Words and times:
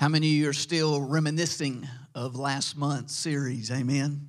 How 0.00 0.08
many 0.08 0.28
of 0.28 0.32
you 0.32 0.48
are 0.48 0.54
still 0.54 1.02
reminiscing 1.02 1.86
of 2.14 2.34
last 2.34 2.74
month's 2.74 3.14
series? 3.14 3.70
Amen. 3.70 4.28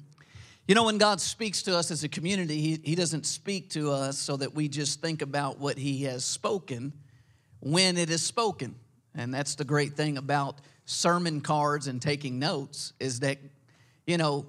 You 0.67 0.75
know, 0.75 0.83
when 0.83 0.97
God 0.97 1.21
speaks 1.21 1.61
to 1.63 1.77
us 1.77 1.91
as 1.91 2.03
a 2.03 2.09
community, 2.09 2.59
He, 2.59 2.81
he 2.83 2.93
doesn't 2.93 3.25
speak 3.25 3.69
to 3.69 3.89
us 3.89 4.19
so 4.19 4.35
that 4.35 4.53
we 4.53 4.67
just 4.67 4.99
think 4.99 5.21
about 5.21 5.59
what 5.59 5.77
He 5.77 6.03
has 6.03 6.25
spoken 6.25 6.91
when 7.61 7.95
it 7.95 8.09
is 8.09 8.21
spoken. 8.21 8.75
And 9.15 9.33
that's 9.33 9.55
the 9.55 9.63
great 9.63 9.93
thing 9.93 10.17
about 10.17 10.59
sermon 10.83 11.39
cards 11.39 11.87
and 11.87 12.01
taking 12.01 12.37
notes 12.37 12.91
is 12.99 13.21
that, 13.21 13.37
you 14.05 14.17
know, 14.17 14.47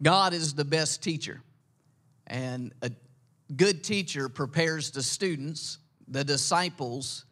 God 0.00 0.32
is 0.32 0.54
the 0.54 0.64
best 0.64 1.02
teacher. 1.02 1.42
And 2.28 2.72
a 2.82 2.92
good 3.56 3.82
teacher 3.82 4.28
prepares 4.28 4.92
the 4.92 5.02
students, 5.02 5.78
the 6.06 6.22
disciples, 6.22 7.24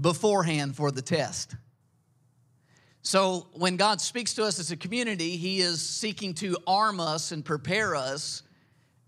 beforehand 0.00 0.74
for 0.74 0.90
the 0.90 1.02
test. 1.02 1.54
So 3.06 3.46
when 3.52 3.76
God 3.76 4.00
speaks 4.00 4.34
to 4.34 4.42
us 4.42 4.58
as 4.58 4.72
a 4.72 4.76
community, 4.76 5.36
He 5.36 5.60
is 5.60 5.80
seeking 5.80 6.34
to 6.34 6.56
arm 6.66 6.98
us 6.98 7.30
and 7.30 7.44
prepare 7.44 7.94
us 7.94 8.42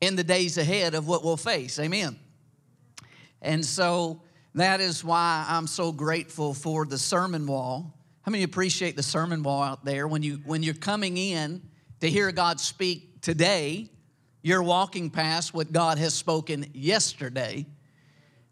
in 0.00 0.14
the 0.14 0.22
days 0.22 0.56
ahead 0.56 0.94
of 0.94 1.08
what 1.08 1.24
we'll 1.24 1.36
face. 1.36 1.80
Amen. 1.80 2.16
And 3.42 3.66
so 3.66 4.22
that 4.54 4.80
is 4.80 5.02
why 5.02 5.44
I'm 5.48 5.66
so 5.66 5.90
grateful 5.90 6.54
for 6.54 6.86
the 6.86 6.96
sermon 6.96 7.44
wall. 7.48 7.92
How 8.22 8.30
many 8.30 8.44
appreciate 8.44 8.94
the 8.94 9.02
sermon 9.02 9.42
wall 9.42 9.64
out 9.64 9.84
there? 9.84 10.06
When 10.06 10.22
you 10.22 10.42
when 10.44 10.62
you're 10.62 10.74
coming 10.74 11.16
in 11.16 11.60
to 11.98 12.08
hear 12.08 12.30
God 12.30 12.60
speak 12.60 13.20
today, 13.20 13.90
you're 14.42 14.62
walking 14.62 15.10
past 15.10 15.52
what 15.54 15.72
God 15.72 15.98
has 15.98 16.14
spoken 16.14 16.66
yesterday 16.72 17.66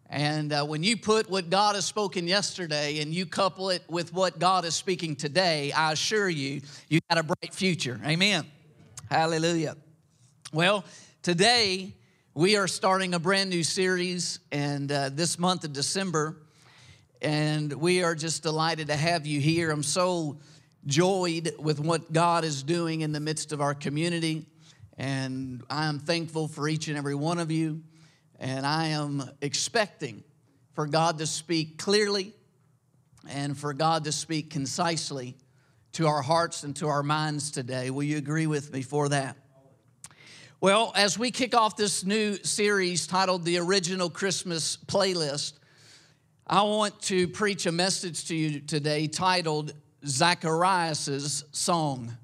and 0.09 0.53
uh, 0.53 0.65
when 0.65 0.83
you 0.83 0.97
put 0.97 1.29
what 1.29 1.51
God 1.51 1.75
has 1.75 1.85
spoken 1.85 2.29
yesterday 2.29 3.01
and 3.01 3.13
you 3.13 3.27
couple 3.27 3.71
it 3.71 3.83
with 3.89 4.13
what 4.13 4.39
God 4.39 4.65
is 4.65 4.75
speaking 4.75 5.17
today, 5.17 5.73
I 5.73 5.93
assure 5.93 6.29
you, 6.29 6.61
you 6.89 7.01
got 7.11 7.19
a 7.19 7.25
bright 7.25 7.53
future. 7.53 8.01
Amen. 8.05 8.47
Hallelujah. 9.11 9.77
Well, 10.53 10.85
today 11.23 11.93
we 12.35 12.57
are 12.57 12.69
starting 12.69 13.15
a 13.15 13.19
brand 13.19 13.51
new 13.51 13.65
series, 13.65 14.39
and 14.53 14.93
uh, 14.93 15.09
this 15.09 15.39
month 15.39 15.65
of 15.65 15.73
December, 15.73 16.37
and 17.21 17.73
we 17.73 18.05
are 18.05 18.15
just 18.15 18.43
delighted 18.43 18.89
to 18.89 18.97
have 18.97 19.27
you 19.27 19.41
here. 19.41 19.71
I'm 19.71 19.83
so 19.83 20.39
joyed 20.87 21.53
with 21.59 21.81
what 21.81 22.13
God 22.13 22.45
is 22.45 22.63
doing 22.63 23.01
in 23.01 23.11
the 23.11 23.21
midst 23.21 23.53
of 23.53 23.61
our 23.61 23.75
community, 23.75 24.47
and 24.97 25.65
I 25.69 25.87
am 25.87 25.99
thankful 25.99 26.47
for 26.47 26.69
each 26.69 26.87
and 26.87 26.97
every 26.97 27.15
one 27.17 27.39
of 27.39 27.51
you. 27.51 27.83
And 28.39 28.67
I 28.67 28.89
am 28.89 29.31
expecting 29.41 30.23
for 30.75 30.87
God 30.87 31.19
to 31.19 31.27
speak 31.27 31.79
clearly 31.79 32.35
and 33.29 33.57
for 33.57 33.73
God 33.73 34.05
to 34.05 34.13
speak 34.13 34.51
concisely 34.51 35.37
to 35.93 36.07
our 36.07 36.21
hearts 36.21 36.63
and 36.63 36.77
to 36.77 36.89
our 36.89 37.03
minds 37.03 37.51
today. 37.51 37.91
Will 37.91 38.03
you 38.03 38.19
agree 38.19 38.47
with 38.47 38.73
me 38.73 38.83
for 38.83 39.09
that? 39.09 39.37
Well, 40.61 40.93
as 40.95 41.19
we 41.19 41.31
kick 41.31 41.55
off 41.55 41.77
this 41.77 42.05
new 42.05 42.37
series 42.37 43.07
titled 43.07 43.45
The 43.45 43.59
Original 43.59 44.11
Christmas 44.11 44.77
Playlist, 44.77 45.55
I 46.47 46.63
want 46.63 47.01
to 47.03 47.29
preach 47.29 47.67
a 47.67 47.73
message 47.73 48.29
to 48.29 48.35
you 48.35 48.61
today 48.61 49.07
titled 49.07 49.73
Zacharias' 50.07 51.45
Song 51.53 52.17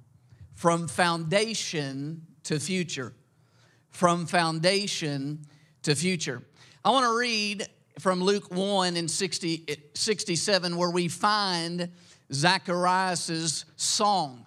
From 0.55 0.89
Foundation 0.89 2.27
to 2.45 2.61
Future. 2.61 3.13
From 3.91 4.27
Foundation 4.27 5.47
to 5.83 5.95
future. 5.95 6.43
I 6.85 6.91
want 6.91 7.05
to 7.05 7.17
read 7.17 7.67
from 7.99 8.23
Luke 8.23 8.53
1 8.55 8.97
and 8.97 9.11
60, 9.11 9.67
67 9.95 10.77
where 10.77 10.91
we 10.91 11.09
find 11.09 11.91
Zacharias' 12.33 13.65
song. 13.77 14.47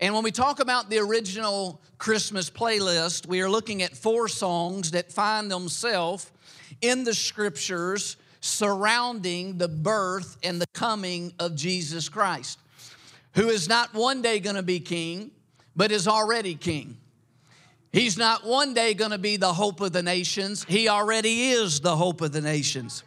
And 0.00 0.14
when 0.14 0.24
we 0.24 0.32
talk 0.32 0.60
about 0.60 0.90
the 0.90 0.98
original 0.98 1.80
Christmas 1.98 2.50
playlist, 2.50 3.26
we 3.26 3.40
are 3.40 3.48
looking 3.48 3.82
at 3.82 3.96
four 3.96 4.28
songs 4.28 4.90
that 4.92 5.12
find 5.12 5.50
themselves 5.50 6.30
in 6.80 7.04
the 7.04 7.14
scriptures 7.14 8.16
surrounding 8.40 9.56
the 9.56 9.68
birth 9.68 10.36
and 10.42 10.60
the 10.60 10.66
coming 10.74 11.32
of 11.38 11.54
Jesus 11.54 12.08
Christ, 12.08 12.58
who 13.34 13.48
is 13.48 13.68
not 13.68 13.94
one 13.94 14.20
day 14.20 14.40
going 14.40 14.56
to 14.56 14.62
be 14.62 14.80
king, 14.80 15.30
but 15.76 15.90
is 15.90 16.06
already 16.06 16.54
king. 16.54 16.96
He's 17.94 18.18
not 18.18 18.44
one 18.44 18.74
day 18.74 18.92
going 18.94 19.12
to 19.12 19.18
be 19.18 19.36
the 19.36 19.52
hope 19.52 19.80
of 19.80 19.92
the 19.92 20.02
nations. 20.02 20.64
He 20.64 20.88
already 20.88 21.50
is 21.50 21.78
the 21.78 21.94
hope 21.94 22.22
of 22.22 22.32
the 22.32 22.40
nations. 22.40 23.04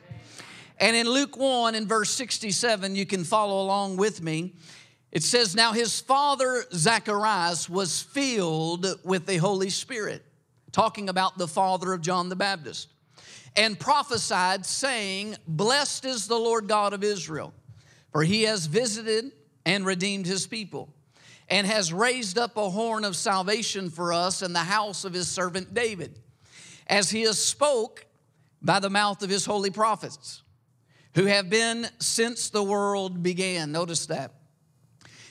And 0.77 0.95
in 0.95 1.09
Luke 1.09 1.35
1 1.35 1.75
in 1.75 1.89
verse 1.89 2.09
67, 2.11 2.95
you 2.95 3.05
can 3.05 3.25
follow 3.25 3.61
along 3.61 3.97
with 3.97 4.23
me. 4.23 4.53
It 5.11 5.23
says, 5.23 5.57
Now 5.57 5.73
his 5.73 5.99
father 5.99 6.63
Zacharias 6.71 7.69
was 7.69 8.01
filled 8.01 8.87
with 9.03 9.25
the 9.25 9.35
Holy 9.35 9.69
Spirit, 9.69 10.23
talking 10.71 11.09
about 11.09 11.37
the 11.37 11.49
father 11.49 11.91
of 11.91 11.99
John 11.99 12.29
the 12.29 12.37
Baptist, 12.37 12.87
and 13.57 13.77
prophesied, 13.77 14.65
saying, 14.65 15.35
Blessed 15.49 16.05
is 16.05 16.27
the 16.27 16.39
Lord 16.39 16.69
God 16.69 16.93
of 16.93 17.03
Israel, 17.03 17.53
for 18.13 18.23
he 18.23 18.43
has 18.43 18.67
visited 18.67 19.33
and 19.65 19.85
redeemed 19.85 20.27
his 20.27 20.47
people 20.47 20.93
and 21.49 21.65
has 21.65 21.93
raised 21.93 22.37
up 22.37 22.57
a 22.57 22.69
horn 22.69 23.05
of 23.05 23.15
salvation 23.15 23.89
for 23.89 24.11
us 24.11 24.41
in 24.41 24.53
the 24.53 24.59
house 24.59 25.05
of 25.05 25.13
his 25.13 25.27
servant 25.27 25.73
David, 25.73 26.19
as 26.87 27.09
he 27.09 27.21
has 27.21 27.39
spoke 27.43 28.05
by 28.61 28.79
the 28.79 28.89
mouth 28.89 29.21
of 29.23 29.29
his 29.29 29.45
holy 29.45 29.69
prophets, 29.69 30.43
who 31.15 31.25
have 31.25 31.49
been 31.49 31.87
since 31.99 32.49
the 32.49 32.63
world 32.63 33.23
began. 33.23 33.71
Notice 33.71 34.07
that. 34.07 34.33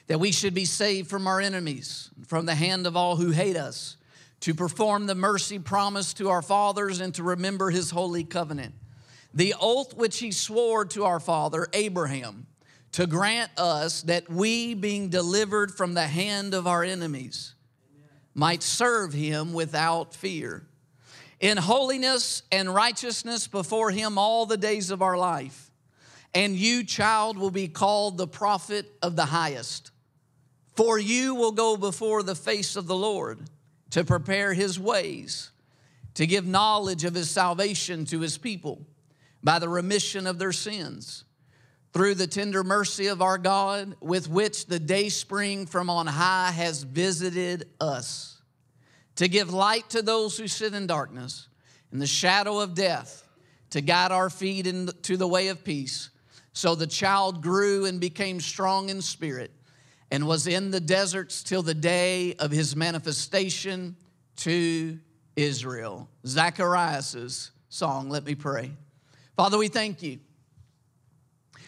That 0.07 0.21
we 0.21 0.33
should 0.33 0.55
be 0.55 0.65
saved 0.65 1.11
from 1.11 1.27
our 1.27 1.41
enemies, 1.41 2.11
from 2.27 2.47
the 2.47 2.55
hand 2.55 2.87
of 2.87 2.97
all 2.97 3.17
who 3.17 3.31
hate 3.31 3.57
us, 3.57 3.97
to 4.41 4.55
perform 4.55 5.07
the 5.07 5.15
mercy 5.15 5.59
promised 5.59 6.19
to 6.19 6.29
our 6.29 6.43
fathers 6.43 7.01
and 7.01 7.15
to 7.15 7.23
remember 7.23 7.71
his 7.71 7.91
holy 7.91 8.25
covenant. 8.25 8.75
The 9.35 9.55
oath 9.61 9.95
which 9.95 10.19
he 10.19 10.31
swore 10.31 10.85
to 10.87 11.05
our 11.05 11.21
father 11.21 11.67
Abraham 11.73 12.47
to 12.93 13.07
grant 13.07 13.51
us 13.59 14.03
that 14.03 14.31
we, 14.31 14.75
being 14.75 15.09
delivered 15.09 15.75
from 15.75 15.95
the 15.95 16.07
hand 16.07 16.55
of 16.55 16.67
our 16.67 16.83
enemies, 16.83 17.55
might 18.35 18.63
serve 18.63 19.13
him 19.13 19.53
without 19.53 20.15
fear, 20.15 20.67
in 21.41 21.57
holiness 21.57 22.43
and 22.51 22.75
righteousness 22.75 23.47
before 23.47 23.91
him 23.91 24.19
all 24.19 24.47
the 24.47 24.57
days 24.57 24.91
of 24.91 25.03
our 25.03 25.17
life. 25.17 25.71
And 26.35 26.55
you, 26.57 26.85
child, 26.85 27.39
will 27.39 27.51
be 27.51 27.69
called 27.69 28.19
the 28.19 28.27
prophet 28.27 28.91
of 29.03 29.17
the 29.17 29.27
highest. 29.27 29.91
For 30.75 30.99
you 30.99 31.35
will 31.35 31.53
go 31.53 31.77
before 31.77 32.23
the 32.23 32.35
face 32.35 32.77
of 32.77 32.87
the 32.87 32.97
Lord 32.97 33.41
to 33.91 34.05
prepare 34.05 34.53
his 34.53 34.79
ways, 34.79 35.51
to 36.15 36.27
give 36.27 36.47
knowledge 36.47 37.05
of 37.05 37.15
his 37.15 37.31
salvation 37.31 38.05
to 38.07 38.21
his 38.21 38.37
people 38.37 38.87
by 39.43 39.59
the 39.59 39.69
remission 39.69 40.27
of 40.27 40.39
their 40.39 40.53
sins 40.53 41.25
through 41.97 42.15
the 42.15 42.27
tender 42.27 42.63
mercy 42.63 43.07
of 43.07 43.23
our 43.23 43.39
God, 43.39 43.97
with 44.03 44.29
which 44.29 44.67
the 44.67 44.79
day 44.79 45.09
spring 45.09 45.65
from 45.65 45.89
on 45.89 46.07
high 46.07 46.51
has 46.51 46.83
visited 46.83 47.71
us, 47.81 48.43
to 49.15 49.29
give 49.29 49.51
light 49.51 49.89
to 49.89 50.03
those 50.03 50.37
who 50.37 50.47
sit 50.47 50.75
in 50.75 50.87
darkness, 50.87 51.49
in 51.91 51.99
the 51.99 52.07
shadow 52.07 52.61
of 52.61 52.75
death, 52.75 53.27
to 53.71 53.81
guide 53.81 54.13
our 54.13 54.29
feet 54.29 54.67
into 54.67 55.17
the 55.17 55.27
way 55.27 55.49
of 55.49 55.65
peace. 55.65 56.11
So 56.53 56.75
the 56.75 56.87
child 56.87 57.41
grew 57.41 57.87
and 57.87 57.99
became 57.99 58.41
strong 58.41 58.91
in 58.91 59.01
spirit, 59.01 59.51
and 60.11 60.29
was 60.29 60.47
in 60.47 60.71
the 60.71 60.81
deserts 60.81 61.43
till 61.43 61.63
the 61.63 61.73
day 61.73 62.35
of 62.35 62.51
his 62.51 62.77
manifestation 62.77 63.97
to 64.37 64.99
Israel. 65.35 66.11
Zacharias' 66.27 67.53
song. 67.71 68.11
Let 68.11 68.27
me 68.27 68.35
pray. 68.35 68.73
Father, 69.35 69.57
we 69.57 69.69
thank 69.69 70.03
you 70.03 70.19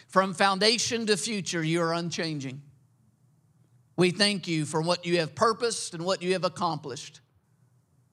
from 0.08 0.34
foundation 0.34 1.06
to 1.06 1.16
future, 1.16 1.62
you 1.62 1.80
are 1.80 1.94
unchanging. 1.94 2.62
We 3.96 4.10
thank 4.10 4.48
you 4.48 4.64
for 4.64 4.80
what 4.80 5.06
you 5.06 5.18
have 5.18 5.34
purposed 5.34 5.94
and 5.94 6.04
what 6.04 6.22
you 6.22 6.32
have 6.34 6.44
accomplished 6.44 7.20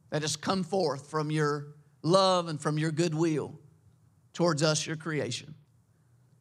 that 0.09 0.21
has 0.21 0.35
come 0.35 0.63
forth 0.63 1.09
from 1.09 1.31
your 1.31 1.75
love 2.03 2.47
and 2.47 2.61
from 2.61 2.77
your 2.77 2.91
goodwill 2.91 3.59
towards 4.33 4.63
us, 4.63 4.85
your 4.85 4.95
creation. 4.95 5.55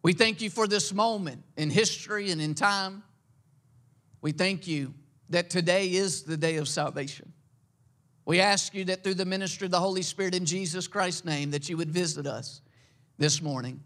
We 0.02 0.12
thank 0.12 0.42
you 0.42 0.50
for 0.50 0.66
this 0.66 0.92
moment 0.92 1.42
in 1.56 1.70
history 1.70 2.30
and 2.30 2.40
in 2.40 2.54
time 2.54 3.02
we 4.24 4.32
thank 4.32 4.66
you 4.66 4.94
that 5.28 5.50
today 5.50 5.92
is 5.92 6.22
the 6.22 6.38
day 6.38 6.56
of 6.56 6.66
salvation. 6.66 7.30
We 8.24 8.40
ask 8.40 8.72
you 8.72 8.86
that 8.86 9.04
through 9.04 9.14
the 9.14 9.26
ministry 9.26 9.66
of 9.66 9.70
the 9.70 9.78
Holy 9.78 10.00
Spirit 10.00 10.34
in 10.34 10.46
Jesus 10.46 10.88
Christ's 10.88 11.26
name, 11.26 11.50
that 11.50 11.68
you 11.68 11.76
would 11.76 11.90
visit 11.90 12.26
us 12.26 12.62
this 13.18 13.42
morning. 13.42 13.82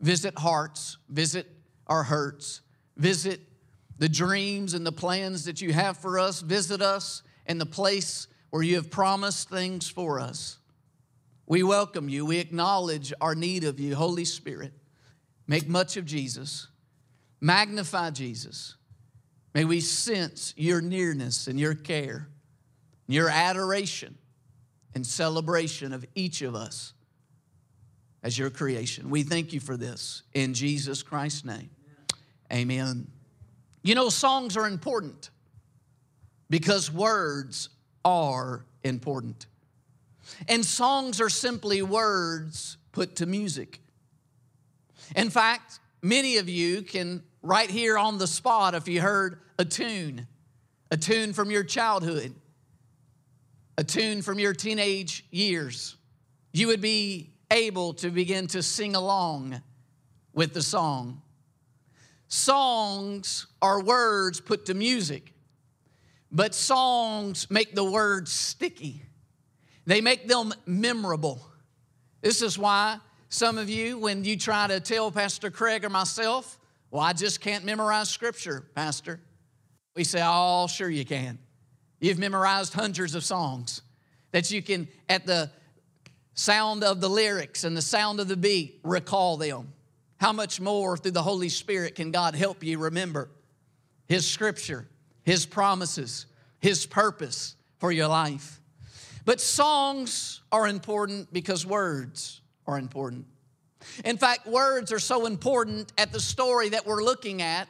Visit 0.00 0.38
hearts, 0.38 0.96
visit 1.08 1.46
our 1.86 2.02
hurts, 2.02 2.62
visit 2.96 3.40
the 3.98 4.08
dreams 4.08 4.72
and 4.72 4.84
the 4.84 4.92
plans 4.92 5.44
that 5.44 5.60
you 5.60 5.72
have 5.74 5.98
for 5.98 6.18
us. 6.18 6.40
Visit 6.40 6.80
us 6.80 7.22
in 7.46 7.58
the 7.58 7.66
place 7.66 8.26
where 8.48 8.62
you 8.62 8.76
have 8.76 8.90
promised 8.90 9.50
things 9.50 9.88
for 9.88 10.18
us. 10.18 10.58
We 11.46 11.62
welcome 11.62 12.08
you. 12.08 12.24
We 12.24 12.38
acknowledge 12.38 13.12
our 13.20 13.34
need 13.34 13.64
of 13.64 13.78
you, 13.78 13.94
Holy 13.94 14.24
Spirit. 14.24 14.72
Make 15.46 15.68
much 15.68 15.96
of 15.96 16.06
Jesus, 16.06 16.68
magnify 17.40 18.10
Jesus. 18.10 18.76
May 19.52 19.64
we 19.64 19.80
sense 19.80 20.54
your 20.56 20.80
nearness 20.80 21.48
and 21.48 21.58
your 21.58 21.74
care, 21.74 22.28
your 23.06 23.28
adoration 23.28 24.16
and 24.94 25.04
celebration 25.04 25.92
of 25.92 26.06
each 26.14 26.40
of 26.40 26.54
us 26.54 26.94
as 28.22 28.38
your 28.38 28.50
creation. 28.50 29.10
We 29.10 29.22
thank 29.22 29.52
you 29.52 29.60
for 29.60 29.76
this 29.76 30.22
in 30.34 30.54
Jesus 30.54 31.02
Christ's 31.02 31.44
name. 31.44 31.70
Amen. 32.52 33.06
You 33.82 33.94
know, 33.94 34.08
songs 34.08 34.56
are 34.56 34.66
important 34.66 35.30
because 36.50 36.92
words 36.92 37.70
are 38.04 38.64
important. 38.84 39.46
And 40.48 40.64
songs 40.64 41.20
are 41.20 41.30
simply 41.30 41.82
words 41.82 42.76
put 42.92 43.16
to 43.16 43.26
music. 43.26 43.80
In 45.16 45.30
fact, 45.30 45.80
many 46.02 46.36
of 46.36 46.48
you 46.48 46.82
can, 46.82 47.22
right 47.42 47.70
here 47.70 47.98
on 47.98 48.18
the 48.18 48.26
spot, 48.26 48.74
if 48.74 48.86
you 48.86 49.00
heard 49.00 49.40
a 49.58 49.64
tune, 49.64 50.26
a 50.90 50.96
tune 50.96 51.32
from 51.32 51.50
your 51.50 51.64
childhood, 51.64 52.34
a 53.78 53.84
tune 53.84 54.22
from 54.22 54.38
your 54.38 54.52
teenage 54.52 55.24
years, 55.30 55.96
you 56.52 56.66
would 56.66 56.80
be 56.80 57.30
able 57.50 57.94
to 57.94 58.10
begin 58.10 58.46
to 58.48 58.62
sing 58.62 58.94
along 58.94 59.60
with 60.32 60.54
the 60.54 60.62
song. 60.62 61.22
Songs 62.28 63.46
are 63.60 63.82
words 63.82 64.40
put 64.40 64.66
to 64.66 64.74
music, 64.74 65.32
but 66.30 66.54
songs 66.54 67.50
make 67.50 67.74
the 67.74 67.84
words 67.84 68.30
sticky. 68.30 69.02
They 69.86 70.00
make 70.00 70.28
them 70.28 70.54
memorable. 70.66 71.40
This 72.20 72.42
is 72.42 72.56
why 72.56 72.98
some 73.28 73.58
of 73.58 73.68
you, 73.68 73.98
when 73.98 74.24
you 74.24 74.36
try 74.36 74.66
to 74.68 74.78
tell 74.78 75.10
Pastor 75.10 75.50
Craig 75.50 75.84
or 75.84 75.88
myself, 75.88 76.58
well, 76.90 77.02
I 77.02 77.12
just 77.12 77.40
can't 77.40 77.64
memorize 77.64 78.08
scripture, 78.10 78.64
Pastor. 78.74 79.20
We 79.94 80.04
say, 80.04 80.20
oh, 80.22 80.66
sure 80.66 80.90
you 80.90 81.04
can. 81.04 81.38
You've 82.00 82.18
memorized 82.18 82.74
hundreds 82.74 83.14
of 83.14 83.24
songs 83.24 83.82
that 84.32 84.50
you 84.50 84.62
can, 84.62 84.88
at 85.08 85.26
the 85.26 85.50
sound 86.40 86.82
of 86.82 87.00
the 87.00 87.08
lyrics 87.08 87.64
and 87.64 87.76
the 87.76 87.82
sound 87.82 88.18
of 88.18 88.26
the 88.26 88.36
beat, 88.36 88.80
recall 88.82 89.36
them. 89.36 89.72
How 90.18 90.32
much 90.32 90.60
more 90.60 90.96
through 90.96 91.12
the 91.12 91.22
Holy 91.22 91.50
Spirit 91.50 91.94
can 91.94 92.10
God 92.10 92.34
help 92.34 92.64
you 92.64 92.78
remember 92.78 93.30
His 94.06 94.26
scripture, 94.26 94.88
His 95.22 95.44
promises, 95.44 96.26
His 96.58 96.86
purpose 96.86 97.56
for 97.78 97.92
your 97.92 98.08
life? 98.08 98.60
But 99.26 99.40
songs 99.40 100.40
are 100.50 100.66
important 100.66 101.32
because 101.32 101.66
words 101.66 102.40
are 102.66 102.78
important. 102.78 103.26
In 104.04 104.16
fact, 104.16 104.46
words 104.46 104.92
are 104.92 104.98
so 104.98 105.26
important 105.26 105.92
at 105.98 106.10
the 106.10 106.20
story 106.20 106.70
that 106.70 106.86
we're 106.86 107.04
looking 107.04 107.42
at. 107.42 107.68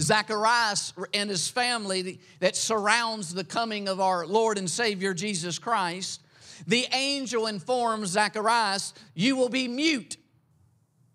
Zacharias 0.00 0.94
and 1.12 1.28
his 1.28 1.48
family 1.48 2.20
that 2.38 2.56
surrounds 2.56 3.34
the 3.34 3.44
coming 3.44 3.86
of 3.86 4.00
our 4.00 4.26
Lord 4.26 4.56
and 4.56 4.68
Savior 4.68 5.12
Jesus 5.12 5.58
Christ 5.58 6.20
the 6.66 6.86
angel 6.92 7.46
informs 7.46 8.10
Zacharias, 8.10 8.94
You 9.14 9.36
will 9.36 9.48
be 9.48 9.68
mute 9.68 10.16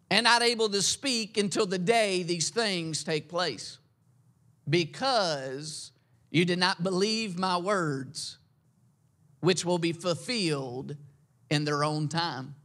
and 0.09 0.24
not 0.24 0.42
able 0.42 0.69
to 0.69 0.81
speak 0.81 1.38
until 1.38 1.65
the 1.65 1.80
day 1.80 2.24
these 2.24 2.50
things 2.50 3.03
take 3.03 3.27
place, 3.27 3.80
because 4.69 5.92
you 6.31 6.45
did 6.45 6.59
not 6.59 6.83
believe 6.83 7.38
my 7.38 7.57
words, 7.57 8.38
which 9.39 9.65
will 9.65 9.80
be 9.80 9.94
fulfilled 9.94 10.95
in 11.50 11.65
their 11.65 11.83
own 11.83 12.07
time. 12.07 12.56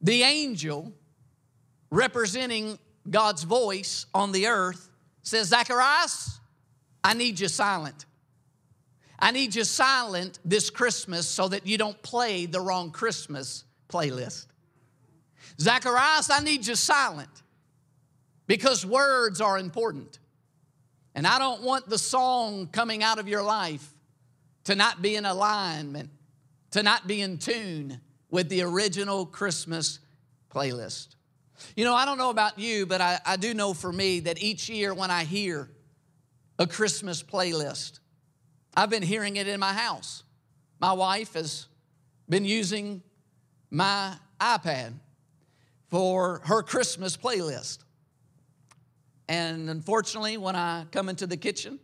The 0.00 0.22
angel, 0.22 0.92
representing 1.90 2.78
God's 3.08 3.44
voice 3.44 4.06
on 4.14 4.32
the 4.32 4.46
earth, 4.46 4.88
says, 5.22 5.48
Zacharias, 5.48 6.40
I 7.04 7.14
need 7.14 7.40
you 7.40 7.48
silent. 7.48 8.06
I 9.22 9.30
need 9.30 9.54
you 9.54 9.62
silent 9.62 10.40
this 10.44 10.68
Christmas 10.68 11.28
so 11.28 11.46
that 11.46 11.64
you 11.64 11.78
don't 11.78 12.00
play 12.02 12.44
the 12.46 12.60
wrong 12.60 12.90
Christmas 12.90 13.62
playlist. 13.88 14.46
Zacharias, 15.60 16.28
I 16.28 16.40
need 16.40 16.66
you 16.66 16.74
silent 16.74 17.30
because 18.48 18.84
words 18.84 19.40
are 19.40 19.58
important. 19.58 20.18
And 21.14 21.24
I 21.24 21.38
don't 21.38 21.62
want 21.62 21.88
the 21.88 21.98
song 21.98 22.66
coming 22.66 23.04
out 23.04 23.20
of 23.20 23.28
your 23.28 23.44
life 23.44 23.88
to 24.64 24.74
not 24.74 25.00
be 25.00 25.14
in 25.14 25.24
alignment, 25.24 26.10
to 26.72 26.82
not 26.82 27.06
be 27.06 27.20
in 27.20 27.38
tune 27.38 28.00
with 28.28 28.48
the 28.48 28.62
original 28.62 29.24
Christmas 29.24 30.00
playlist. 30.52 31.14
You 31.76 31.84
know, 31.84 31.94
I 31.94 32.06
don't 32.06 32.18
know 32.18 32.30
about 32.30 32.58
you, 32.58 32.86
but 32.86 33.00
I, 33.00 33.20
I 33.24 33.36
do 33.36 33.54
know 33.54 33.72
for 33.72 33.92
me 33.92 34.18
that 34.20 34.42
each 34.42 34.68
year 34.68 34.92
when 34.92 35.12
I 35.12 35.22
hear 35.22 35.70
a 36.58 36.66
Christmas 36.66 37.22
playlist, 37.22 38.00
I've 38.74 38.90
been 38.90 39.02
hearing 39.02 39.36
it 39.36 39.46
in 39.46 39.60
my 39.60 39.72
house. 39.72 40.22
My 40.80 40.92
wife 40.92 41.34
has 41.34 41.66
been 42.28 42.44
using 42.44 43.02
my 43.70 44.14
iPad 44.40 44.94
for 45.88 46.40
her 46.44 46.62
Christmas 46.62 47.16
playlist. 47.16 47.78
And 49.28 49.68
unfortunately, 49.68 50.36
when 50.38 50.56
I 50.56 50.86
come 50.90 51.08
into 51.08 51.26
the 51.26 51.36
kitchen, 51.36 51.78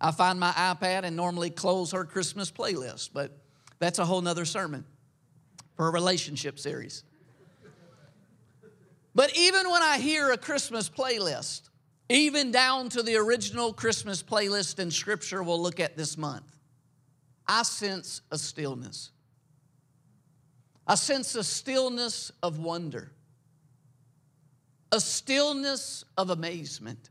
I 0.00 0.12
find 0.12 0.38
my 0.38 0.52
iPad 0.52 1.02
and 1.02 1.16
normally 1.16 1.50
close 1.50 1.92
her 1.92 2.04
Christmas 2.04 2.50
playlist. 2.50 3.10
But 3.12 3.36
that's 3.78 3.98
a 3.98 4.04
whole 4.04 4.20
nother 4.20 4.44
sermon 4.44 4.84
for 5.76 5.88
a 5.88 5.90
relationship 5.90 6.58
series. 6.58 7.02
But 9.14 9.36
even 9.36 9.68
when 9.70 9.82
I 9.82 9.98
hear 9.98 10.30
a 10.30 10.38
Christmas 10.38 10.88
playlist, 10.88 11.67
even 12.08 12.50
down 12.50 12.88
to 12.90 13.02
the 13.02 13.16
original 13.16 13.72
Christmas 13.72 14.22
playlist 14.22 14.78
in 14.78 14.90
Scripture 14.90 15.42
we'll 15.42 15.60
look 15.60 15.80
at 15.80 15.96
this 15.96 16.16
month, 16.16 16.56
I 17.46 17.62
sense 17.62 18.22
a 18.30 18.38
stillness. 18.38 19.10
I 20.86 20.94
sense 20.94 21.34
a 21.34 21.44
stillness 21.44 22.32
of 22.42 22.58
wonder, 22.58 23.12
a 24.90 25.00
stillness 25.00 26.04
of 26.16 26.30
amazement, 26.30 27.10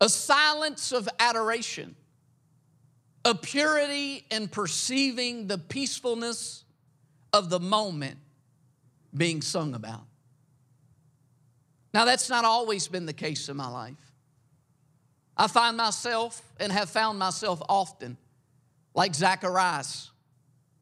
a 0.00 0.08
silence 0.08 0.90
of 0.90 1.08
adoration, 1.20 1.94
a 3.24 3.34
purity 3.36 4.26
in 4.30 4.48
perceiving 4.48 5.46
the 5.46 5.58
peacefulness 5.58 6.64
of 7.32 7.48
the 7.48 7.60
moment 7.60 8.18
being 9.16 9.40
sung 9.40 9.74
about. 9.74 10.06
Now, 11.94 12.04
that's 12.04 12.30
not 12.30 12.44
always 12.44 12.88
been 12.88 13.06
the 13.06 13.12
case 13.12 13.48
in 13.48 13.56
my 13.56 13.68
life. 13.68 14.12
I 15.36 15.46
find 15.46 15.76
myself 15.76 16.42
and 16.58 16.72
have 16.72 16.90
found 16.90 17.18
myself 17.18 17.62
often, 17.68 18.16
like 18.94 19.14
Zacharias, 19.14 20.10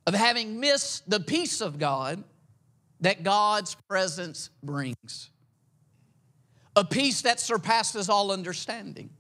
of 0.07 0.15
having 0.15 0.61
missed 0.61 1.09
the 1.09 1.21
peace 1.21 1.61
of 1.61 1.79
God 1.79 2.23
that 3.01 3.23
God's 3.23 3.75
presence 3.89 4.51
brings. 4.63 5.31
A 6.77 6.85
peace 6.85 7.23
that 7.23 7.41
surpasses 7.41 8.09
all 8.09 8.31
understanding. 8.31 9.11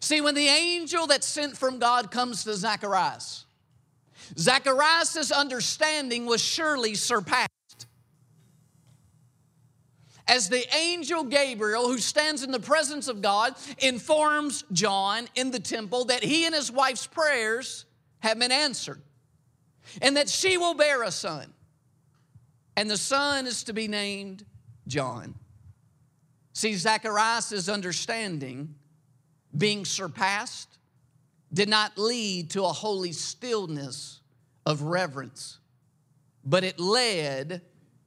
See, 0.00 0.20
when 0.20 0.34
the 0.34 0.48
angel 0.48 1.06
that's 1.06 1.26
sent 1.26 1.56
from 1.56 1.78
God 1.78 2.10
comes 2.10 2.44
to 2.44 2.54
Zacharias, 2.54 3.46
Zacharias' 4.36 5.30
understanding 5.30 6.26
was 6.26 6.42
surely 6.42 6.94
surpassed 6.94 7.50
as 10.26 10.48
the 10.48 10.64
angel 10.74 11.24
Gabriel, 11.24 11.86
who 11.86 11.98
stands 11.98 12.42
in 12.42 12.50
the 12.50 12.60
presence 12.60 13.08
of 13.08 13.20
God, 13.20 13.54
informs 13.78 14.64
John 14.72 15.28
in 15.34 15.50
the 15.50 15.60
temple 15.60 16.06
that 16.06 16.22
he 16.22 16.46
and 16.46 16.54
his 16.54 16.72
wife's 16.72 17.06
prayers 17.06 17.84
have 18.20 18.38
been 18.38 18.52
answered 18.52 19.02
and 20.00 20.16
that 20.16 20.28
she 20.28 20.56
will 20.56 20.74
bear 20.74 21.02
a 21.02 21.10
son. 21.10 21.52
And 22.76 22.90
the 22.90 22.96
son 22.96 23.46
is 23.46 23.64
to 23.64 23.72
be 23.72 23.86
named 23.86 24.44
John. 24.86 25.34
See, 26.52 26.74
Zacharias' 26.74 27.68
understanding 27.68 28.74
being 29.56 29.84
surpassed 29.84 30.78
did 31.52 31.68
not 31.68 31.98
lead 31.98 32.50
to 32.50 32.64
a 32.64 32.72
holy 32.72 33.12
stillness 33.12 34.20
of 34.66 34.82
reverence, 34.82 35.58
but 36.44 36.64
it 36.64 36.80
led 36.80 37.62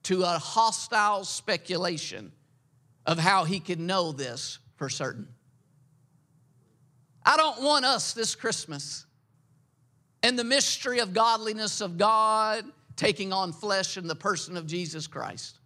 to 0.08 0.24
a 0.24 0.40
hostile 0.40 1.26
speculation 1.26 2.32
of 3.06 3.20
how 3.20 3.44
he 3.44 3.60
could 3.60 3.78
know 3.80 4.14
this 4.14 4.58
for 4.78 4.88
certain. 4.88 5.28
I 7.26 7.36
don't 7.36 7.62
want 7.62 7.84
us 7.84 8.14
this 8.14 8.34
Christmas 8.34 9.06
and 10.24 10.40
the 10.40 10.46
mystery 10.46 11.00
of 11.00 11.14
godliness 11.14 11.82
of 11.82 11.98
God 11.98 12.64
taking 12.96 13.34
on 13.34 13.52
flesh 13.52 13.98
in 13.98 14.08
the 14.08 14.16
person 14.16 14.56
of 14.56 14.66
Jesus 14.66 15.08
Christ. 15.08 15.60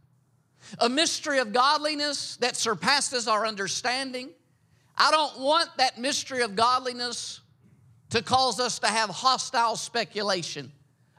A 0.79 0.89
mystery 0.89 1.37
of 1.37 1.53
godliness 1.53 2.37
that 2.37 2.55
surpasses 2.55 3.27
our 3.27 3.45
understanding. 3.45 4.31
I 4.97 5.11
don't 5.11 5.39
want 5.39 5.69
that 5.77 5.99
mystery 5.99 6.41
of 6.41 6.55
godliness 6.55 7.41
to 8.09 8.23
cause 8.23 8.59
us 8.59 8.79
to 8.79 8.87
have 8.87 9.11
hostile 9.11 9.75
speculation 9.75 10.71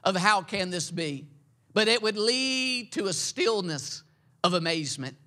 of 0.03 0.17
how 0.17 0.41
can 0.41 0.71
this 0.71 0.91
be, 0.91 1.29
but 1.73 1.87
it 1.87 2.01
would 2.01 2.17
lead 2.17 2.91
to 2.93 3.07
a 3.07 3.13
stillness 3.13 4.03
of 4.43 4.53
amazement, 4.53 5.17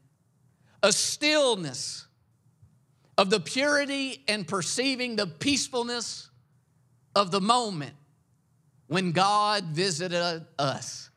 a 0.82 0.92
stillness 0.92 2.06
of 3.18 3.30
the 3.30 3.40
purity 3.40 4.22
and 4.28 4.46
perceiving 4.46 5.16
the 5.16 5.26
peacefulness 5.26 6.30
of 7.14 7.30
the 7.30 7.40
moment 7.40 7.94
when 8.88 9.12
God 9.12 9.64
visited 9.64 10.46
us 10.58 11.10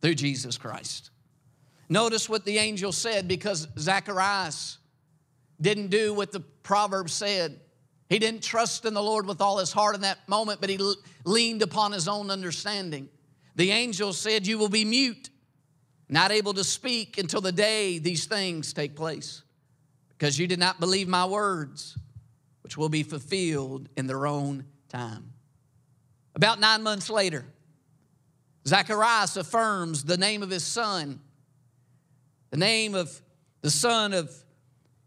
through 0.00 0.14
Jesus 0.14 0.56
Christ. 0.56 1.10
Notice 1.88 2.28
what 2.28 2.44
the 2.44 2.58
angel 2.58 2.92
said 2.92 3.28
because 3.28 3.66
Zacharias 3.78 4.78
didn't 5.60 5.88
do 5.88 6.14
what 6.14 6.32
the 6.32 6.40
proverb 6.40 7.10
said. 7.10 7.58
He 8.08 8.18
didn't 8.18 8.42
trust 8.42 8.84
in 8.84 8.94
the 8.94 9.02
Lord 9.02 9.26
with 9.26 9.40
all 9.40 9.58
his 9.58 9.72
heart 9.72 9.94
in 9.94 10.02
that 10.02 10.26
moment, 10.28 10.60
but 10.60 10.70
he 10.70 10.78
leaned 11.24 11.62
upon 11.62 11.92
his 11.92 12.08
own 12.08 12.30
understanding. 12.30 13.08
The 13.58 13.72
angel 13.72 14.12
said, 14.12 14.46
You 14.46 14.56
will 14.56 14.68
be 14.68 14.84
mute, 14.84 15.30
not 16.08 16.30
able 16.30 16.54
to 16.54 16.62
speak 16.62 17.18
until 17.18 17.40
the 17.40 17.50
day 17.50 17.98
these 17.98 18.24
things 18.24 18.72
take 18.72 18.94
place, 18.94 19.42
because 20.10 20.38
you 20.38 20.46
did 20.46 20.60
not 20.60 20.78
believe 20.78 21.08
my 21.08 21.26
words, 21.26 21.98
which 22.62 22.76
will 22.76 22.88
be 22.88 23.02
fulfilled 23.02 23.88
in 23.96 24.06
their 24.06 24.28
own 24.28 24.64
time. 24.88 25.32
About 26.36 26.60
nine 26.60 26.84
months 26.84 27.10
later, 27.10 27.44
Zacharias 28.64 29.36
affirms 29.36 30.04
the 30.04 30.16
name 30.16 30.44
of 30.44 30.50
his 30.50 30.64
son, 30.64 31.18
the 32.50 32.58
name 32.58 32.94
of 32.94 33.20
the 33.62 33.72
son 33.72 34.12
of 34.12 34.32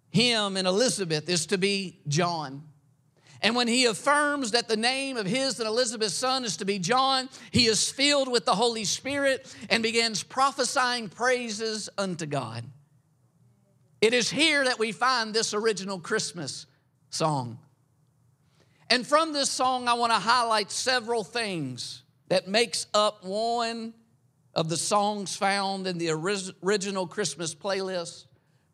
him 0.09 0.57
and 0.57 0.67
Elizabeth 0.67 1.29
is 1.29 1.45
to 1.47 1.57
be 1.57 2.01
John. 2.09 2.63
And 3.41 3.55
when 3.55 3.67
he 3.67 3.85
affirms 3.85 4.51
that 4.51 4.67
the 4.67 4.77
name 4.77 5.17
of 5.17 5.25
his 5.25 5.59
and 5.59 5.67
Elizabeth's 5.67 6.13
son 6.13 6.45
is 6.45 6.57
to 6.57 6.65
be 6.65 6.77
John, 6.77 7.27
he 7.49 7.65
is 7.65 7.89
filled 7.89 8.31
with 8.31 8.45
the 8.45 8.53
Holy 8.53 8.83
Spirit 8.85 9.53
and 9.69 9.81
begins 9.81 10.21
prophesying 10.21 11.09
praises 11.09 11.89
unto 11.97 12.27
God. 12.27 12.63
It 13.99 14.13
is 14.13 14.29
here 14.29 14.63
that 14.65 14.77
we 14.77 14.91
find 14.91 15.33
this 15.33 15.53
original 15.53 15.99
Christmas 15.99 16.67
song. 17.09 17.57
And 18.89 19.07
from 19.07 19.33
this 19.33 19.49
song, 19.49 19.87
I 19.87 19.93
want 19.93 20.11
to 20.11 20.19
highlight 20.19 20.69
several 20.69 21.23
things 21.23 22.03
that 22.29 22.47
makes 22.47 22.87
up 22.93 23.23
one 23.23 23.93
of 24.53 24.69
the 24.69 24.77
songs 24.77 25.35
found 25.35 25.87
in 25.87 25.97
the 25.97 26.11
original 26.11 27.07
Christmas 27.07 27.55
playlist 27.55 28.25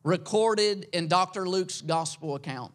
recorded 0.04 0.88
in 0.92 1.08
Dr. 1.08 1.48
Luke's 1.48 1.82
gospel 1.82 2.36
account. 2.36 2.74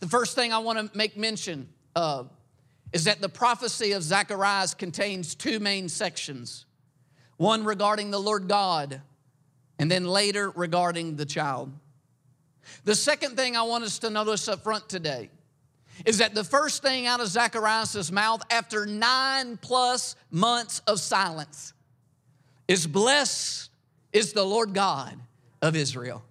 The 0.00 0.08
first 0.08 0.34
thing 0.34 0.52
I 0.52 0.58
want 0.58 0.92
to 0.92 0.96
make 0.96 1.16
mention 1.16 1.68
of 1.94 2.30
is 2.92 3.04
that 3.04 3.20
the 3.20 3.28
prophecy 3.28 3.92
of 3.92 4.02
Zacharias 4.02 4.74
contains 4.74 5.34
two 5.34 5.58
main 5.58 5.88
sections 5.88 6.66
one 7.36 7.64
regarding 7.64 8.12
the 8.12 8.20
Lord 8.20 8.46
God, 8.46 9.00
and 9.78 9.90
then 9.90 10.04
later 10.04 10.50
regarding 10.50 11.16
the 11.16 11.26
child. 11.26 11.72
The 12.84 12.94
second 12.94 13.36
thing 13.36 13.56
I 13.56 13.62
want 13.62 13.82
us 13.82 13.98
to 14.00 14.10
notice 14.10 14.46
up 14.46 14.62
front 14.62 14.88
today 14.88 15.30
is 16.04 16.18
that 16.18 16.34
the 16.34 16.44
first 16.44 16.82
thing 16.82 17.06
out 17.06 17.20
of 17.20 17.28
Zacharias' 17.28 18.10
mouth 18.10 18.42
after 18.50 18.86
nine 18.86 19.56
plus 19.56 20.16
months 20.30 20.80
of 20.86 21.00
silence 21.00 21.72
is 22.68 22.86
blessed 22.86 23.70
is 24.12 24.32
the 24.32 24.44
Lord 24.44 24.72
God 24.74 25.18
of 25.60 25.76
Israel. 25.76 26.22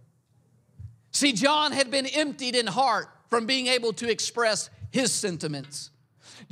See, 1.12 1.34
John 1.34 1.72
had 1.72 1.92
been 1.92 2.08
emptied 2.08 2.56
in 2.56 2.66
heart 2.66 3.10
from 3.34 3.48
being 3.48 3.66
able 3.66 3.92
to 3.94 4.08
express 4.08 4.70
his 4.92 5.12
sentiments. 5.12 5.90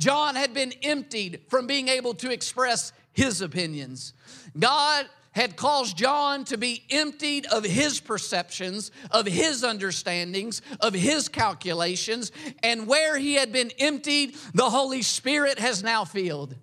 John 0.00 0.34
had 0.34 0.52
been 0.52 0.72
emptied 0.82 1.42
from 1.48 1.68
being 1.68 1.86
able 1.86 2.12
to 2.14 2.32
express 2.32 2.92
his 3.12 3.40
opinions. 3.40 4.14
God 4.58 5.06
had 5.30 5.54
caused 5.54 5.96
John 5.96 6.42
to 6.46 6.58
be 6.58 6.82
emptied 6.90 7.46
of 7.46 7.62
his 7.62 8.00
perceptions, 8.00 8.90
of 9.12 9.26
his 9.26 9.62
understandings, 9.62 10.60
of 10.80 10.92
his 10.92 11.28
calculations, 11.28 12.32
and 12.64 12.88
where 12.88 13.16
he 13.16 13.34
had 13.34 13.52
been 13.52 13.70
emptied, 13.78 14.34
the 14.52 14.68
Holy 14.68 15.02
Spirit 15.02 15.60
has 15.60 15.84
now 15.84 16.04
filled. 16.04 16.56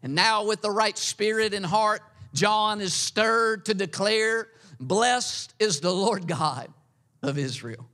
And 0.00 0.14
now, 0.14 0.44
with 0.44 0.62
the 0.62 0.70
right 0.70 0.96
spirit 0.96 1.54
and 1.54 1.66
heart, 1.66 2.02
John 2.34 2.80
is 2.80 2.94
stirred 2.94 3.64
to 3.64 3.74
declare, 3.74 4.46
Blessed 4.78 5.54
is 5.58 5.80
the 5.80 5.92
Lord 5.92 6.28
God 6.28 6.72
of 7.20 7.36
Israel. 7.36 7.89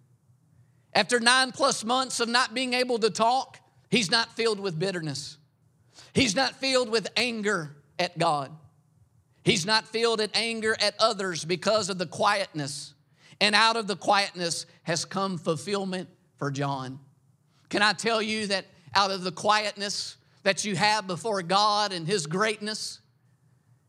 After 0.96 1.20
nine 1.20 1.52
plus 1.52 1.84
months 1.84 2.20
of 2.20 2.28
not 2.30 2.54
being 2.54 2.72
able 2.72 2.98
to 3.00 3.10
talk, 3.10 3.60
he's 3.90 4.10
not 4.10 4.34
filled 4.34 4.58
with 4.58 4.78
bitterness. 4.78 5.36
He's 6.14 6.34
not 6.34 6.56
filled 6.56 6.88
with 6.88 7.06
anger 7.18 7.76
at 7.98 8.18
God. 8.18 8.50
He's 9.44 9.66
not 9.66 9.86
filled 9.86 10.22
in 10.22 10.30
anger 10.32 10.74
at 10.80 10.94
others 10.98 11.44
because 11.44 11.90
of 11.90 11.98
the 11.98 12.06
quietness. 12.06 12.94
And 13.42 13.54
out 13.54 13.76
of 13.76 13.86
the 13.86 13.94
quietness 13.94 14.64
has 14.84 15.04
come 15.04 15.36
fulfillment 15.36 16.08
for 16.38 16.50
John. 16.50 16.98
Can 17.68 17.82
I 17.82 17.92
tell 17.92 18.22
you 18.22 18.46
that 18.46 18.64
out 18.94 19.10
of 19.10 19.22
the 19.22 19.32
quietness 19.32 20.16
that 20.44 20.64
you 20.64 20.76
have 20.76 21.06
before 21.06 21.42
God 21.42 21.92
and 21.92 22.06
His 22.06 22.26
greatness, 22.26 23.00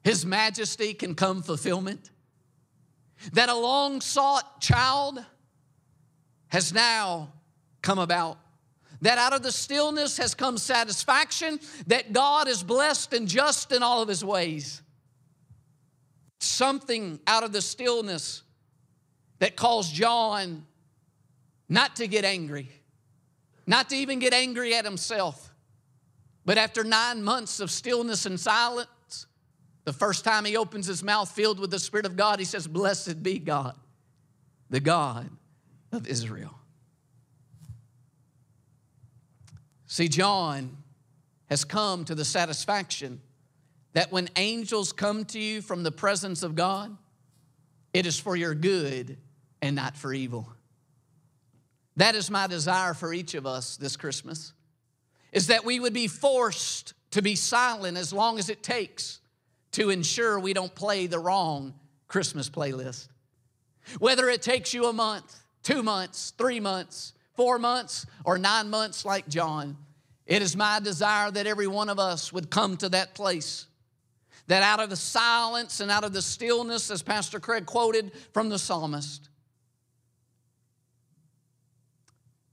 His 0.03 0.25
majesty 0.25 0.93
can 0.93 1.15
come 1.15 1.41
fulfillment? 1.41 2.11
That 3.31 3.47
a 3.47 3.55
long 3.55 4.01
sought 4.01 4.59
child 4.59 5.23
has 6.49 6.73
now 6.73 7.31
come 7.81 7.99
about. 7.99 8.37
That 9.01 9.17
out 9.17 9.33
of 9.33 9.43
the 9.43 9.51
stillness 9.51 10.17
has 10.17 10.33
come 10.33 10.57
satisfaction, 10.57 11.59
that 11.85 12.13
God 12.13 12.47
is 12.47 12.63
blessed 12.63 13.13
and 13.13 13.27
just 13.27 13.71
in 13.71 13.83
all 13.83 14.01
of 14.01 14.09
His 14.09 14.25
ways 14.25 14.81
something 16.39 17.19
out 17.27 17.43
of 17.43 17.51
the 17.51 17.61
stillness 17.61 18.43
that 19.39 19.55
caused 19.55 19.93
John 19.93 20.65
not 21.69 21.95
to 21.97 22.07
get 22.07 22.25
angry, 22.25 22.69
not 23.65 23.89
to 23.89 23.95
even 23.95 24.19
get 24.19 24.33
angry 24.33 24.73
at 24.73 24.85
himself. 24.85 25.53
But 26.45 26.57
after 26.57 26.83
nine 26.83 27.23
months 27.23 27.59
of 27.59 27.69
stillness 27.69 28.25
and 28.25 28.39
silence, 28.39 29.27
the 29.83 29.93
first 29.93 30.23
time 30.23 30.45
he 30.45 30.57
opens 30.57 30.87
his 30.87 31.03
mouth 31.03 31.29
filled 31.29 31.59
with 31.59 31.71
the 31.71 31.79
Spirit 31.79 32.05
of 32.05 32.15
God, 32.15 32.39
he 32.39 32.45
says, 32.45 32.67
Blessed 32.67 33.21
be 33.21 33.39
God, 33.39 33.75
the 34.69 34.79
God 34.79 35.29
of 35.91 36.07
Israel. 36.07 36.53
See, 39.87 40.09
John 40.09 40.77
has 41.49 41.63
come 41.63 42.05
to 42.05 42.15
the 42.15 42.25
satisfaction 42.25 43.21
that 43.93 44.11
when 44.11 44.29
angels 44.35 44.91
come 44.91 45.25
to 45.25 45.39
you 45.39 45.61
from 45.61 45.83
the 45.83 45.91
presence 45.91 46.43
of 46.43 46.55
God, 46.55 46.95
it 47.93 48.05
is 48.05 48.19
for 48.19 48.35
your 48.35 48.53
good 48.53 49.17
and 49.61 49.75
not 49.75 49.95
for 49.95 50.13
evil. 50.13 50.51
That 51.95 52.13
is 52.13 52.29
my 52.29 52.47
desire 52.47 52.93
for 52.93 53.13
each 53.13 53.33
of 53.33 53.47
us 53.47 53.77
this 53.77 53.97
Christmas 53.97 54.53
is 55.31 55.47
that 55.47 55.65
we 55.65 55.79
would 55.79 55.93
be 55.93 56.07
forced 56.07 56.93
to 57.11 57.21
be 57.21 57.35
silent 57.35 57.97
as 57.97 58.13
long 58.13 58.39
as 58.39 58.49
it 58.49 58.63
takes 58.63 59.19
to 59.71 59.89
ensure 59.89 60.39
we 60.39 60.53
don't 60.53 60.73
play 60.73 61.07
the 61.07 61.19
wrong 61.19 61.73
Christmas 62.07 62.49
playlist. 62.49 63.07
Whether 63.99 64.29
it 64.29 64.41
takes 64.41 64.73
you 64.73 64.85
a 64.85 64.93
month, 64.93 65.43
2 65.67 65.83
months, 65.83 66.31
3 66.37 66.61
months, 66.61 67.11
4 67.35 67.59
months 67.59 68.05
or 68.23 68.37
9 68.37 68.69
months 68.69 69.03
like 69.03 69.27
John, 69.27 69.75
it 70.25 70.41
is 70.41 70.55
my 70.55 70.79
desire 70.79 71.29
that 71.29 71.45
every 71.45 71.67
one 71.67 71.89
of 71.89 71.99
us 71.99 72.31
would 72.31 72.49
come 72.49 72.77
to 72.77 72.87
that 72.87 73.13
place 73.13 73.65
that 74.47 74.63
out 74.63 74.79
of 74.79 74.89
the 74.89 74.95
silence 74.95 75.81
and 75.81 75.91
out 75.91 76.05
of 76.05 76.13
the 76.13 76.21
stillness, 76.21 76.89
as 76.89 77.03
Pastor 77.03 77.41
Craig 77.41 77.65
quoted 77.65 78.13
from 78.31 78.47
the 78.47 78.57
psalmist, 78.57 79.27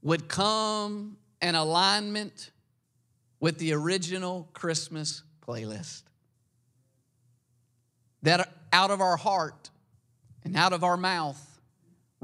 would 0.01 0.27
come 0.27 1.15
an 1.39 1.55
alignment 1.55 2.51
with 3.39 3.59
the 3.59 3.71
original 3.71 4.49
Christmas 4.51 5.23
playlist. 5.41 6.01
That 8.23 8.51
out 8.73 8.91
of 8.91 8.99
our 8.99 9.15
heart 9.15 9.69
and 10.43 10.57
out 10.57 10.73
of 10.73 10.83
our 10.83 10.97
mouth, 10.97 11.54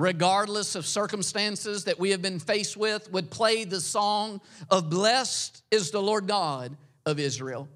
regardless 0.01 0.73
of 0.75 0.85
circumstances 0.85 1.83
that 1.83 1.99
we 1.99 2.09
have 2.09 2.21
been 2.21 2.39
faced 2.39 2.75
with, 2.75 3.11
would 3.11 3.29
play 3.29 3.63
the 3.63 3.79
song 3.79 4.41
of 4.71 4.89
Blessed 4.89 5.61
is 5.69 5.91
the 5.91 6.01
Lord 6.01 6.27
God 6.27 6.75
of 7.05 7.19
Israel 7.19 7.67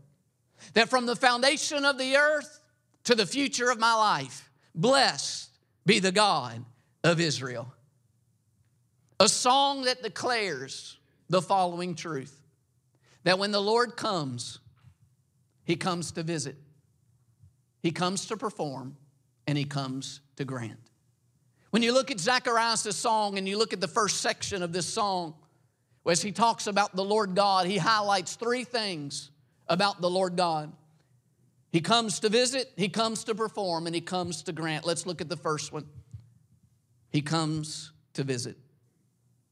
that 0.73 0.89
from 0.89 1.05
the 1.05 1.15
foundation 1.15 1.85
of 1.85 1.97
the 1.97 2.17
earth 2.17 2.59
to 3.03 3.13
the 3.13 3.25
future 3.25 3.69
of 3.69 3.79
my 3.79 3.93
life, 3.93 4.49
blessed 4.73 5.51
be 5.85 5.99
the 5.99 6.11
God 6.11 6.65
of 7.03 7.19
Israel. 7.19 7.71
a 9.19 9.29
song 9.29 9.83
that 9.83 10.01
declares 10.01 10.97
the 11.29 11.41
following 11.41 11.93
truth 11.93 12.41
that 13.23 13.37
when 13.37 13.51
the 13.51 13.61
Lord 13.61 13.95
comes, 13.95 14.59
he 15.63 15.75
comes 15.75 16.11
to 16.13 16.23
visit, 16.23 16.57
he 17.81 17.91
comes 17.91 18.25
to 18.27 18.37
perform, 18.37 18.97
and 19.47 19.57
he 19.57 19.63
comes 19.63 20.21
to 20.37 20.43
grant. 20.43 20.84
When 21.75 21.83
you 21.83 21.91
look 21.91 22.09
at 22.09 22.21
Zacharias' 22.21 22.95
song 22.95 23.37
and 23.37 23.45
you 23.49 23.57
look 23.57 23.73
at 23.73 23.81
the 23.81 23.87
first 23.89 24.21
section 24.21 24.63
of 24.63 24.71
this 24.71 24.85
song, 24.85 25.33
as 26.07 26.21
he 26.21 26.31
talks 26.31 26.67
about 26.67 26.95
the 26.95 27.03
Lord 27.03 27.35
God, 27.35 27.67
he 27.67 27.77
highlights 27.77 28.35
three 28.35 28.63
things 28.63 29.29
about 29.67 29.99
the 29.99 30.09
Lord 30.09 30.37
God. 30.37 30.71
He 31.73 31.81
comes 31.81 32.21
to 32.21 32.29
visit, 32.29 32.71
he 32.77 32.87
comes 32.87 33.25
to 33.25 33.35
perform, 33.35 33.87
and 33.87 33.93
he 33.93 33.99
comes 33.99 34.41
to 34.43 34.53
grant. 34.53 34.85
Let's 34.85 35.05
look 35.05 35.19
at 35.19 35.27
the 35.27 35.35
first 35.35 35.73
one. 35.73 35.85
He 37.09 37.21
comes 37.21 37.91
to 38.13 38.23
visit. 38.23 38.55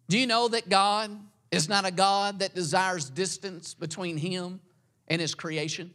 Do 0.07 0.17
you 0.17 0.25
know 0.25 0.47
that 0.47 0.69
God 0.69 1.11
is 1.51 1.67
not 1.67 1.85
a 1.85 1.91
God 1.91 2.39
that 2.39 2.55
desires 2.55 3.09
distance 3.09 3.73
between 3.73 4.15
him 4.15 4.61
and 5.09 5.19
his 5.19 5.35
creation? 5.35 5.91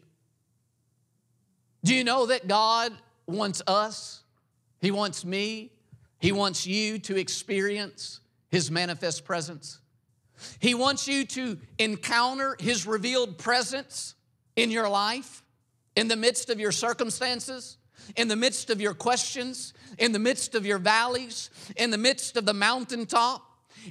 Do 1.85 1.94
you 1.94 2.04
know 2.04 2.26
that 2.26 2.47
God 2.47 2.92
wants 3.26 3.62
us? 3.66 4.25
He 4.82 4.90
wants 4.90 5.25
me. 5.25 5.73
He 6.19 6.33
wants 6.33 6.67
you 6.67 6.99
to 7.01 7.17
experience 7.17 8.21
his 8.51 8.71
manifest 8.71 9.25
presence. 9.25 9.79
He 10.59 10.75
wants 10.75 11.09
you 11.09 11.25
to 11.27 11.59
encounter 11.79 12.57
his 12.59 12.87
revealed 12.87 13.39
presence 13.39 14.15
in 14.57 14.71
your 14.71 14.89
life, 14.89 15.43
in 15.97 16.09
the 16.09 16.17
midst 16.17 16.51
of 16.51 16.61
your 16.61 16.73
circumstances, 16.73 17.77
in 18.17 18.29
the 18.29 18.37
midst 18.37 18.71
of 18.71 18.81
your 18.81 18.95
questions, 18.95 19.75
in 19.99 20.13
the 20.13 20.19
midst 20.19 20.55
of 20.55 20.65
your 20.65 20.79
valleys, 20.79 21.51
in 21.77 21.91
the 21.91 21.99
midst 21.99 22.37
of 22.37 22.47
the 22.47 22.55
mountaintop, 22.55 23.43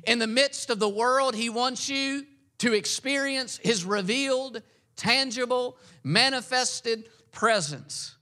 in 0.06 0.20
the 0.20 0.28
midst 0.28 0.70
of 0.70 0.80
the 0.80 0.90
world. 0.90 1.36
He 1.36 1.50
wants 1.50 1.90
you 1.90 2.26
to 2.60 2.74
experience 2.74 3.60
his 3.64 3.86
revealed, 3.86 4.62
tangible, 4.96 5.78
manifested 6.04 7.10
presence 7.32 8.16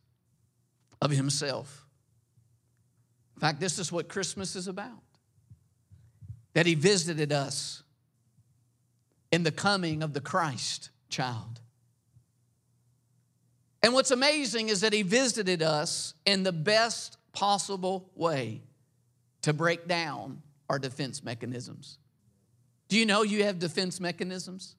of 1.01 1.11
himself. 1.11 1.84
Fact, 3.45 3.59
this 3.59 3.77
is 3.77 3.91
what 3.91 4.09
Christmas 4.09 4.55
is 4.55 4.67
about 4.67 5.03
that 6.55 6.65
he 6.65 6.73
visited 6.73 7.31
us 7.31 7.83
in 9.31 9.43
the 9.43 9.51
coming 9.51 10.01
of 10.01 10.13
the 10.13 10.19
Christ 10.19 10.89
child. 11.09 11.61
And 13.83 13.93
what's 13.93 14.09
amazing 14.09 14.69
is 14.69 14.81
that 14.81 14.93
he 14.93 15.03
visited 15.03 15.61
us 15.61 16.15
in 16.25 16.41
the 16.41 16.51
best 16.51 17.19
possible 17.33 18.09
way 18.15 18.63
to 19.43 19.53
break 19.53 19.87
down 19.87 20.41
our 20.67 20.79
defense 20.79 21.23
mechanisms. 21.23 21.99
Do 22.87 22.97
you 22.97 23.05
know 23.05 23.21
you 23.21 23.43
have 23.43 23.59
defense 23.59 23.99
mechanisms? 23.99 24.75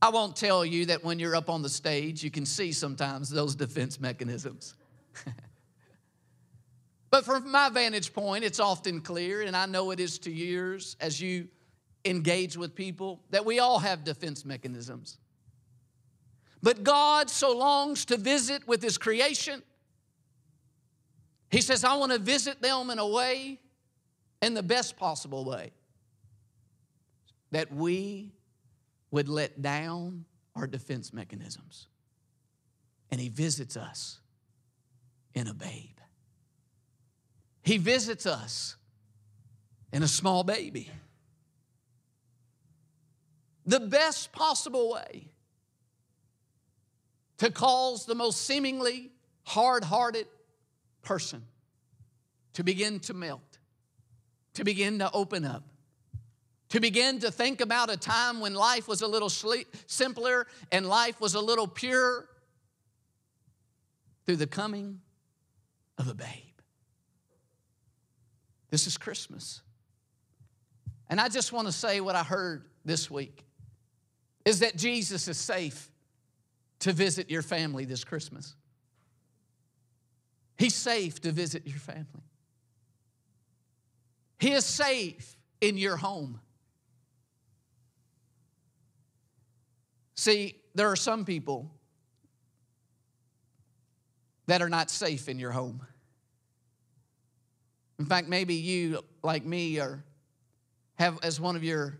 I 0.00 0.08
won't 0.08 0.34
tell 0.34 0.64
you 0.64 0.86
that 0.86 1.04
when 1.04 1.18
you're 1.18 1.36
up 1.36 1.50
on 1.50 1.60
the 1.60 1.68
stage, 1.68 2.24
you 2.24 2.30
can 2.30 2.46
see 2.46 2.72
sometimes 2.72 3.28
those 3.28 3.54
defense 3.54 4.00
mechanisms. 4.00 4.74
but 7.14 7.24
from 7.24 7.48
my 7.48 7.68
vantage 7.68 8.12
point, 8.12 8.42
it's 8.42 8.58
often 8.58 9.00
clear, 9.00 9.42
and 9.42 9.56
I 9.56 9.66
know 9.66 9.92
it 9.92 10.00
is 10.00 10.18
to 10.18 10.32
yours 10.32 10.96
as 10.98 11.20
you 11.20 11.46
engage 12.04 12.56
with 12.56 12.74
people, 12.74 13.20
that 13.30 13.44
we 13.44 13.60
all 13.60 13.78
have 13.78 14.02
defense 14.02 14.44
mechanisms. 14.44 15.18
But 16.60 16.82
God 16.82 17.30
so 17.30 17.56
longs 17.56 18.04
to 18.06 18.16
visit 18.16 18.66
with 18.66 18.82
His 18.82 18.98
creation. 18.98 19.62
He 21.52 21.60
says, 21.60 21.84
I 21.84 21.94
want 21.94 22.10
to 22.10 22.18
visit 22.18 22.60
them 22.60 22.90
in 22.90 22.98
a 22.98 23.06
way, 23.06 23.60
in 24.42 24.54
the 24.54 24.64
best 24.64 24.96
possible 24.96 25.44
way, 25.44 25.70
that 27.52 27.72
we 27.72 28.32
would 29.12 29.28
let 29.28 29.62
down 29.62 30.24
our 30.56 30.66
defense 30.66 31.12
mechanisms. 31.12 31.86
And 33.12 33.20
He 33.20 33.28
visits 33.28 33.76
us 33.76 34.18
in 35.32 35.46
a 35.46 35.54
babe. 35.54 35.93
He 37.64 37.78
visits 37.78 38.26
us 38.26 38.76
in 39.90 40.02
a 40.02 40.08
small 40.08 40.44
baby. 40.44 40.90
The 43.64 43.80
best 43.80 44.32
possible 44.32 44.92
way 44.92 45.28
to 47.38 47.50
cause 47.50 48.04
the 48.04 48.14
most 48.14 48.42
seemingly 48.42 49.10
hard 49.44 49.82
hearted 49.82 50.26
person 51.00 51.42
to 52.52 52.62
begin 52.62 53.00
to 53.00 53.14
melt, 53.14 53.58
to 54.52 54.64
begin 54.64 54.98
to 54.98 55.10
open 55.12 55.46
up, 55.46 55.64
to 56.68 56.80
begin 56.80 57.18
to 57.20 57.30
think 57.30 57.62
about 57.62 57.90
a 57.90 57.96
time 57.96 58.40
when 58.40 58.52
life 58.52 58.86
was 58.86 59.00
a 59.00 59.06
little 59.06 59.30
simpler 59.30 60.46
and 60.70 60.86
life 60.86 61.18
was 61.18 61.34
a 61.34 61.40
little 61.40 61.66
purer 61.66 62.28
through 64.26 64.36
the 64.36 64.46
coming 64.46 65.00
of 65.96 66.08
a 66.08 66.14
babe. 66.14 66.53
This 68.74 68.88
is 68.88 68.98
Christmas. 68.98 69.62
And 71.08 71.20
I 71.20 71.28
just 71.28 71.52
want 71.52 71.68
to 71.68 71.72
say 71.72 72.00
what 72.00 72.16
I 72.16 72.24
heard 72.24 72.64
this 72.84 73.08
week 73.08 73.44
is 74.44 74.58
that 74.58 74.74
Jesus 74.74 75.28
is 75.28 75.38
safe 75.38 75.92
to 76.80 76.92
visit 76.92 77.30
your 77.30 77.42
family 77.42 77.84
this 77.84 78.02
Christmas. 78.02 78.56
He's 80.58 80.74
safe 80.74 81.20
to 81.20 81.30
visit 81.30 81.68
your 81.68 81.78
family. 81.78 82.24
He 84.40 84.50
is 84.50 84.64
safe 84.64 85.36
in 85.60 85.78
your 85.78 85.96
home. 85.96 86.40
See, 90.16 90.56
there 90.74 90.88
are 90.88 90.96
some 90.96 91.24
people 91.24 91.70
that 94.48 94.62
are 94.62 94.68
not 94.68 94.90
safe 94.90 95.28
in 95.28 95.38
your 95.38 95.52
home. 95.52 95.86
In 97.98 98.06
fact, 98.06 98.28
maybe 98.28 98.54
you, 98.54 99.00
like 99.22 99.44
me, 99.44 99.78
are, 99.78 100.04
have 100.96 101.18
as 101.22 101.40
one 101.40 101.56
of 101.56 101.62
your 101.62 101.98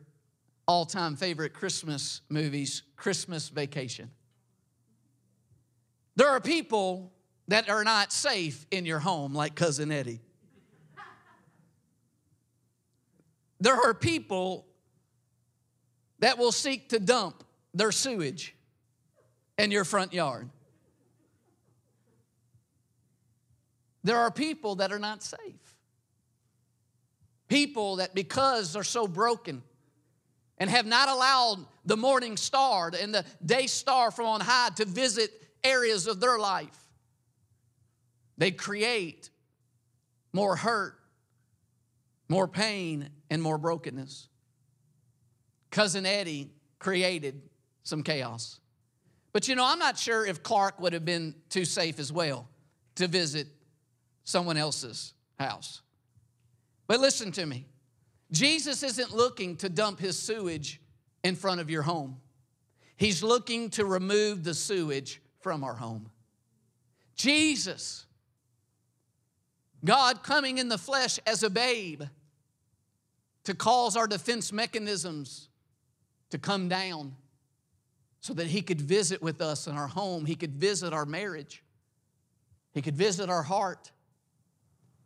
all 0.67 0.87
time 0.87 1.17
favorite 1.17 1.53
Christmas 1.53 2.23
movies, 2.29 2.83
Christmas 2.97 3.49
Vacation. 3.49 4.11
There 6.17 6.29
are 6.29 6.41
people 6.41 7.13
that 7.49 7.69
are 7.69 7.85
not 7.85 8.13
safe 8.13 8.67
in 8.71 8.87
your 8.87 9.01
home, 9.01 9.35
like 9.35 9.55
Cousin 9.55 9.93
Eddie. 9.93 10.21
There 13.61 13.75
are 13.75 13.95
people 13.95 14.67
that 16.19 16.39
will 16.39 16.53
seek 16.53 16.91
to 16.91 16.99
dump 16.99 17.45
their 17.73 17.93
sewage 17.93 18.55
in 19.59 19.71
your 19.71 19.85
front 19.85 20.13
yard. 20.13 20.49
There 24.03 24.19
are 24.19 24.31
people 24.31 24.77
that 24.77 24.93
are 24.93 24.99
not 24.99 25.23
safe. 25.23 25.39
People 27.55 27.97
that, 27.97 28.17
because 28.17 28.73
they're 28.73 28.83
so 28.83 29.07
broken 29.07 29.62
and 30.59 30.69
have 30.69 30.87
not 30.87 31.09
allowed 31.09 31.64
the 31.85 31.97
morning 31.97 32.37
star 32.37 32.90
and 33.01 33.14
the 33.14 33.25
day 33.47 33.69
star 33.69 34.11
from 34.11 34.27
on 34.27 34.40
high 34.40 34.71
to 34.75 34.85
visit 34.85 35.31
areas 35.62 36.09
of 36.09 36.19
their 36.19 36.37
life, 36.37 36.77
they 38.37 38.51
create 38.51 39.31
more 40.33 40.57
hurt, 40.57 40.99
more 42.29 42.49
pain, 42.49 43.09
and 43.31 43.40
more 43.40 43.57
brokenness. 43.57 44.27
Cousin 45.71 46.07
Eddie 46.07 46.51
created 46.81 47.40
some 47.85 48.03
chaos. 48.03 48.59
But 49.33 49.47
you 49.47 49.55
know, 49.55 49.64
I'm 49.64 49.79
not 49.79 49.97
sure 49.97 50.27
if 50.27 50.43
Clark 50.43 50.81
would 50.81 50.93
have 50.93 51.05
been 51.05 51.37
too 51.51 51.64
safe 51.64 52.01
as 52.01 52.12
well 52.12 52.49
to 52.97 53.07
visit 53.07 53.47
someone 54.25 54.57
else's 54.57 55.14
house. 55.38 55.83
But 56.87 57.01
listen 57.01 57.33
to 57.33 57.47
me 57.47 57.66
Jesus 58.31 58.83
isn't 58.83 59.14
looking 59.14 59.57
to 59.57 59.68
dump 59.68 60.01
his 60.01 60.18
sewage 60.18 60.81
in 61.23 61.37
front 61.37 61.61
of 61.61 61.70
your 61.70 61.83
home, 61.83 62.20
he's 62.97 63.23
looking 63.23 63.70
to 63.70 63.85
remove 63.85 64.44
the 64.44 64.55
sewage 64.55 65.20
from 65.40 65.64
our 65.64 65.75
home. 65.75 66.11
Jesus, 67.16 68.07
God 69.85 70.23
coming 70.23 70.59
in 70.59 70.68
the 70.68 70.79
flesh 70.79 71.20
as 71.27 71.42
a 71.42 71.51
babe 71.51 72.03
to 73.44 73.55
cause 73.55 73.97
our 73.97 74.07
defense 74.07 74.53
mechanisms 74.53 75.49
to 76.31 76.38
come 76.38 76.68
down 76.68 77.14
so 78.20 78.33
that 78.35 78.47
He 78.47 78.62
could 78.62 78.81
visit 78.81 79.23
with 79.23 79.40
us 79.40 79.66
in 79.66 79.77
our 79.77 79.87
home. 79.87 80.25
He 80.25 80.35
could 80.35 80.55
visit 80.55 80.92
our 80.92 81.05
marriage. 81.05 81.62
He 82.73 82.83
could 82.83 82.97
visit 82.97 83.29
our 83.29 83.42
heart. 83.42 83.92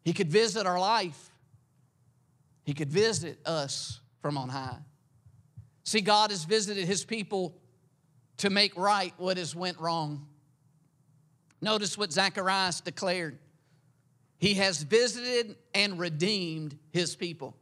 He 0.05 0.13
could 0.13 0.31
visit 0.31 0.67
our 0.67 0.79
life. 0.79 1.31
He 2.69 2.75
could 2.75 2.91
visit 2.91 3.39
us 3.47 3.99
from 4.21 4.37
on 4.37 4.51
high. 4.51 4.77
See, 5.85 6.03
God 6.03 6.31
has 6.31 6.45
visited 6.45 6.85
His 6.87 7.03
people 7.03 7.57
to 8.37 8.51
make 8.51 8.77
right 8.77 9.15
what 9.17 9.39
has 9.39 9.57
went 9.57 9.81
wrong. 9.81 10.27
Notice 11.63 11.97
what 11.97 12.13
Zacharias 12.13 12.83
declared. 12.83 13.39
He 14.37 14.53
has 14.53 14.83
visited 14.83 15.57
and 15.73 15.99
redeemed 15.99 16.79
his 16.93 17.17
people. 17.17 17.57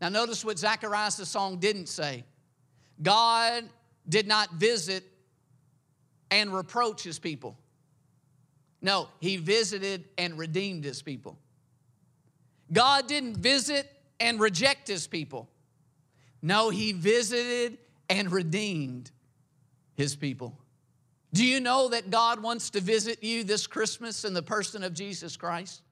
Now, 0.00 0.08
notice 0.08 0.44
what 0.44 0.58
Zacharias' 0.58 1.28
song 1.28 1.58
didn't 1.58 1.86
say. 1.86 2.24
God 3.00 3.62
did 4.08 4.26
not 4.26 4.54
visit 4.54 5.04
and 6.32 6.52
reproach 6.52 7.04
his 7.04 7.20
people. 7.20 7.56
No, 8.82 9.08
he 9.20 9.36
visited 9.36 10.06
and 10.18 10.36
redeemed 10.36 10.82
his 10.82 11.00
people. 11.00 11.38
God 12.72 13.06
didn't 13.06 13.36
visit 13.36 13.88
and 14.20 14.40
reject 14.40 14.88
his 14.88 15.06
people. 15.06 15.48
No, 16.42 16.70
he 16.70 16.92
visited 16.92 17.78
and 18.08 18.30
redeemed 18.30 19.10
his 19.94 20.16
people. 20.16 20.56
Do 21.32 21.44
you 21.44 21.60
know 21.60 21.88
that 21.88 22.10
God 22.10 22.42
wants 22.42 22.70
to 22.70 22.80
visit 22.80 23.22
you 23.22 23.44
this 23.44 23.66
Christmas 23.66 24.24
in 24.24 24.32
the 24.34 24.42
person 24.42 24.82
of 24.82 24.94
Jesus 24.94 25.36
Christ? 25.36 25.82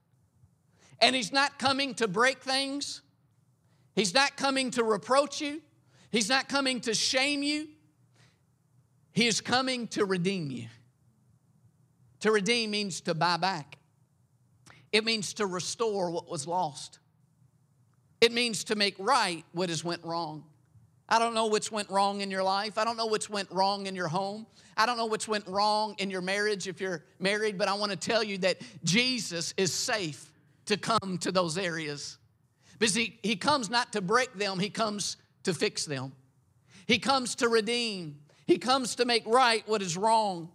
And 0.99 1.15
he's 1.15 1.31
not 1.31 1.59
coming 1.59 1.93
to 1.95 2.07
break 2.07 2.41
things. 2.41 3.01
He's 3.95 4.13
not 4.13 4.35
coming 4.35 4.71
to 4.71 4.83
reproach 4.83 5.41
you. 5.41 5.61
He's 6.11 6.29
not 6.29 6.49
coming 6.49 6.81
to 6.81 6.93
shame 6.93 7.43
you. 7.43 7.67
He 9.11 9.27
is 9.27 9.41
coming 9.41 9.87
to 9.89 10.05
redeem 10.05 10.51
you. 10.51 10.67
To 12.21 12.31
redeem 12.31 12.71
means 12.71 13.01
to 13.01 13.13
buy 13.13 13.37
back, 13.37 13.77
it 14.91 15.03
means 15.05 15.33
to 15.35 15.45
restore 15.45 16.09
what 16.09 16.29
was 16.29 16.47
lost, 16.47 16.99
it 18.21 18.31
means 18.31 18.63
to 18.65 18.75
make 18.75 18.95
right 18.97 19.43
what 19.51 19.69
has 19.69 19.83
went 19.83 20.03
wrong. 20.03 20.43
I 21.09 21.19
don't 21.19 21.33
know 21.33 21.45
what's 21.45 21.71
went 21.71 21.89
wrong 21.89 22.21
in 22.21 22.29
your 22.29 22.43
life. 22.43 22.77
I 22.77 22.83
don't 22.83 22.97
know 22.97 23.05
what's 23.05 23.29
went 23.29 23.49
wrong 23.51 23.87
in 23.87 23.95
your 23.95 24.07
home. 24.07 24.45
I 24.75 24.85
don't 24.85 24.97
know 24.97 25.05
what's 25.05 25.27
went 25.27 25.47
wrong 25.47 25.95
in 25.99 26.09
your 26.09 26.21
marriage 26.21 26.67
if 26.67 26.81
you're 26.81 27.03
married, 27.19 27.57
but 27.57 27.67
I 27.67 27.73
want 27.75 27.91
to 27.91 27.97
tell 27.97 28.23
you 28.23 28.37
that 28.39 28.57
Jesus 28.83 29.53
is 29.57 29.71
safe 29.71 30.31
to 30.65 30.77
come 30.77 31.17
to 31.19 31.31
those 31.31 31.57
areas. 31.57 32.17
Because 32.77 32.93
he, 32.93 33.17
he 33.23 33.35
comes 33.35 33.69
not 33.69 33.93
to 33.93 34.01
break 34.01 34.33
them, 34.33 34.59
he 34.59 34.69
comes 34.69 35.17
to 35.43 35.53
fix 35.53 35.85
them. 35.85 36.11
He 36.85 36.99
comes 36.99 37.35
to 37.35 37.49
redeem. 37.49 38.19
He 38.45 38.57
comes 38.57 38.95
to 38.95 39.05
make 39.05 39.25
right 39.25 39.67
what 39.67 39.81
is 39.81 39.97
wrong. 39.97 40.49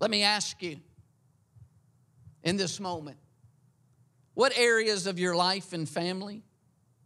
Let 0.00 0.10
me 0.10 0.22
ask 0.22 0.62
you 0.62 0.78
in 2.44 2.56
this 2.56 2.80
moment 2.80 3.18
what 4.38 4.56
areas 4.56 5.08
of 5.08 5.18
your 5.18 5.34
life 5.34 5.72
and 5.72 5.88
family 5.88 6.44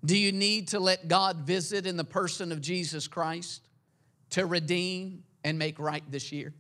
do 0.05 0.15
you 0.19 0.33
need 0.33 0.69
to 0.69 0.79
let 0.79 1.09
God 1.09 1.47
visit 1.47 1.87
in 1.87 1.97
the 1.97 2.05
person 2.05 2.53
of 2.53 2.61
Jesus 2.61 3.09
Christ 3.09 3.67
to 4.33 4.45
redeem 4.45 5.25
and 5.43 5.59
make 5.59 5.79
right 5.79 6.03
this 6.11 6.31
year? 6.31 6.53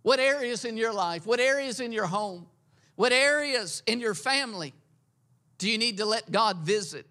What 0.00 0.18
areas 0.18 0.64
in 0.64 0.78
your 0.78 0.94
life, 0.94 1.26
what 1.26 1.40
areas 1.40 1.78
in 1.78 1.92
your 1.92 2.06
home, 2.06 2.46
what 2.94 3.12
areas 3.12 3.82
in 3.86 4.00
your 4.00 4.14
family 4.14 4.72
do 5.58 5.70
you 5.70 5.76
need 5.76 5.98
to 5.98 6.06
let 6.06 6.32
God 6.32 6.60
visit 6.60 7.04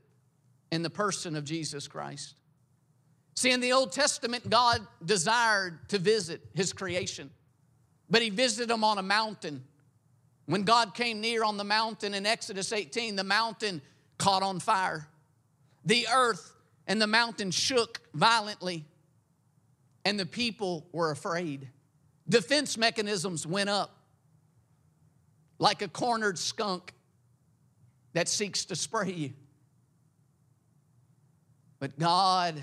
in 0.71 0.81
the 0.81 0.89
person 0.89 1.35
of 1.35 1.43
Jesus 1.43 1.87
Christ? 1.87 2.33
See, 3.35 3.51
in 3.51 3.59
the 3.59 3.73
Old 3.73 3.91
Testament, 3.91 4.49
God 4.49 4.79
desired 5.05 5.87
to 5.89 5.99
visit 5.99 6.41
His 6.55 6.73
creation, 6.73 7.29
but 8.09 8.23
He 8.23 8.31
visited 8.31 8.69
them 8.69 8.83
on 8.83 8.97
a 8.97 9.03
mountain. 9.03 9.63
When 10.45 10.63
God 10.63 10.93
came 10.93 11.21
near 11.21 11.43
on 11.43 11.57
the 11.57 11.63
mountain 11.63 12.13
in 12.13 12.25
Exodus 12.25 12.71
18, 12.71 13.15
the 13.15 13.23
mountain 13.23 13.81
caught 14.17 14.43
on 14.43 14.59
fire. 14.59 15.07
The 15.85 16.07
earth 16.13 16.55
and 16.87 17.01
the 17.01 17.07
mountain 17.07 17.51
shook 17.51 18.01
violently, 18.13 18.85
and 20.03 20.19
the 20.19 20.25
people 20.25 20.85
were 20.91 21.11
afraid. 21.11 21.67
Defense 22.29 22.77
mechanisms 22.77 23.45
went 23.45 23.69
up 23.69 23.97
like 25.57 25.81
a 25.81 25.87
cornered 25.87 26.37
skunk 26.37 26.93
that 28.13 28.27
seeks 28.27 28.65
to 28.65 28.75
spray 28.75 29.11
you. 29.11 29.33
But 31.79 31.97
God, 31.99 32.61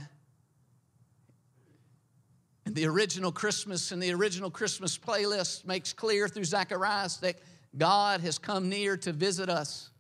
in 2.64 2.75
the 2.75 2.87
original 2.87 3.33
Christmas 3.33 3.92
and 3.92 4.03
the 4.03 4.12
original 4.12 4.51
Christmas 4.51 4.97
playlist, 4.97 5.66
makes 5.66 5.92
clear 5.92 6.29
through 6.29 6.45
Zacharias 6.45 7.18
that 7.18 7.37
God 7.76 8.20
has 8.20 8.38
come 8.38 8.68
near 8.68 8.96
to 8.98 9.12
visit 9.12 9.48
us 9.48 9.90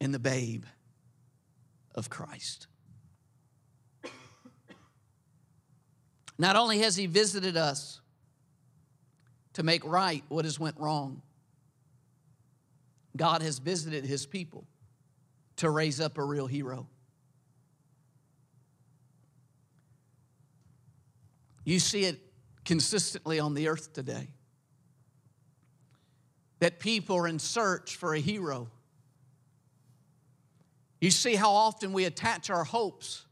in 0.00 0.12
the 0.12 0.18
babe 0.18 0.64
of 1.94 2.10
Christ. 2.10 2.66
Not 6.38 6.56
only 6.56 6.80
has 6.80 6.96
He 6.96 7.06
visited 7.06 7.56
us 7.56 8.00
to 9.54 9.62
make 9.62 9.84
right 9.84 10.22
what 10.28 10.44
has 10.44 10.58
went 10.58 10.78
wrong, 10.78 11.22
God 13.16 13.40
has 13.40 13.60
visited 13.60 14.04
His 14.04 14.26
people 14.26 14.66
to 15.56 15.70
raise 15.70 16.00
up 16.00 16.18
a 16.18 16.24
real 16.24 16.48
hero. 16.48 16.88
You 21.64 21.78
see 21.78 22.04
it 22.04 22.20
consistently 22.64 23.38
on 23.38 23.54
the 23.54 23.68
earth 23.68 23.92
today 23.92 24.33
that 26.64 26.80
people 26.80 27.14
are 27.16 27.28
in 27.28 27.38
search 27.38 27.96
for 27.96 28.14
a 28.14 28.18
hero 28.18 28.70
you 31.04 31.10
see 31.10 31.34
how 31.34 31.50
often 31.50 31.92
we 31.92 32.06
attach 32.06 32.48
our 32.48 32.64
hopes 32.64 33.26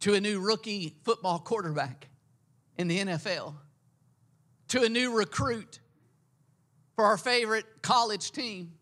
to 0.00 0.12
a 0.12 0.20
new 0.20 0.38
rookie 0.38 0.94
football 1.02 1.38
quarterback 1.38 2.08
in 2.76 2.88
the 2.88 2.98
NFL, 2.98 3.54
to 4.68 4.82
a 4.82 4.88
new 4.90 5.16
recruit 5.16 5.78
for 6.94 7.06
our 7.06 7.16
favorite 7.16 7.64
college 7.80 8.32
team, 8.32 8.72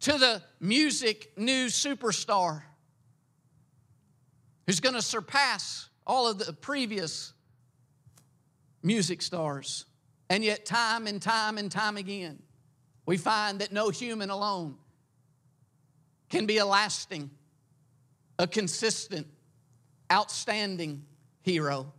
to 0.00 0.18
the 0.18 0.42
music 0.58 1.30
new 1.36 1.66
superstar 1.66 2.62
who's 4.66 4.80
going 4.80 4.96
to 4.96 5.02
surpass 5.02 5.88
all 6.04 6.26
of 6.26 6.40
the 6.44 6.52
previous 6.52 7.32
music 8.82 9.22
stars. 9.22 9.84
And 10.30 10.44
yet, 10.44 10.64
time 10.64 11.08
and 11.08 11.20
time 11.20 11.58
and 11.58 11.70
time 11.70 11.96
again, 11.96 12.40
we 13.04 13.16
find 13.16 13.58
that 13.58 13.72
no 13.72 13.90
human 13.90 14.30
alone 14.30 14.76
can 16.28 16.46
be 16.46 16.58
a 16.58 16.64
lasting, 16.64 17.28
a 18.38 18.46
consistent, 18.46 19.26
outstanding 20.10 21.04
hero. 21.42 21.92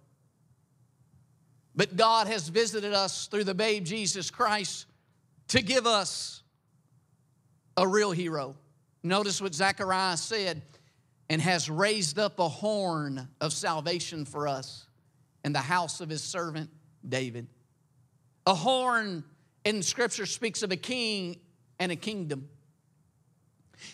But 1.75 1.97
God 1.97 2.27
has 2.27 2.47
visited 2.47 2.93
us 2.93 3.27
through 3.27 3.43
the 3.43 3.53
babe 3.53 3.83
Jesus 3.83 4.31
Christ 4.31 4.85
to 5.49 5.61
give 5.61 5.85
us 5.85 6.41
a 7.75 7.85
real 7.85 8.11
hero. 8.11 8.55
Notice 9.03 9.41
what 9.41 9.53
Zechariah 9.53 10.15
said 10.15 10.61
and 11.29 11.41
has 11.41 11.69
raised 11.69 12.17
up 12.17 12.39
a 12.39 12.47
horn 12.47 13.27
of 13.41 13.51
salvation 13.51 14.23
for 14.23 14.47
us 14.47 14.85
in 15.43 15.51
the 15.51 15.59
house 15.59 15.99
of 15.99 16.09
his 16.09 16.23
servant 16.23 16.69
David. 17.07 17.47
A 18.45 18.53
horn 18.53 19.23
in 19.63 19.83
Scripture 19.83 20.25
speaks 20.25 20.63
of 20.63 20.71
a 20.71 20.75
king 20.75 21.39
and 21.79 21.91
a 21.91 21.95
kingdom. 21.95 22.49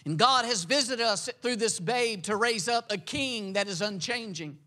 And 0.06 0.18
God 0.18 0.46
has 0.46 0.64
visited 0.64 1.04
us 1.04 1.30
through 1.42 1.58
this 1.58 1.80
babe 1.80 2.24
to 2.24 2.36
raise 2.36 2.68
up 2.68 2.92
a 2.92 2.98
king 2.98 3.54
that 3.54 3.68
is 3.68 3.82
unchanging, 3.82 4.58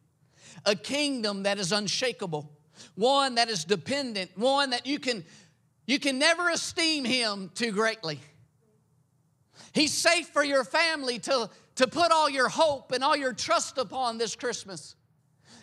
a 0.65 0.75
kingdom 0.75 1.43
that 1.43 1.59
is 1.59 1.73
unshakable, 1.73 2.51
one 2.95 3.35
that 3.35 3.49
is 3.51 3.65
dependent, 3.65 4.31
one 4.37 4.71
that 4.71 4.87
you 4.87 4.99
can 4.99 5.25
you 5.87 5.99
can 5.99 6.21
never 6.21 6.49
esteem 6.51 7.05
him 7.05 7.51
too 7.53 7.73
greatly. 7.73 8.21
He's 9.73 9.93
safe 9.93 10.29
for 10.29 10.45
your 10.45 10.63
family 10.63 11.19
to, 11.21 11.51
to 11.77 11.87
put 11.89 12.13
all 12.13 12.31
your 12.31 12.49
hope 12.49 12.93
and 12.93 13.03
all 13.03 13.17
your 13.17 13.33
trust 13.33 13.77
upon 13.77 14.17
this 14.17 14.37
Christmas. 14.37 14.95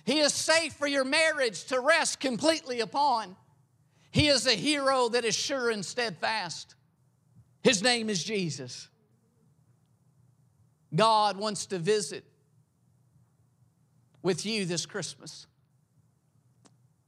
He 0.05 0.19
is 0.19 0.33
safe 0.33 0.73
for 0.73 0.87
your 0.87 1.05
marriage 1.05 1.65
to 1.65 1.79
rest 1.79 2.19
completely 2.19 2.81
upon. 2.81 3.37
He 4.11 4.27
is 4.27 4.47
a 4.47 4.55
hero 4.55 5.09
that 5.09 5.25
is 5.25 5.35
sure 5.35 5.69
and 5.69 5.85
steadfast. 5.85 6.75
His 7.63 7.83
name 7.83 8.09
is 8.09 8.23
Jesus. 8.23 8.87
God 10.95 11.37
wants 11.37 11.67
to 11.67 11.79
visit 11.79 12.23
with 14.23 14.45
you 14.45 14.65
this 14.65 14.85
Christmas. 14.85 15.47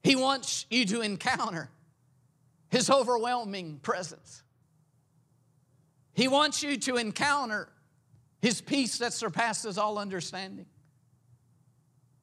He 0.03 0.15
wants 0.15 0.65
you 0.69 0.85
to 0.85 1.01
encounter 1.01 1.69
His 2.69 2.89
overwhelming 2.89 3.79
presence. 3.81 4.43
He 6.13 6.27
wants 6.27 6.62
you 6.63 6.77
to 6.77 6.97
encounter 6.97 7.69
His 8.41 8.62
peace 8.62 8.97
that 8.99 9.13
surpasses 9.13 9.77
all 9.77 9.97
understanding, 9.97 10.65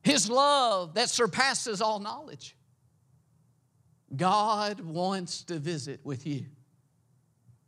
His 0.03 0.29
love 0.31 0.95
that 0.95 1.11
surpasses 1.11 1.81
all 1.81 1.99
knowledge. 1.99 2.57
God 4.17 4.81
wants 4.81 5.43
to 5.45 5.59
visit 5.59 6.01
with 6.05 6.27
you 6.27 6.47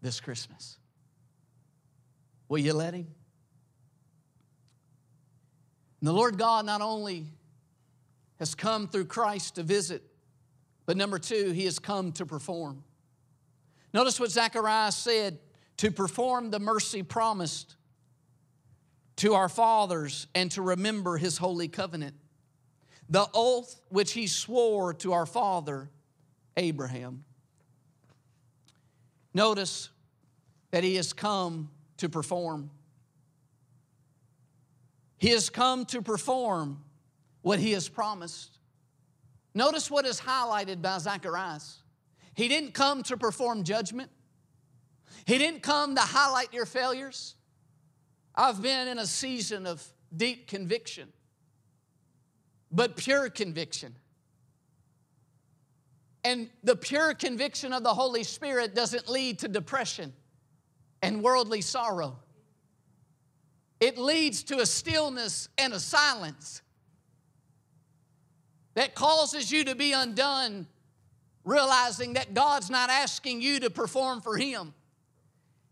this 0.01 0.21
Christmas. 0.21 0.79
Will 2.49 2.59
you 2.59 2.73
let 2.73 2.95
Him? 2.95 3.07
And 6.01 6.09
the 6.09 6.13
Lord 6.13 6.39
God 6.39 6.65
not 6.65 6.81
only 6.81 7.27
has 8.39 8.55
come 8.55 8.87
through 8.87 9.07
Christ 9.07 9.57
to 9.57 9.63
visit, 9.63 10.03
but 10.87 10.97
number 10.97 11.19
two, 11.19 11.51
he 11.51 11.65
has 11.65 11.79
come 11.79 12.13
to 12.13 12.25
perform. 12.25 12.85
Notice 13.93 14.21
what 14.21 14.31
Zacharias 14.31 14.97
said 14.97 15.39
to 15.79 15.91
perform 15.91 16.51
the 16.51 16.61
mercy 16.61 17.03
promised 17.03 17.77
to 19.17 19.35
our 19.35 19.49
fathers 19.49 20.29
and 20.35 20.51
to 20.53 20.63
remember 20.63 21.17
his 21.17 21.39
holy 21.39 21.69
covenant. 21.69 22.15
The 23.09 23.27
oath 23.35 23.81
which 23.89 24.13
he 24.13 24.27
swore 24.27 24.95
to 24.95 25.13
our 25.13 25.27
father 25.27 25.91
Abraham. 26.59 27.25
Notice 29.33 29.89
that 30.73 30.85
he 30.85 30.97
has 30.97 31.13
come 31.13 31.71
to 31.99 32.09
perform. 32.09 32.71
He 35.19 35.29
has 35.31 35.49
come 35.49 35.85
to 35.87 36.03
perform 36.03 36.85
what 37.43 37.59
he 37.59 37.73
has 37.73 37.89
promised. 37.89 38.59
Notice 39.55 39.91
what 39.91 40.05
is 40.05 40.21
highlighted 40.21 40.83
by 40.83 40.99
Zacharias. 40.99 41.79
He 42.35 42.49
didn't 42.49 42.75
come 42.75 43.03
to 43.05 43.17
perform 43.17 43.65
judgment. 43.65 44.11
He 45.25 45.39
didn't 45.39 45.63
come 45.63 45.95
to 45.95 46.01
highlight 46.01 46.53
your 46.53 46.67
failures. 46.67 47.35
I've 48.35 48.63
been 48.63 48.89
in 48.89 48.99
a 48.99 49.07
season 49.07 49.67
of 49.67 49.85
deep 50.15 50.47
conviction, 50.47 51.09
but 52.71 52.97
pure 52.97 53.29
conviction. 53.31 53.95
And 56.25 56.49
the 56.65 56.77
pure 56.77 57.15
conviction 57.15 57.73
of 57.73 57.83
the 57.83 57.95
Holy 57.95 58.25
Spirit 58.25 58.75
doesn't 58.75 59.09
lead 59.09 59.39
to 59.41 59.49
depression 59.49 60.13
and 61.03 61.23
worldly 61.23 61.61
sorrow. 61.61 62.17
It 63.81 63.97
leads 63.97 64.43
to 64.45 64.59
a 64.59 64.67
stillness 64.67 65.49
and 65.57 65.73
a 65.73 65.81
silence 65.81 66.63
that 68.75 68.95
causes 68.95 69.51
you 69.51 69.65
to 69.65 69.75
be 69.75 69.93
undone 69.93 70.67
realizing 71.45 72.13
that 72.15 72.35
God's 72.35 72.69
not 72.69 72.91
asking 72.91 73.41
you 73.41 73.61
to 73.61 73.71
perform 73.71 74.21
for 74.21 74.37
Him. 74.37 74.75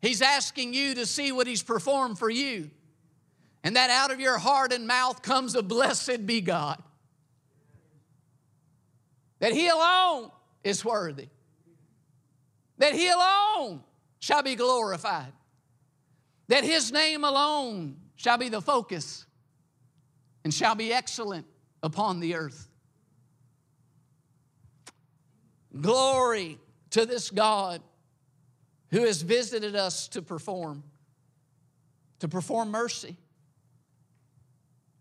He's 0.01 0.23
asking 0.23 0.73
you 0.73 0.95
to 0.95 1.07
see 1.07 1.33
what 1.33 1.47
He's 1.47 1.63
performed 1.63 2.19
for 2.19 2.31
you. 2.31 2.71
And 3.63 3.77
that 3.77 3.91
out 3.91 4.11
of 4.11 4.21
your 4.21 4.39
heart 4.39 4.73
and 4.73 4.87
mouth 4.87 5.23
comes 5.23 5.55
a 5.55 5.63
blessed 5.63 6.25
be 6.25 6.41
God. 6.41 6.83
That 9.41 9.53
He 9.53 9.69
alone 9.69 10.31
is 10.67 10.85
worthy. 10.85 11.29
That 12.79 12.93
He 12.93 13.09
alone 13.09 13.85
shall 14.19 14.43
be 14.43 14.57
glorified. 14.57 15.33
That 16.49 16.65
His 16.65 16.91
name 16.91 17.25
alone 17.25 17.97
shall 18.17 18.37
be 18.37 18.49
the 18.49 18.61
focus 18.61 19.27
and 20.43 20.53
shall 20.53 20.75
be 20.75 20.93
excellent 20.93 21.47
upon 21.83 22.19
the 22.19 22.35
earth. 22.35 22.69
Glory 25.81 26.59
to 26.91 27.07
this 27.07 27.31
God 27.31 27.81
who 28.91 29.03
has 29.03 29.23
visited 29.23 29.77
us 29.77 30.09
to 30.09 30.23
perform, 30.23 30.83
to 32.19 32.29
perform 32.29 32.73
mercy. 32.73 33.17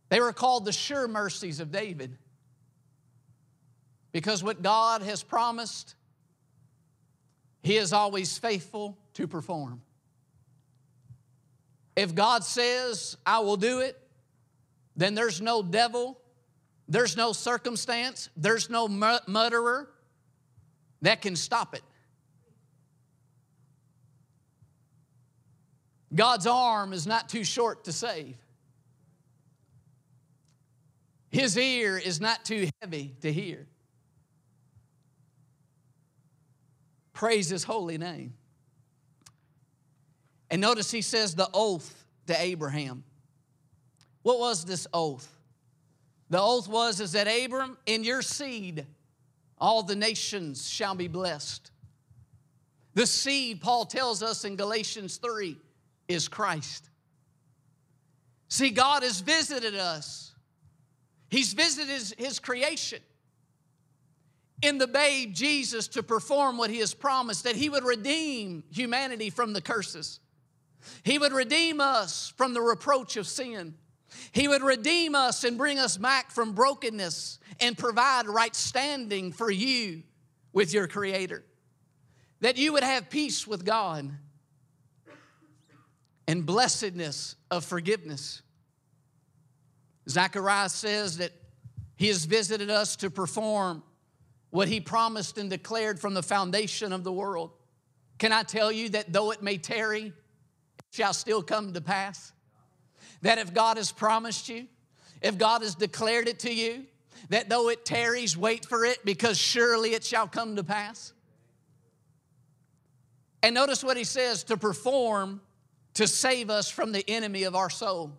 They 0.10 0.20
were 0.20 0.34
called 0.34 0.66
the 0.66 0.74
sure 0.74 1.08
mercies 1.08 1.60
of 1.60 1.72
David 1.72 2.18
because 4.16 4.42
what 4.42 4.62
God 4.62 5.02
has 5.02 5.24
promised, 5.24 5.94
He 7.64 7.76
is 7.76 7.92
always 7.92 8.38
faithful 8.38 8.98
to 9.16 9.28
perform. 9.28 9.82
If 11.98 12.16
God 12.16 12.46
says, 12.46 13.18
I 13.26 13.40
will 13.40 13.58
do 13.58 13.82
it, 13.82 14.00
then 14.96 15.16
there's 15.16 15.42
no 15.42 15.62
devil, 15.62 16.18
there's 16.88 17.18
no 17.18 17.34
circumstance, 17.34 18.30
there's 18.38 18.70
no 18.70 18.88
mutterer, 18.88 19.90
that 21.02 21.22
can 21.22 21.36
stop 21.36 21.76
it. 21.76 21.84
God's 26.14 26.48
arm 26.48 26.94
is 26.94 27.06
not 27.06 27.28
too 27.28 27.44
short 27.44 27.84
to 27.84 27.92
save. 27.92 28.38
His 31.32 31.58
ear 31.58 31.98
is 31.98 32.22
not 32.22 32.46
too 32.46 32.70
heavy 32.82 33.14
to 33.20 33.34
hear. 33.34 33.68
Praise 37.16 37.50
His 37.50 37.64
holy 37.64 37.98
name. 37.98 38.34
And 40.52 40.62
notice 40.62 40.92
he 40.92 41.02
says 41.02 41.34
the 41.34 41.50
oath 41.54 42.06
to 42.28 42.40
Abraham. 42.40 43.04
What 44.22 44.38
was 44.38 44.66
this 44.66 44.86
oath? 44.94 45.32
The 46.30 46.40
oath 46.40 46.68
was 46.68 47.00
is 47.00 47.14
that 47.14 47.26
Abram, 47.28 47.78
in 47.86 48.04
your 48.04 48.22
seed, 48.22 48.86
all 49.58 49.82
the 49.82 49.96
nations 49.96 50.70
shall 50.70 50.94
be 50.94 51.08
blessed. 51.08 51.72
The 52.94 53.08
seed, 53.08 53.62
Paul 53.62 53.86
tells 53.86 54.22
us 54.22 54.46
in 54.46 54.56
Galatians 54.56 55.18
3, 55.18 55.58
is 56.08 56.28
Christ. 56.28 56.90
See, 58.50 58.70
God 58.70 59.04
has 59.04 59.22
visited 59.22 59.76
us, 59.76 60.34
He's 61.30 61.54
visited 61.54 61.90
His, 61.90 62.14
his 62.18 62.40
creation 62.40 63.00
in 64.62 64.78
the 64.78 64.88
babe 64.88 65.34
Jesus 65.34 65.88
to 65.90 66.04
perform 66.04 66.58
what 66.58 66.70
He 66.70 66.80
has 66.80 66.94
promised 66.94 67.44
that 67.44 67.56
He 67.56 67.70
would 67.70 67.84
redeem 67.84 68.64
humanity 68.72 69.30
from 69.30 69.54
the 69.54 69.62
curses. 69.62 70.20
He 71.04 71.18
would 71.18 71.34
redeem 71.34 71.82
us 71.82 72.34
from 72.38 72.54
the 72.54 72.62
reproach 72.62 73.18
of 73.18 73.28
sin. 73.28 73.76
He 74.32 74.48
would 74.48 74.62
redeem 74.62 75.16
us 75.16 75.44
and 75.44 75.58
bring 75.58 75.80
us 75.80 75.98
back 75.98 76.32
from 76.32 76.54
brokenness 76.54 77.40
and 77.60 77.78
provide 77.78 78.28
right 78.28 78.56
standing 78.56 79.32
for 79.32 79.50
you 79.50 80.04
with 80.54 80.74
your 80.74 80.88
Creator. 80.88 81.44
That 82.42 82.58
you 82.58 82.74
would 82.74 82.84
have 82.84 83.10
peace 83.10 83.48
with 83.48 83.66
God 83.66 84.12
and 86.28 86.46
blessedness 86.46 87.36
of 87.52 87.66
forgiveness. 87.66 88.42
Zechariah 90.10 90.70
says 90.70 91.18
that 91.18 91.32
he 91.98 92.08
has 92.08 92.26
visited 92.26 92.70
us 92.70 92.96
to 92.98 93.10
perform 93.10 93.84
what 94.56 94.70
he 94.70 94.80
promised 94.80 95.38
and 95.38 95.50
declared 95.50 96.00
from 96.00 96.14
the 96.14 96.24
foundation 96.24 96.94
of 96.94 97.04
the 97.04 97.12
world. 97.12 97.52
Can 98.20 98.32
I 98.32 98.44
tell 98.44 98.72
you 98.72 98.88
that 98.90 99.12
though 99.12 99.32
it 99.32 99.44
may 99.44 99.58
tarry, 99.58 100.06
it 100.06 100.14
shall 100.92 101.12
still 101.12 101.44
come 101.44 101.74
to 101.74 101.82
pass? 101.82 102.32
That 103.22 103.38
if 103.38 103.54
God 103.54 103.76
has 103.76 103.92
promised 103.92 104.48
you, 104.48 104.68
if 105.22 105.38
God 105.38 105.62
has 105.62 105.76
declared 105.76 106.30
it 106.30 106.40
to 106.40 106.54
you, 106.54 106.86
that 107.28 107.50
though 107.50 107.68
it 107.68 107.84
tarries, 107.84 108.38
wait 108.38 108.66
for 108.66 108.86
it 108.86 109.04
because 109.04 109.38
surely 109.38 109.94
it 109.94 110.06
shall 110.06 110.26
come 110.26 110.56
to 110.56 110.64
pass. 110.64 111.12
And 113.44 113.54
notice 113.54 113.84
what 113.84 113.98
he 113.98 114.06
says 114.06 114.46
to 114.46 114.56
perform 114.56 115.42
to 115.96 116.08
save 116.08 116.50
us 116.50 116.70
from 116.70 116.94
the 116.94 117.04
enemy 117.10 117.44
of 117.44 117.56
our 117.56 117.70
soul. 117.70 118.14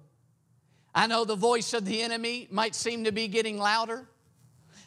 I 0.94 1.06
know 1.06 1.24
the 1.24 1.34
voice 1.34 1.72
of 1.72 1.86
the 1.86 2.02
enemy 2.02 2.46
might 2.50 2.74
seem 2.74 3.04
to 3.04 3.12
be 3.12 3.26
getting 3.26 3.56
louder. 3.56 4.06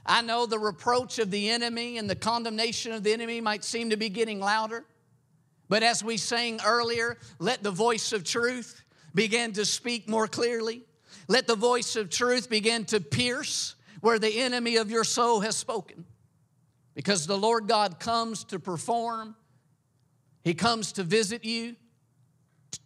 I 0.10 0.24
know 0.24 0.48
the 0.48 0.58
reproach 0.58 1.20
of 1.20 1.30
the 1.30 1.52
enemy 1.52 2.00
and 2.00 2.10
the 2.10 2.16
condemnation 2.16 2.92
of 2.94 3.04
the 3.04 3.14
enemy 3.14 3.42
might 3.42 3.64
seem 3.64 3.92
to 3.92 3.98
be 3.98 4.10
getting 4.10 4.40
louder. 4.40 4.84
But 5.70 5.84
as 5.84 6.04
we 6.04 6.18
sang 6.18 6.60
earlier, 6.66 7.20
let 7.38 7.62
the 7.62 7.70
voice 7.70 8.12
of 8.12 8.24
truth 8.24 8.84
begin 9.14 9.54
to 9.54 9.66
speak 9.66 10.10
more 10.10 10.28
clearly. 10.28 10.82
Let 11.28 11.46
the 11.46 11.56
voice 11.56 11.96
of 11.96 12.10
truth 12.10 12.50
begin 12.50 12.86
to 12.86 13.00
pierce 13.00 13.76
where 14.02 14.18
the 14.18 14.40
enemy 14.40 14.78
of 14.78 14.90
your 14.90 15.04
soul 15.04 15.42
has 15.42 15.56
spoken. 15.56 16.06
Because 16.96 17.28
the 17.28 17.38
Lord 17.38 17.68
God 17.68 18.00
comes 18.00 18.44
to 18.46 18.58
perform, 18.58 19.36
He 20.44 20.56
comes 20.56 20.92
to 20.94 21.04
visit 21.04 21.46
you, 21.46 21.76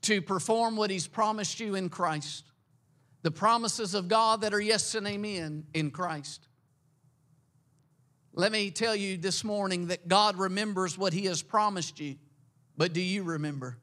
to 0.02 0.22
perform 0.22 0.76
what 0.76 0.90
He's 0.90 1.08
promised 1.08 1.62
you 1.62 1.76
in 1.76 1.88
Christ. 1.88 2.44
The 3.22 3.32
promises 3.32 3.94
of 3.94 4.10
God 4.10 4.42
that 4.42 4.54
are 4.54 4.60
yes 4.60 4.94
and 4.94 5.08
amen 5.08 5.68
in 5.74 5.90
Christ. 5.90 6.50
Let 8.36 8.52
me 8.52 8.72
tell 8.72 8.96
you 8.96 9.18
this 9.18 9.44
morning 9.44 9.88
that 9.88 10.08
God 10.08 10.38
remembers 10.38 10.98
what 10.98 11.14
He 11.14 11.26
has 11.26 11.44
promised 11.44 12.00
you, 12.00 12.16
but 12.76 12.92
do 12.92 13.02
you 13.02 13.24
remember? 13.24 13.78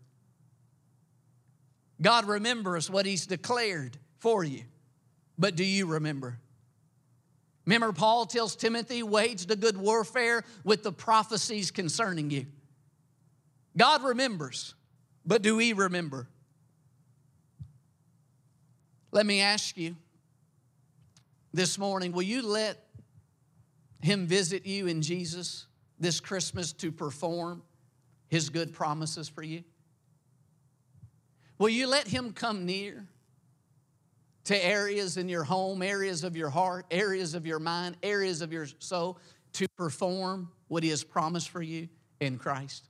God 2.02 2.26
remembers 2.26 2.90
what 2.90 3.06
He's 3.06 3.26
declared 3.26 3.96
for 4.18 4.42
you, 4.42 4.64
but 5.38 5.54
do 5.54 5.64
you 5.64 5.86
remember? 5.86 6.38
Remember, 7.64 7.92
Paul 7.92 8.26
tells 8.26 8.56
Timothy, 8.56 9.04
wage 9.04 9.46
the 9.46 9.54
good 9.54 9.76
warfare 9.76 10.42
with 10.64 10.82
the 10.82 10.90
prophecies 10.90 11.70
concerning 11.70 12.30
you. 12.30 12.46
God 13.76 14.02
remembers, 14.02 14.74
but 15.24 15.42
do 15.42 15.56
we 15.56 15.72
remember? 15.74 16.26
Let 19.12 19.26
me 19.26 19.40
ask 19.40 19.76
you 19.76 19.94
this 21.52 21.78
morning 21.78 22.12
will 22.12 22.22
you 22.22 22.42
let 22.42 22.78
Him 24.02 24.26
visit 24.26 24.66
you 24.66 24.86
in 24.86 25.02
Jesus 25.02 25.66
this 25.98 26.20
Christmas 26.20 26.72
to 26.74 26.90
perform 26.90 27.62
His 28.28 28.48
good 28.48 28.72
promises 28.72 29.28
for 29.28 29.42
you? 29.42 29.64
Will 31.58 31.68
you 31.68 31.86
let 31.86 32.08
Him 32.08 32.32
come 32.32 32.64
near? 32.66 33.06
to 34.44 34.64
areas 34.66 35.16
in 35.16 35.28
your 35.28 35.44
home, 35.44 35.82
areas 35.82 36.24
of 36.24 36.36
your 36.36 36.50
heart, 36.50 36.86
areas 36.90 37.34
of 37.34 37.46
your 37.46 37.58
mind, 37.58 37.96
areas 38.02 38.42
of 38.42 38.52
your 38.52 38.66
soul 38.78 39.18
to 39.52 39.68
perform 39.76 40.50
what 40.68 40.82
He 40.82 40.90
has 40.90 41.04
promised 41.04 41.50
for 41.50 41.62
you 41.62 41.88
in 42.20 42.38
Christ. 42.38 42.88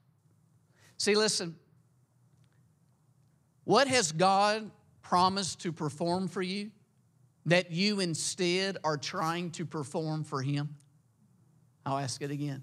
See, 0.97 1.15
listen, 1.15 1.57
what 3.65 3.89
has 3.89 4.13
God 4.13 4.71
promised 5.03 5.61
to 5.61 5.73
perform 5.73 6.29
for 6.29 6.43
you 6.43 6.71
that 7.47 7.71
you 7.71 8.01
instead 8.01 8.77
are 8.85 8.97
trying 8.97 9.51
to 9.53 9.67
perform 9.67 10.25
for 10.25 10.43
Him? 10.43 10.77
I'll 11.91 11.99
ask 11.99 12.23
it 12.23 12.31
again. 12.31 12.63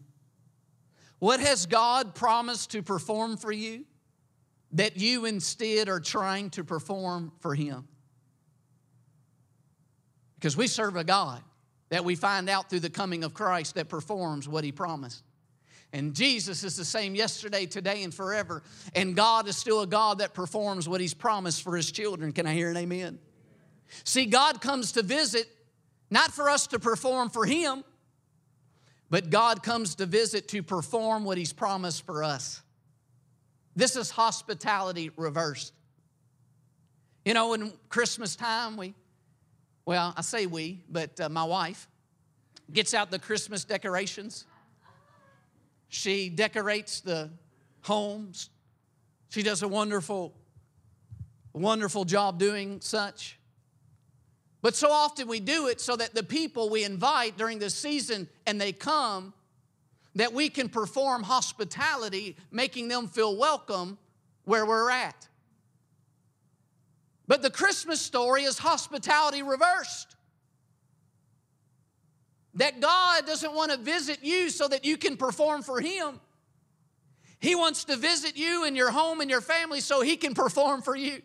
What 1.20 1.40
has 1.40 1.66
God 1.66 2.16
promised 2.16 2.72
to 2.72 2.82
perform 2.82 3.38
for 3.38 3.52
you 3.52 3.86
that 4.72 4.98
you 4.98 5.26
instead 5.26 5.90
are 5.90 6.00
trying 6.00 6.50
to 6.52 6.64
perform 6.64 7.32
for 7.40 7.54
Him? 7.54 7.88
Because 10.36 10.56
we 10.56 10.68
serve 10.68 10.96
a 10.96 11.04
God 11.04 11.42
that 11.90 12.06
we 12.06 12.16
find 12.16 12.50
out 12.50 12.70
through 12.70 12.82
the 12.82 12.90
coming 12.90 13.24
of 13.24 13.34
Christ 13.34 13.76
that 13.76 13.90
performs 13.90 14.48
what 14.48 14.64
He 14.64 14.72
promised. 14.72 15.24
And 15.94 16.14
Jesus 16.14 16.64
is 16.64 16.76
the 16.76 16.86
same 16.86 17.16
yesterday, 17.16 17.66
today, 17.66 18.04
and 18.04 18.14
forever. 18.14 18.62
And 18.94 19.16
God 19.16 19.48
is 19.48 19.58
still 19.58 19.82
a 19.82 19.88
God 19.88 20.20
that 20.20 20.34
performs 20.34 20.88
what 20.88 21.02
He's 21.02 21.14
promised 21.14 21.64
for 21.64 21.76
His 21.76 21.92
children. 21.92 22.32
Can 22.32 22.46
I 22.46 22.54
hear 22.54 22.70
an 22.70 22.78
amen? 22.78 23.20
See, 24.04 24.26
God 24.26 24.62
comes 24.62 24.94
to 24.94 25.02
visit 25.02 25.48
not 26.10 26.32
for 26.32 26.50
us 26.50 26.68
to 26.68 26.80
perform 26.80 27.30
for 27.30 27.46
Him, 27.46 27.84
but 29.10 29.30
God 29.30 29.64
comes 29.64 29.96
to 29.96 30.06
visit 30.06 30.48
to 30.50 30.62
perform 30.62 31.24
what 31.24 31.38
He's 31.38 31.54
promised 31.54 32.06
for 32.06 32.24
us. 32.24 32.62
This 33.76 33.96
is 33.96 34.10
hospitality 34.10 35.12
reversed. 35.16 35.74
You 37.24 37.34
know, 37.34 37.54
in 37.54 37.74
Christmas 37.90 38.36
time, 38.36 38.78
we, 38.78 38.96
well, 39.86 40.14
I 40.18 40.22
say 40.22 40.46
we, 40.46 40.84
but 40.90 41.20
uh, 41.20 41.30
my 41.30 41.44
wife 41.44 41.88
gets 42.72 42.94
out 42.94 43.12
the 43.12 43.20
Christmas 43.20 43.64
decorations. 43.66 44.46
She 45.90 46.30
decorates 46.30 47.02
the 47.02 47.30
homes. 47.82 48.50
She 49.30 49.44
does 49.44 49.62
a 49.62 49.68
wonderful, 49.68 50.34
wonderful 51.54 52.06
job 52.06 52.40
doing 52.40 52.82
such. 52.82 53.38
But 54.62 54.76
so 54.76 54.92
often 54.92 55.28
we 55.28 55.40
do 55.40 55.68
it 55.68 55.80
so 55.80 55.96
that 55.96 56.16
the 56.16 56.24
people 56.24 56.70
we 56.70 56.84
invite 56.84 57.38
during 57.38 57.60
the 57.60 57.70
season 57.70 58.28
and 58.46 58.60
they 58.60 58.72
come, 58.72 59.34
that 60.16 60.34
we 60.34 60.50
can 60.50 60.68
perform 60.68 61.24
hospitality, 61.24 62.36
making 62.52 62.88
them 62.88 63.08
feel 63.08 63.38
welcome 63.38 63.98
where 64.46 64.66
we're 64.66 64.90
at. 64.90 65.28
But 67.28 67.42
the 67.42 67.52
Christmas 67.52 68.02
story 68.02 68.44
is 68.44 68.58
hospitality 68.58 69.44
reversed. 69.44 70.16
That 72.56 72.80
God 72.80 73.28
doesn't 73.28 73.54
want 73.54 73.72
to 73.72 73.78
visit 73.78 74.20
you 74.24 74.50
so 74.50 74.68
that 74.70 74.86
you 74.86 74.98
can 74.98 75.18
perform 75.18 75.62
for 75.62 75.80
Him. 75.80 76.20
He 77.40 77.54
wants 77.54 77.84
to 77.86 77.96
visit 77.96 78.36
you 78.36 78.64
and 78.64 78.76
your 78.76 78.90
home 78.90 79.22
and 79.22 79.30
your 79.30 79.42
family 79.42 79.82
so 79.82 80.02
He 80.02 80.18
can 80.18 80.34
perform 80.34 80.82
for 80.82 80.96
you 80.96 81.22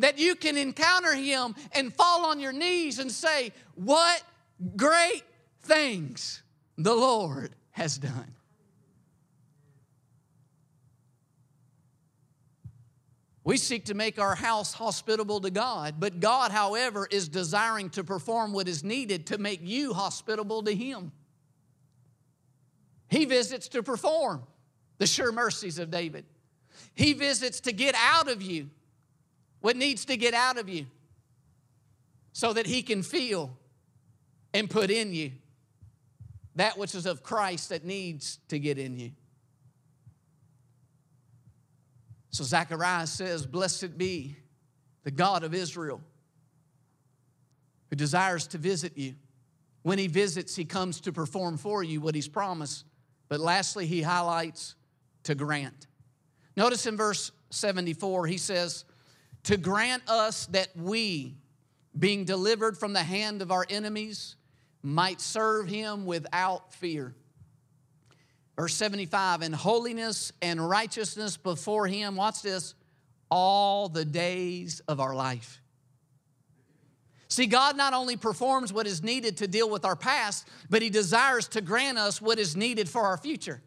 that 0.00 0.18
you 0.18 0.34
can 0.34 0.56
encounter 0.56 1.14
Him 1.14 1.54
and 1.72 1.94
fall 1.94 2.26
on 2.26 2.40
your 2.40 2.52
knees 2.52 2.98
and 2.98 3.10
say, 3.10 3.52
What 3.74 4.22
great 4.76 5.22
things 5.62 6.42
the 6.76 6.94
Lord 6.94 7.54
has 7.72 7.98
done. 7.98 8.34
We 13.42 13.56
seek 13.56 13.86
to 13.86 13.94
make 13.94 14.18
our 14.18 14.34
house 14.34 14.74
hospitable 14.74 15.40
to 15.40 15.50
God, 15.50 15.96
but 15.98 16.20
God, 16.20 16.52
however, 16.52 17.08
is 17.10 17.28
desiring 17.28 17.90
to 17.90 18.04
perform 18.04 18.52
what 18.52 18.68
is 18.68 18.84
needed 18.84 19.26
to 19.28 19.38
make 19.38 19.60
you 19.62 19.94
hospitable 19.94 20.62
to 20.64 20.74
Him. 20.74 21.12
He 23.08 23.24
visits 23.24 23.68
to 23.68 23.82
perform 23.82 24.42
the 24.98 25.06
sure 25.06 25.32
mercies 25.32 25.78
of 25.78 25.90
David. 25.90 26.26
He 26.94 27.12
visits 27.12 27.60
to 27.60 27.72
get 27.72 27.94
out 27.98 28.28
of 28.30 28.42
you 28.42 28.70
what 29.60 29.76
needs 29.76 30.04
to 30.06 30.16
get 30.16 30.34
out 30.34 30.58
of 30.58 30.68
you 30.68 30.86
so 32.32 32.52
that 32.52 32.66
He 32.66 32.82
can 32.82 33.02
feel 33.02 33.56
and 34.52 34.68
put 34.68 34.90
in 34.90 35.12
you 35.12 35.32
that 36.56 36.76
which 36.76 36.94
is 36.94 37.06
of 37.06 37.22
Christ 37.22 37.70
that 37.70 37.84
needs 37.84 38.38
to 38.48 38.58
get 38.58 38.78
in 38.78 38.98
you. 38.98 39.12
So 42.30 42.44
Zacharias 42.44 43.10
says, 43.10 43.46
Blessed 43.46 43.96
be 43.96 44.36
the 45.04 45.10
God 45.10 45.42
of 45.42 45.54
Israel 45.54 46.00
who 47.88 47.96
desires 47.96 48.46
to 48.48 48.58
visit 48.58 48.96
you. 48.96 49.14
When 49.82 49.98
he 49.98 50.06
visits, 50.06 50.54
he 50.54 50.64
comes 50.64 51.00
to 51.02 51.12
perform 51.12 51.56
for 51.56 51.82
you 51.82 52.00
what 52.00 52.14
he's 52.14 52.28
promised. 52.28 52.84
But 53.28 53.40
lastly, 53.40 53.86
he 53.86 54.02
highlights 54.02 54.74
to 55.22 55.34
grant. 55.34 55.86
Notice 56.56 56.86
in 56.86 56.96
verse 56.96 57.32
74, 57.50 58.26
he 58.26 58.36
says, 58.36 58.84
to 59.44 59.56
grant 59.56 60.02
us 60.08 60.46
that 60.46 60.68
we, 60.76 61.36
being 61.98 62.24
delivered 62.24 62.78
from 62.78 62.92
the 62.92 63.02
hand 63.02 63.42
of 63.42 63.50
our 63.50 63.66
enemies, 63.68 64.36
might 64.82 65.20
serve 65.20 65.68
him 65.68 66.06
without 66.06 66.72
fear. 66.74 67.14
Verse 68.56 68.74
75, 68.74 69.42
in 69.42 69.52
holiness 69.52 70.32
and 70.42 70.68
righteousness 70.68 71.36
before 71.36 71.86
him, 71.86 72.16
watch 72.16 72.42
this, 72.42 72.74
all 73.30 73.88
the 73.88 74.04
days 74.04 74.80
of 74.88 75.00
our 75.00 75.14
life. 75.14 75.60
See, 77.30 77.46
God 77.46 77.76
not 77.76 77.94
only 77.94 78.16
performs 78.16 78.72
what 78.72 78.88
is 78.88 79.04
needed 79.04 79.36
to 79.36 79.46
deal 79.46 79.70
with 79.70 79.84
our 79.84 79.94
past, 79.94 80.48
but 80.68 80.82
He 80.82 80.90
desires 80.90 81.46
to 81.48 81.60
grant 81.60 81.96
us 81.96 82.20
what 82.20 82.40
is 82.40 82.56
needed 82.56 82.88
for 82.88 83.02
our 83.02 83.16
future 83.16 83.62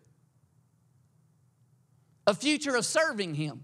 a 2.26 2.34
future 2.34 2.76
of 2.76 2.86
serving 2.86 3.36
Him. 3.36 3.64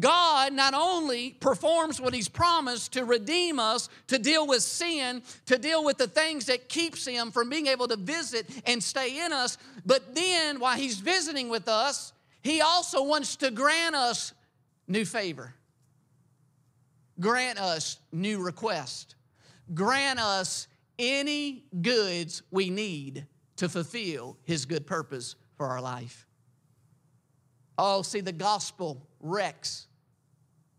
God 0.00 0.52
not 0.52 0.74
only 0.74 1.30
performs 1.30 2.00
what 2.00 2.12
he's 2.12 2.28
promised 2.28 2.92
to 2.94 3.04
redeem 3.04 3.60
us, 3.60 3.88
to 4.08 4.18
deal 4.18 4.46
with 4.46 4.62
sin, 4.62 5.22
to 5.46 5.58
deal 5.58 5.84
with 5.84 5.96
the 5.96 6.08
things 6.08 6.46
that 6.46 6.68
keeps 6.68 7.06
him 7.06 7.30
from 7.30 7.48
being 7.48 7.68
able 7.68 7.86
to 7.88 7.96
visit 7.96 8.48
and 8.66 8.82
stay 8.82 9.24
in 9.24 9.32
us, 9.32 9.58
but 9.84 10.14
then 10.14 10.58
while 10.58 10.76
he's 10.76 10.98
visiting 10.98 11.48
with 11.48 11.68
us, 11.68 12.12
he 12.42 12.60
also 12.60 13.02
wants 13.04 13.36
to 13.36 13.50
grant 13.50 13.94
us 13.94 14.32
new 14.88 15.04
favor. 15.04 15.54
Grant 17.18 17.58
us 17.58 17.98
new 18.12 18.42
request. 18.42 19.14
Grant 19.72 20.18
us 20.18 20.66
any 20.98 21.64
goods 21.80 22.42
we 22.50 22.70
need 22.70 23.26
to 23.56 23.68
fulfill 23.68 24.36
his 24.44 24.64
good 24.64 24.86
purpose 24.86 25.36
for 25.56 25.66
our 25.66 25.80
life. 25.80 26.26
Oh, 27.78 28.02
see, 28.02 28.20
the 28.20 28.32
gospel 28.32 29.06
wrecks 29.26 29.86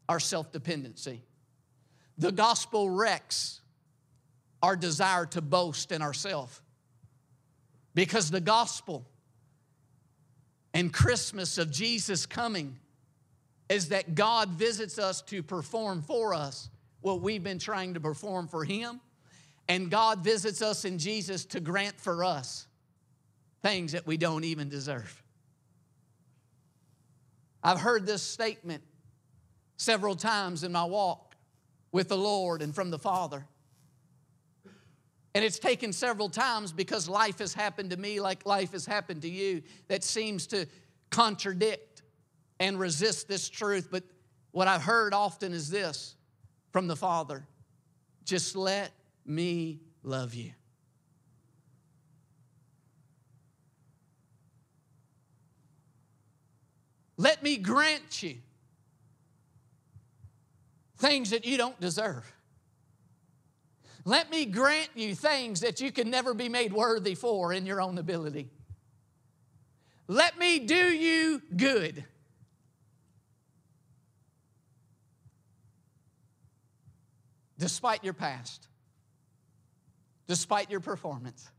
our 0.09 0.19
self 0.19 0.51
dependency. 0.51 1.23
The 2.17 2.31
gospel 2.31 2.89
wrecks 2.89 3.61
our 4.63 4.75
desire 4.75 5.25
to 5.27 5.41
boast 5.41 5.91
in 5.91 6.01
ourselves. 6.01 6.61
Because 7.93 8.29
the 8.29 8.41
gospel 8.41 9.05
and 10.73 10.93
Christmas 10.93 11.57
of 11.57 11.71
Jesus 11.71 12.25
coming 12.25 12.77
is 13.69 13.89
that 13.89 14.15
God 14.15 14.49
visits 14.49 14.97
us 14.97 15.21
to 15.23 15.43
perform 15.43 16.01
for 16.01 16.33
us 16.33 16.69
what 17.01 17.21
we've 17.21 17.43
been 17.43 17.59
trying 17.59 17.93
to 17.95 17.99
perform 17.99 18.47
for 18.47 18.63
Him. 18.63 19.01
And 19.67 19.91
God 19.91 20.23
visits 20.23 20.61
us 20.61 20.85
in 20.85 20.97
Jesus 20.97 21.45
to 21.45 21.59
grant 21.59 21.99
for 21.99 22.23
us 22.23 22.67
things 23.61 23.91
that 23.91 24.07
we 24.07 24.17
don't 24.17 24.43
even 24.43 24.69
deserve. 24.69 25.21
I've 27.63 27.79
heard 27.79 28.05
this 28.05 28.21
statement 28.21 28.83
several 29.77 30.15
times 30.15 30.63
in 30.63 30.71
my 30.71 30.83
walk 30.83 31.35
with 31.91 32.09
the 32.09 32.17
Lord 32.17 32.61
and 32.61 32.73
from 32.73 32.91
the 32.91 32.99
Father. 32.99 33.45
And 35.35 35.45
it's 35.45 35.59
taken 35.59 35.93
several 35.93 36.29
times 36.29 36.71
because 36.71 37.07
life 37.07 37.39
has 37.39 37.53
happened 37.53 37.91
to 37.91 37.97
me 37.97 38.19
like 38.19 38.45
life 38.45 38.71
has 38.71 38.85
happened 38.85 39.21
to 39.21 39.29
you 39.29 39.61
that 39.87 40.03
seems 40.03 40.47
to 40.47 40.65
contradict 41.11 42.01
and 42.59 42.79
resist 42.79 43.27
this 43.27 43.47
truth. 43.47 43.89
But 43.91 44.03
what 44.51 44.67
I've 44.67 44.81
heard 44.81 45.13
often 45.13 45.53
is 45.53 45.69
this 45.69 46.15
from 46.71 46.87
the 46.87 46.95
Father 46.95 47.47
just 48.23 48.57
let 48.57 48.91
me 49.25 49.79
love 50.03 50.33
you. 50.33 50.51
Let 57.17 57.41
me 57.41 57.57
grant 57.57 58.21
you 58.23 58.37
things 60.97 61.31
that 61.31 61.45
you 61.45 61.57
don't 61.57 61.79
deserve. 61.79 62.31
Let 64.05 64.29
me 64.29 64.45
grant 64.45 64.89
you 64.95 65.15
things 65.15 65.61
that 65.61 65.81
you 65.81 65.91
can 65.91 66.09
never 66.09 66.33
be 66.33 66.47
made 66.47 66.71
worthy 66.71 67.15
for 67.15 67.51
in 67.51 67.65
your 67.65 67.81
own 67.81 67.97
ability. 67.97 68.49
Let 70.07 70.37
me 70.37 70.59
do 70.59 70.75
you 70.75 71.41
good. 71.55 72.05
despite 77.57 78.03
your 78.03 78.13
past, 78.13 78.67
despite 80.27 80.69
your 80.69 80.79
performance, 80.79 81.49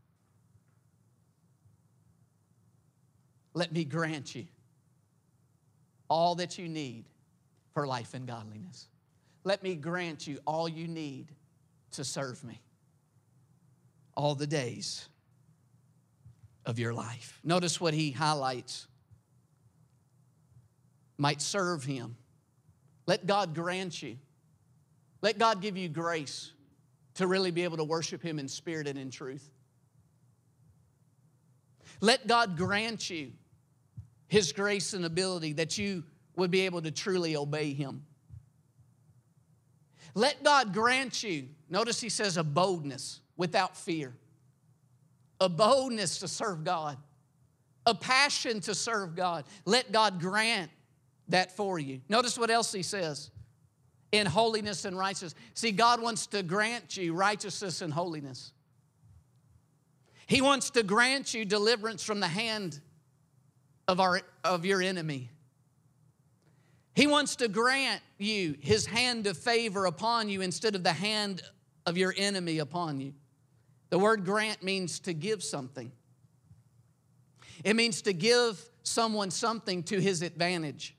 let 3.53 3.71
me 3.71 3.83
grant 3.83 4.35
you 4.35 4.45
all 6.09 6.35
that 6.35 6.57
you 6.57 6.67
need 6.67 7.05
for 7.73 7.87
life 7.87 8.13
and 8.13 8.27
godliness. 8.27 8.87
Let 9.43 9.63
me 9.63 9.75
grant 9.75 10.27
you 10.27 10.39
all 10.45 10.67
you 10.67 10.87
need 10.87 11.31
to 11.91 12.03
serve 12.03 12.43
me 12.43 12.59
all 14.15 14.35
the 14.35 14.47
days 14.47 15.07
of 16.65 16.77
your 16.77 16.93
life. 16.93 17.39
Notice 17.43 17.79
what 17.79 17.93
he 17.93 18.11
highlights 18.11 18.87
might 21.17 21.41
serve 21.41 21.83
him. 21.83 22.15
Let 23.07 23.25
God 23.25 23.55
grant 23.55 24.01
you, 24.03 24.17
let 25.21 25.37
God 25.37 25.61
give 25.61 25.77
you 25.77 25.89
grace 25.89 26.51
to 27.15 27.27
really 27.27 27.51
be 27.51 27.63
able 27.63 27.77
to 27.77 27.83
worship 27.83 28.21
him 28.21 28.39
in 28.39 28.47
spirit 28.47 28.87
and 28.87 28.97
in 28.97 29.09
truth. 29.09 29.49
Let 32.01 32.27
God 32.27 32.55
grant 32.55 33.09
you 33.09 33.31
his 34.29 34.53
grace 34.53 34.93
and 34.93 35.03
ability 35.03 35.53
that 35.53 35.77
you 35.77 36.03
would 36.35 36.51
be 36.51 36.61
able 36.61 36.81
to 36.81 36.91
truly 36.91 37.35
obey 37.35 37.73
him. 37.73 38.03
Let 40.15 40.43
God 40.43 40.73
grant 40.73 41.21
you, 41.23 41.49
notice 41.69 41.99
he 41.99 42.09
says, 42.09 42.37
a 42.37 42.43
boldness 42.43 43.19
without 43.35 43.75
fear, 43.75 44.13
a 45.41 45.49
boldness 45.49 46.19
to 46.19 46.27
serve 46.27 46.63
God, 46.63 46.97
a 47.85 47.93
passion 47.93 48.61
to 48.61 48.73
serve 48.73 49.15
God. 49.15 49.45
Let 49.65 49.91
God 49.91 50.19
grant 50.19 50.71
that 51.27 51.55
for 51.55 51.79
you. 51.79 52.01
Notice 52.09 52.37
what 52.37 52.49
else 52.49 52.71
he 52.71 52.83
says 52.83 53.31
in 54.11 54.25
holiness 54.25 54.85
and 54.85 54.97
righteousness. 54.97 55.35
See, 55.53 55.71
God 55.71 56.01
wants 56.01 56.27
to 56.27 56.43
grant 56.43 56.97
you 56.97 57.13
righteousness 57.13 57.81
and 57.81 57.93
holiness. 57.93 58.51
He 60.27 60.41
wants 60.41 60.71
to 60.71 60.83
grant 60.83 61.33
you 61.33 61.45
deliverance 61.45 62.03
from 62.03 62.19
the 62.19 62.27
hand 62.27 62.79
of, 63.89 63.99
our, 63.99 64.21
of 64.43 64.65
your 64.65 64.83
enemy. 64.83 65.31
He 66.93 67.07
wants 67.07 67.37
to 67.37 67.47
grant 67.47 68.01
you 68.19 68.55
his 68.59 68.85
hand 68.85 69.25
of 69.25 69.35
favor 69.35 69.85
upon 69.85 70.29
you 70.29 70.41
instead 70.41 70.75
of 70.75 70.83
the 70.83 70.93
hand 70.93 71.41
of 71.87 71.97
your 71.97 72.13
enemy 72.15 72.59
upon 72.59 72.99
you. 73.01 73.13
The 73.89 73.97
word 73.97 74.25
grant 74.25 74.61
means 74.61 74.99
to 75.01 75.13
give 75.13 75.43
something, 75.43 75.91
it 77.63 77.75
means 77.75 78.03
to 78.03 78.13
give 78.13 78.63
someone 78.83 79.31
something 79.31 79.81
to 79.83 79.99
his 79.99 80.21
advantage. 80.21 80.95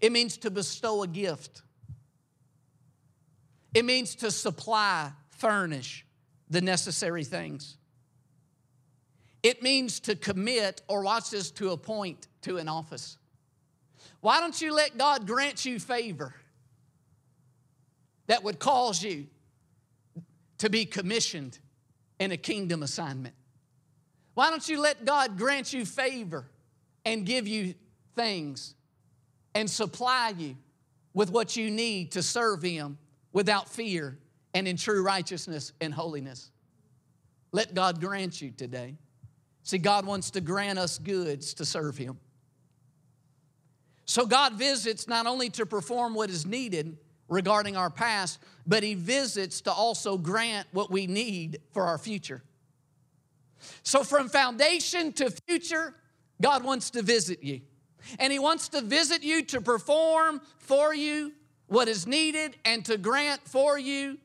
It 0.00 0.12
means 0.12 0.36
to 0.38 0.50
bestow 0.50 1.02
a 1.02 1.06
gift. 1.06 1.62
It 3.74 3.84
means 3.84 4.14
to 4.16 4.30
supply, 4.30 5.10
furnish 5.30 6.06
the 6.48 6.60
necessary 6.60 7.24
things. 7.24 7.76
It 9.44 9.62
means 9.62 10.00
to 10.00 10.16
commit, 10.16 10.80
or 10.88 11.02
watch 11.02 11.28
this, 11.28 11.50
to 11.52 11.72
appoint 11.72 12.28
to 12.42 12.56
an 12.56 12.66
office. 12.66 13.18
Why 14.22 14.40
don't 14.40 14.58
you 14.58 14.72
let 14.72 14.96
God 14.96 15.26
grant 15.26 15.66
you 15.66 15.78
favor 15.78 16.34
that 18.26 18.42
would 18.42 18.58
cause 18.58 19.02
you 19.02 19.26
to 20.58 20.70
be 20.70 20.86
commissioned 20.86 21.58
in 22.18 22.32
a 22.32 22.38
kingdom 22.38 22.82
assignment? 22.82 23.34
Why 24.32 24.48
don't 24.48 24.66
you 24.66 24.80
let 24.80 25.04
God 25.04 25.36
grant 25.36 25.74
you 25.74 25.84
favor 25.84 26.46
and 27.04 27.26
give 27.26 27.46
you 27.46 27.74
things 28.16 28.74
and 29.54 29.68
supply 29.68 30.32
you 30.38 30.56
with 31.12 31.30
what 31.30 31.54
you 31.54 31.70
need 31.70 32.12
to 32.12 32.22
serve 32.22 32.62
Him 32.62 32.96
without 33.34 33.68
fear 33.68 34.16
and 34.54 34.66
in 34.66 34.78
true 34.78 35.02
righteousness 35.02 35.72
and 35.82 35.92
holiness? 35.92 36.50
Let 37.52 37.74
God 37.74 38.00
grant 38.00 38.40
you 38.40 38.50
today. 38.50 38.96
See, 39.64 39.78
God 39.78 40.04
wants 40.04 40.30
to 40.32 40.42
grant 40.42 40.78
us 40.78 40.98
goods 40.98 41.54
to 41.54 41.64
serve 41.64 41.96
Him. 41.96 42.18
So, 44.04 44.26
God 44.26 44.54
visits 44.54 45.08
not 45.08 45.26
only 45.26 45.48
to 45.50 45.64
perform 45.64 46.14
what 46.14 46.28
is 46.28 46.44
needed 46.44 46.98
regarding 47.28 47.74
our 47.74 47.88
past, 47.88 48.38
but 48.66 48.82
He 48.82 48.94
visits 48.94 49.62
to 49.62 49.72
also 49.72 50.18
grant 50.18 50.68
what 50.72 50.90
we 50.90 51.06
need 51.06 51.60
for 51.72 51.84
our 51.84 51.96
future. 51.96 52.42
So, 53.82 54.04
from 54.04 54.28
foundation 54.28 55.14
to 55.14 55.30
future, 55.48 55.94
God 56.42 56.62
wants 56.62 56.90
to 56.90 57.02
visit 57.02 57.42
you. 57.42 57.62
And 58.18 58.30
He 58.30 58.38
wants 58.38 58.68
to 58.68 58.82
visit 58.82 59.22
you 59.22 59.42
to 59.46 59.62
perform 59.62 60.42
for 60.58 60.94
you 60.94 61.32
what 61.68 61.88
is 61.88 62.06
needed 62.06 62.58
and 62.66 62.84
to 62.84 62.98
grant 62.98 63.40
for 63.48 63.78
you 63.78 64.18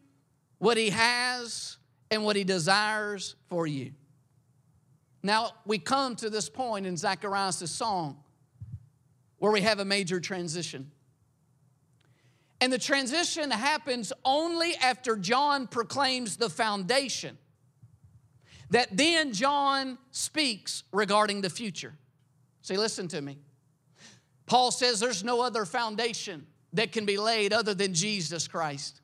what 0.58 0.76
He 0.76 0.90
has 0.90 1.78
and 2.12 2.26
what 2.26 2.36
He 2.36 2.44
desires 2.44 3.36
for 3.48 3.66
you. 3.66 3.94
Now, 5.22 5.52
we 5.66 5.80
come 5.80 6.16
to 6.18 6.30
this 6.30 6.50
point 6.50 6.86
in 6.86 6.96
Zacharias' 6.96 7.70
song 7.72 8.18
where 9.38 9.52
we 9.52 9.62
have 9.62 9.80
a 9.80 9.86
major 9.86 10.20
transition. 10.20 10.92
And 12.62 12.72
the 12.72 12.78
transition 12.78 13.52
happens 13.52 14.12
only 14.26 14.76
after 14.76 15.16
John 15.16 15.68
proclaims 15.68 16.38
the 16.38 16.50
foundation. 16.50 17.38
That 18.70 18.96
then 18.96 19.34
John 19.34 19.98
speaks 20.12 20.84
regarding 20.92 21.42
the 21.42 21.50
future. 21.50 21.96
See, 22.62 22.78
listen 22.78 23.08
to 23.10 23.22
me. 23.22 23.38
Paul 24.46 24.72
says 24.72 25.00
there's 25.00 25.24
no 25.24 25.42
other 25.42 25.66
foundation 25.66 26.46
that 26.74 26.92
can 26.92 27.06
be 27.06 27.18
laid 27.18 27.54
other 27.54 27.74
than 27.74 27.94
Jesus 27.94 28.48
Christ. 28.48 29.02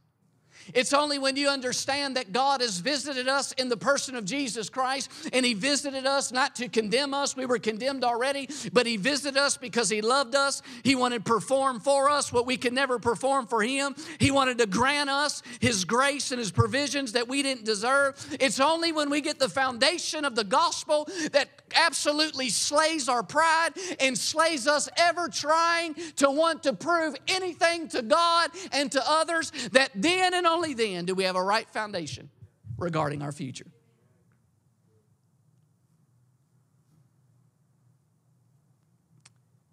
It's 0.73 0.93
only 0.93 1.19
when 1.19 1.35
you 1.35 1.47
understand 1.49 2.15
that 2.17 2.31
God 2.31 2.61
has 2.61 2.79
visited 2.79 3.27
us 3.27 3.51
in 3.53 3.69
the 3.69 3.77
person 3.77 4.15
of 4.15 4.25
Jesus 4.25 4.69
Christ, 4.69 5.11
and 5.33 5.45
He 5.45 5.53
visited 5.53 6.05
us 6.05 6.31
not 6.31 6.55
to 6.55 6.67
condemn 6.67 7.13
us, 7.13 7.35
we 7.35 7.45
were 7.45 7.59
condemned 7.59 8.03
already, 8.03 8.49
but 8.73 8.85
He 8.85 8.97
visited 8.97 9.37
us 9.37 9.57
because 9.57 9.89
He 9.89 10.01
loved 10.01 10.35
us. 10.35 10.61
He 10.83 10.95
wanted 10.95 11.25
to 11.25 11.31
perform 11.31 11.79
for 11.79 12.09
us 12.09 12.31
what 12.33 12.45
we 12.45 12.57
could 12.57 12.73
never 12.73 12.99
perform 12.99 13.47
for 13.47 13.61
Him. 13.61 13.95
He 14.19 14.31
wanted 14.31 14.57
to 14.59 14.65
grant 14.65 15.09
us 15.09 15.41
His 15.59 15.85
grace 15.85 16.31
and 16.31 16.39
His 16.39 16.51
provisions 16.51 17.11
that 17.13 17.27
we 17.27 17.43
didn't 17.43 17.65
deserve. 17.65 18.15
It's 18.39 18.59
only 18.59 18.91
when 18.91 19.09
we 19.09 19.21
get 19.21 19.39
the 19.39 19.49
foundation 19.49 20.25
of 20.25 20.35
the 20.35 20.43
gospel 20.43 21.07
that 21.31 21.49
absolutely 21.75 22.49
slays 22.49 23.09
our 23.09 23.23
pride 23.23 23.71
and 23.99 24.17
slays 24.17 24.67
us 24.67 24.89
ever 24.97 25.27
trying 25.27 25.93
to 26.15 26.29
want 26.31 26.63
to 26.63 26.73
prove 26.73 27.15
anything 27.27 27.87
to 27.89 28.01
God 28.01 28.51
and 28.71 28.91
to 28.91 29.01
others 29.05 29.51
that 29.71 29.91
then 29.95 30.33
and 30.33 30.44
only 30.45 30.73
then 30.73 31.05
do 31.05 31.15
we 31.15 31.23
have 31.23 31.35
a 31.35 31.43
right 31.43 31.69
foundation 31.69 32.29
regarding 32.77 33.21
our 33.21 33.31
future. 33.31 33.67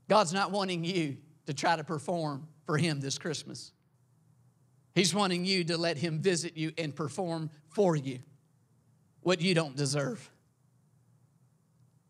God's 0.08 0.32
not 0.32 0.50
wanting 0.50 0.84
you 0.84 1.16
to 1.46 1.54
try 1.54 1.76
to 1.76 1.84
perform 1.84 2.46
for 2.66 2.76
Him 2.76 3.00
this 3.00 3.18
Christmas. 3.18 3.72
He's 4.94 5.14
wanting 5.14 5.44
you 5.44 5.64
to 5.64 5.78
let 5.78 5.96
Him 5.96 6.20
visit 6.20 6.56
you 6.56 6.72
and 6.76 6.94
perform 6.94 7.50
for 7.68 7.96
you 7.96 8.18
what 9.22 9.40
you 9.40 9.54
don't 9.54 9.76
deserve. 9.76 10.30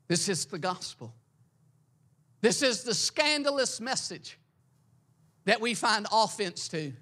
This 0.08 0.28
is 0.28 0.46
the 0.46 0.58
gospel. 0.58 1.14
This 2.40 2.62
is 2.62 2.82
the 2.82 2.94
scandalous 2.94 3.80
message 3.80 4.38
that 5.44 5.60
we 5.60 5.74
find 5.74 6.06
offense 6.10 6.68
to. 6.68 6.92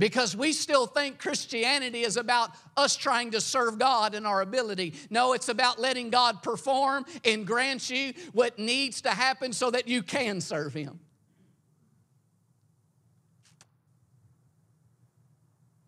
Because 0.00 0.34
we 0.34 0.54
still 0.54 0.86
think 0.86 1.18
Christianity 1.18 2.04
is 2.04 2.16
about 2.16 2.52
us 2.74 2.96
trying 2.96 3.32
to 3.32 3.40
serve 3.40 3.78
God 3.78 4.14
in 4.14 4.24
our 4.24 4.40
ability. 4.40 4.94
No, 5.10 5.34
it's 5.34 5.50
about 5.50 5.78
letting 5.78 6.08
God 6.08 6.42
perform 6.42 7.04
and 7.22 7.46
grant 7.46 7.90
you 7.90 8.14
what 8.32 8.58
needs 8.58 9.02
to 9.02 9.10
happen 9.10 9.52
so 9.52 9.70
that 9.70 9.88
you 9.88 10.02
can 10.02 10.40
serve 10.40 10.72
Him. 10.72 11.00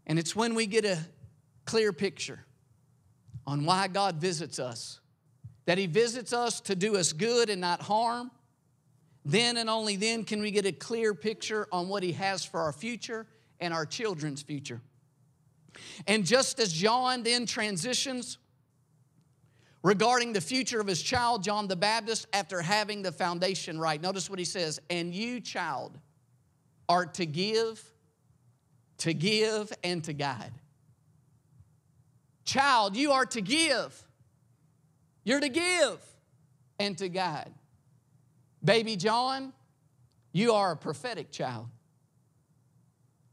And 0.06 0.18
it's 0.18 0.36
when 0.36 0.54
we 0.54 0.66
get 0.66 0.84
a 0.84 0.98
clear 1.64 1.90
picture 1.90 2.44
on 3.46 3.64
why 3.64 3.88
God 3.88 4.16
visits 4.16 4.58
us 4.58 5.00
that 5.64 5.78
He 5.78 5.86
visits 5.86 6.34
us 6.34 6.60
to 6.62 6.76
do 6.76 6.96
us 6.96 7.14
good 7.14 7.48
and 7.48 7.62
not 7.62 7.80
harm, 7.80 8.30
then 9.24 9.56
and 9.56 9.70
only 9.70 9.96
then 9.96 10.24
can 10.24 10.42
we 10.42 10.50
get 10.50 10.66
a 10.66 10.72
clear 10.72 11.14
picture 11.14 11.66
on 11.72 11.88
what 11.88 12.02
He 12.02 12.12
has 12.12 12.44
for 12.44 12.60
our 12.60 12.74
future 12.74 13.26
and 13.62 13.72
our 13.72 13.86
children's 13.86 14.42
future. 14.42 14.82
And 16.06 16.26
just 16.26 16.60
as 16.60 16.70
John 16.70 17.22
then 17.22 17.46
transitions 17.46 18.36
regarding 19.82 20.34
the 20.34 20.40
future 20.40 20.80
of 20.80 20.86
his 20.86 21.00
child, 21.00 21.42
John 21.42 21.68
the 21.68 21.76
Baptist, 21.76 22.26
after 22.32 22.60
having 22.60 23.00
the 23.00 23.12
foundation 23.12 23.78
right, 23.78 24.00
notice 24.00 24.28
what 24.28 24.38
he 24.38 24.44
says, 24.44 24.80
and 24.90 25.14
you, 25.14 25.40
child, 25.40 25.98
are 26.88 27.06
to 27.06 27.24
give, 27.24 27.82
to 28.98 29.14
give, 29.14 29.72
and 29.82 30.04
to 30.04 30.12
guide. 30.12 30.52
Child, 32.44 32.96
you 32.96 33.12
are 33.12 33.26
to 33.26 33.40
give. 33.40 34.06
You're 35.24 35.40
to 35.40 35.48
give 35.48 35.98
and 36.78 36.98
to 36.98 37.08
guide. 37.08 37.52
Baby 38.62 38.96
John, 38.96 39.52
you 40.32 40.52
are 40.52 40.72
a 40.72 40.76
prophetic 40.76 41.30
child, 41.30 41.66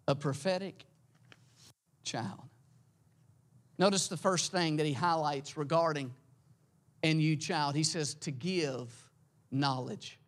a 0.09 0.15
prophetic 0.15 0.85
child. 2.03 2.49
Notice 3.77 4.07
the 4.07 4.17
first 4.17 4.51
thing 4.51 4.77
that 4.77 4.87
he 4.87 4.91
highlights 4.91 5.55
regarding 5.55 6.11
and 7.03 7.21
you 7.21 7.35
child. 7.35 7.75
He 7.75 7.83
says 7.83 8.15
to 8.15 8.31
give 8.31 8.91
knowledge. 9.51 10.19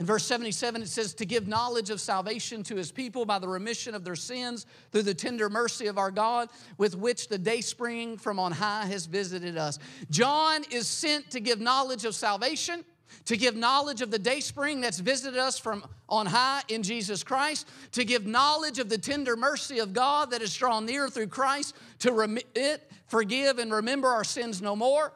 In 0.00 0.06
verse 0.06 0.24
77, 0.24 0.80
it 0.80 0.88
says, 0.88 1.12
To 1.14 1.26
give 1.26 1.46
knowledge 1.46 1.90
of 1.90 2.00
salvation 2.00 2.62
to 2.64 2.76
his 2.76 2.90
people 2.90 3.26
by 3.26 3.38
the 3.38 3.46
remission 3.46 3.94
of 3.94 4.04
their 4.04 4.16
sins 4.16 4.64
through 4.90 5.02
the 5.02 5.14
tender 5.14 5.50
mercy 5.50 5.86
of 5.86 5.98
our 5.98 6.10
God, 6.10 6.48
with 6.78 6.96
which 6.96 7.28
the 7.28 7.38
day 7.38 7.60
spring 7.60 8.16
from 8.16 8.38
on 8.38 8.52
high 8.52 8.86
has 8.86 9.04
visited 9.04 9.58
us. 9.58 9.78
John 10.10 10.64
is 10.70 10.88
sent 10.88 11.30
to 11.32 11.40
give 11.40 11.60
knowledge 11.60 12.06
of 12.06 12.14
salvation, 12.14 12.86
to 13.24 13.36
give 13.36 13.56
knowledge 13.56 14.02
of 14.02 14.10
the 14.10 14.18
day 14.18 14.40
spring 14.40 14.80
that's 14.80 14.98
visited 14.98 15.38
us 15.38 15.58
from 15.58 15.84
on 16.08 16.26
high 16.26 16.62
in 16.68 16.82
Jesus 16.82 17.24
Christ, 17.24 17.68
to 17.92 18.04
give 18.04 18.26
knowledge 18.26 18.78
of 18.78 18.88
the 18.88 18.98
tender 18.98 19.36
mercy 19.36 19.78
of 19.78 19.92
God 19.92 20.30
that 20.30 20.42
is 20.42 20.54
drawn 20.54 20.86
near 20.86 21.08
through 21.08 21.28
Christ, 21.28 21.74
to 22.00 22.12
remit, 22.12 22.90
forgive, 23.06 23.58
and 23.58 23.72
remember 23.72 24.08
our 24.08 24.24
sins 24.24 24.62
no 24.62 24.76
more. 24.76 25.12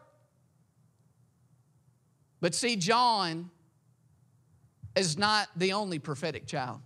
But 2.40 2.55
see, 2.55 2.76
John 2.76 3.51
is 4.96 5.16
not 5.16 5.48
the 5.57 5.72
only 5.72 5.98
prophetic 5.98 6.46
child. 6.46 6.80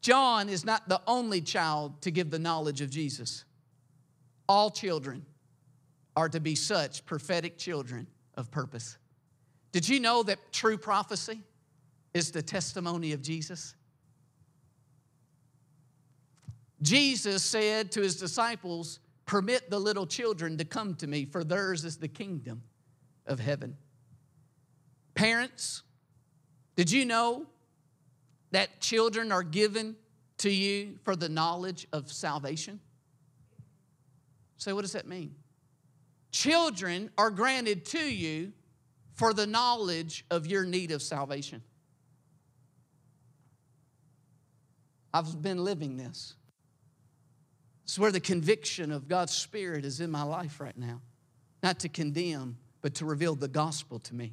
John 0.00 0.48
is 0.48 0.64
not 0.64 0.88
the 0.88 1.00
only 1.06 1.40
child 1.40 2.02
to 2.02 2.10
give 2.10 2.30
the 2.30 2.38
knowledge 2.38 2.80
of 2.80 2.90
Jesus. 2.90 3.44
All 4.48 4.70
children 4.70 5.24
are 6.16 6.28
to 6.28 6.40
be 6.40 6.54
such 6.54 7.04
prophetic 7.06 7.58
children 7.58 8.06
of 8.36 8.50
purpose. 8.50 8.98
Did 9.72 9.88
you 9.88 10.00
know 10.00 10.22
that 10.22 10.52
true 10.52 10.78
prophecy 10.78 11.42
is 12.12 12.30
the 12.30 12.42
testimony 12.42 13.12
of 13.12 13.22
Jesus? 13.22 13.74
Jesus 16.82 17.42
said 17.42 17.90
to 17.92 18.02
his 18.02 18.16
disciples, 18.16 19.00
Permit 19.26 19.70
the 19.70 19.78
little 19.78 20.06
children 20.06 20.58
to 20.58 20.64
come 20.64 20.94
to 20.96 21.06
me, 21.06 21.24
for 21.24 21.42
theirs 21.42 21.84
is 21.84 21.96
the 21.96 22.08
kingdom 22.08 22.62
of 23.26 23.40
heaven. 23.40 23.76
Parents, 25.14 25.82
did 26.76 26.90
you 26.90 27.06
know 27.06 27.46
that 28.50 28.80
children 28.80 29.32
are 29.32 29.42
given 29.42 29.96
to 30.38 30.50
you 30.50 30.98
for 31.04 31.16
the 31.16 31.28
knowledge 31.28 31.86
of 31.92 32.12
salvation? 32.12 32.80
Say, 34.58 34.70
so 34.70 34.74
what 34.74 34.82
does 34.82 34.92
that 34.92 35.08
mean? 35.08 35.34
Children 36.34 37.10
are 37.16 37.30
granted 37.30 37.84
to 37.84 38.12
you 38.12 38.50
for 39.12 39.32
the 39.32 39.46
knowledge 39.46 40.24
of 40.32 40.48
your 40.48 40.64
need 40.64 40.90
of 40.90 41.00
salvation. 41.00 41.62
I've 45.12 45.40
been 45.40 45.62
living 45.62 45.96
this. 45.96 46.34
It's 47.84 48.00
where 48.00 48.10
the 48.10 48.18
conviction 48.18 48.90
of 48.90 49.06
God's 49.06 49.32
Spirit 49.32 49.84
is 49.84 50.00
in 50.00 50.10
my 50.10 50.24
life 50.24 50.58
right 50.58 50.76
now. 50.76 51.02
Not 51.62 51.78
to 51.78 51.88
condemn, 51.88 52.56
but 52.82 52.96
to 52.96 53.04
reveal 53.04 53.36
the 53.36 53.46
gospel 53.46 54.00
to 54.00 54.14
me. 54.16 54.32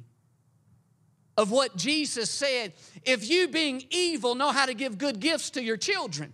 Of 1.36 1.52
what 1.52 1.76
Jesus 1.76 2.30
said 2.30 2.72
if 3.04 3.30
you, 3.30 3.46
being 3.46 3.84
evil, 3.90 4.34
know 4.34 4.50
how 4.50 4.66
to 4.66 4.74
give 4.74 4.98
good 4.98 5.20
gifts 5.20 5.50
to 5.50 5.62
your 5.62 5.76
children, 5.76 6.32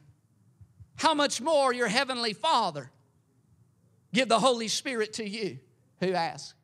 how 0.97 1.13
much 1.13 1.43
more 1.43 1.75
your 1.75 1.89
heavenly 1.89 2.33
Father 2.33 2.91
give 4.13 4.29
the 4.29 4.39
Holy 4.39 4.69
Spirit 4.69 5.15
to 5.15 5.29
you 5.29 5.59
who 6.01 6.13
ask? 6.13 6.57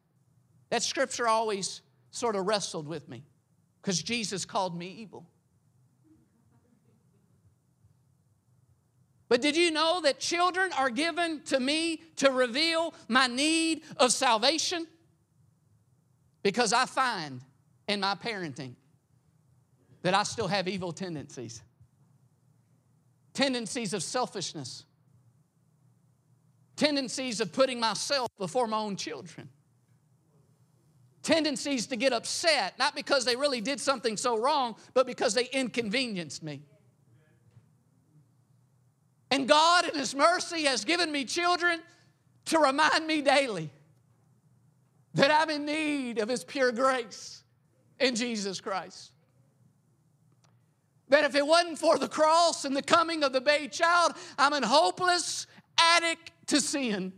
That 0.71 0.83
scripture 0.83 1.29
always 1.29 1.83
sort 2.11 2.37
of 2.37 2.47
wrestled 2.47 2.89
with 2.89 3.09
me 3.09 3.25
because 3.81 4.03
Jesus 4.03 4.45
called 4.45 4.77
me 4.77 4.89
evil. 4.89 5.27
But 9.29 9.41
did 9.43 9.57
you 9.57 9.71
know 9.71 10.01
that 10.03 10.21
children 10.21 10.71
are 10.77 10.91
given 10.91 11.43
to 11.47 11.59
me 11.59 12.03
to 12.17 12.31
reveal 12.31 12.95
my 13.09 13.27
need 13.27 13.83
of 13.97 14.13
salvation? 14.13 14.87
Because 16.43 16.73
I 16.73 16.87
find 16.87 17.41
in 17.89 18.01
my 18.01 18.15
parenting 18.15 18.75
that 20.03 20.15
I 20.15 20.23
still 20.23 20.47
have 20.49 20.69
evil 20.69 20.93
tendencies 20.93 21.63
tendencies 23.33 23.93
of 23.93 24.03
selfishness, 24.03 24.85
tendencies 26.77 27.41
of 27.41 27.53
putting 27.53 27.81
myself 27.81 28.29
before 28.39 28.67
my 28.67 28.79
own 28.79 28.97
children, 28.97 29.49
tendencies 31.23 31.87
to 31.89 31.97
get 31.97 32.13
upset, 32.13 32.79
not 32.79 32.95
because 32.95 33.25
they 33.25 33.37
really 33.37 33.61
did 33.61 33.81
something 33.81 34.17
so 34.17 34.39
wrong, 34.39 34.77
but 34.93 35.07
because 35.07 35.35
they 35.35 35.47
inconvenienced 35.47 36.43
me. 36.43 36.63
And 39.31 39.49
God, 39.49 39.89
in 39.89 39.99
His 39.99 40.15
mercy, 40.15 40.65
has 40.65 40.85
given 40.85 41.11
me 41.11 41.25
children 41.25 41.81
to 42.47 42.59
remind 42.59 43.07
me 43.07 43.23
daily 43.23 43.71
that 45.15 45.31
I'm 45.31 45.51
in 45.51 45.65
need 45.65 46.19
of 46.19 46.29
His 46.29 46.45
pure 46.45 46.73
grace 46.73 47.43
in 47.99 48.15
Jesus 48.15 48.61
Christ. 48.61 49.13
That 51.09 51.25
if 51.25 51.35
it 51.35 51.47
wasn't 51.47 51.79
for 51.79 51.99
the 51.99 52.09
cross 52.09 52.65
and 52.65 52.77
the 52.77 52.83
coming 52.83 53.23
of 53.25 53.33
the 53.33 53.41
baby 53.41 53.69
child, 53.69 54.13
I'm 54.39 54.53
an 54.53 54.63
hopeless 54.63 55.47
addict 55.79 56.33
to 56.49 56.61
sin. 56.61 57.13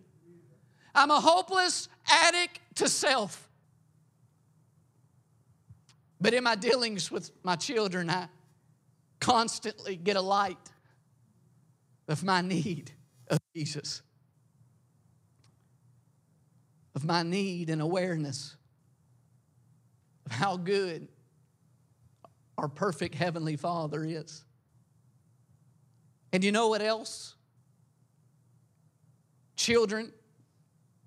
I'm 0.94 1.10
a 1.10 1.20
hopeless 1.20 1.88
addict 2.10 2.60
to 2.76 2.88
self. 2.88 3.48
But 6.20 6.34
in 6.34 6.44
my 6.44 6.54
dealings 6.54 7.10
with 7.10 7.30
my 7.42 7.56
children, 7.56 8.08
I 8.08 8.28
constantly 9.20 9.96
get 9.96 10.16
a 10.16 10.20
light 10.20 10.56
of 12.08 12.24
my 12.24 12.40
need 12.40 12.92
of 13.28 13.38
Jesus, 13.54 14.02
of 16.94 17.04
my 17.04 17.22
need 17.22 17.68
and 17.68 17.82
awareness 17.82 18.56
of 20.24 20.32
how 20.32 20.56
good 20.56 21.08
our 22.58 22.68
perfect 22.68 23.14
Heavenly 23.14 23.56
Father 23.56 24.04
is. 24.04 24.44
And 26.32 26.42
you 26.42 26.52
know 26.52 26.68
what 26.68 26.82
else? 26.82 27.35
Children 29.56 30.12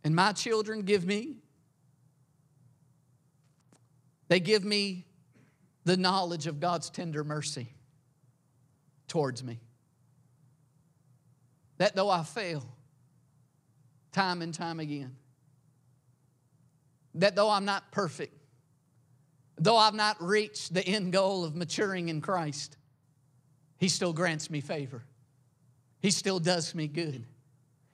and 0.03 0.15
my 0.15 0.33
children 0.33 0.81
give 0.81 1.05
me. 1.05 1.37
They 4.27 4.39
give 4.39 4.63
me 4.63 5.05
the 5.85 5.97
knowledge 5.97 6.47
of 6.47 6.59
God's 6.59 6.89
tender 6.89 7.23
mercy 7.23 7.73
towards 9.07 9.43
me. 9.43 9.59
That 11.77 11.95
though 11.95 12.09
I 12.09 12.23
fail 12.23 12.63
time 14.11 14.41
and 14.41 14.53
time 14.53 14.79
again, 14.79 15.15
that 17.15 17.35
though 17.35 17.49
I'm 17.49 17.65
not 17.65 17.91
perfect, 17.91 18.35
though 19.57 19.77
I've 19.77 19.95
not 19.95 20.21
reached 20.21 20.73
the 20.73 20.85
end 20.85 21.11
goal 21.11 21.43
of 21.43 21.55
maturing 21.55 22.09
in 22.09 22.21
Christ, 22.21 22.77
He 23.77 23.87
still 23.87 24.13
grants 24.13 24.49
me 24.49 24.61
favor. 24.61 25.03
He 26.01 26.11
still 26.11 26.39
does 26.39 26.75
me 26.75 26.87
good. 26.87 27.25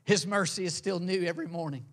His 0.06 0.26
mercy 0.26 0.66
is 0.66 0.74
still 0.74 1.00
new 1.00 1.24
every 1.24 1.48
morning. 1.48 1.86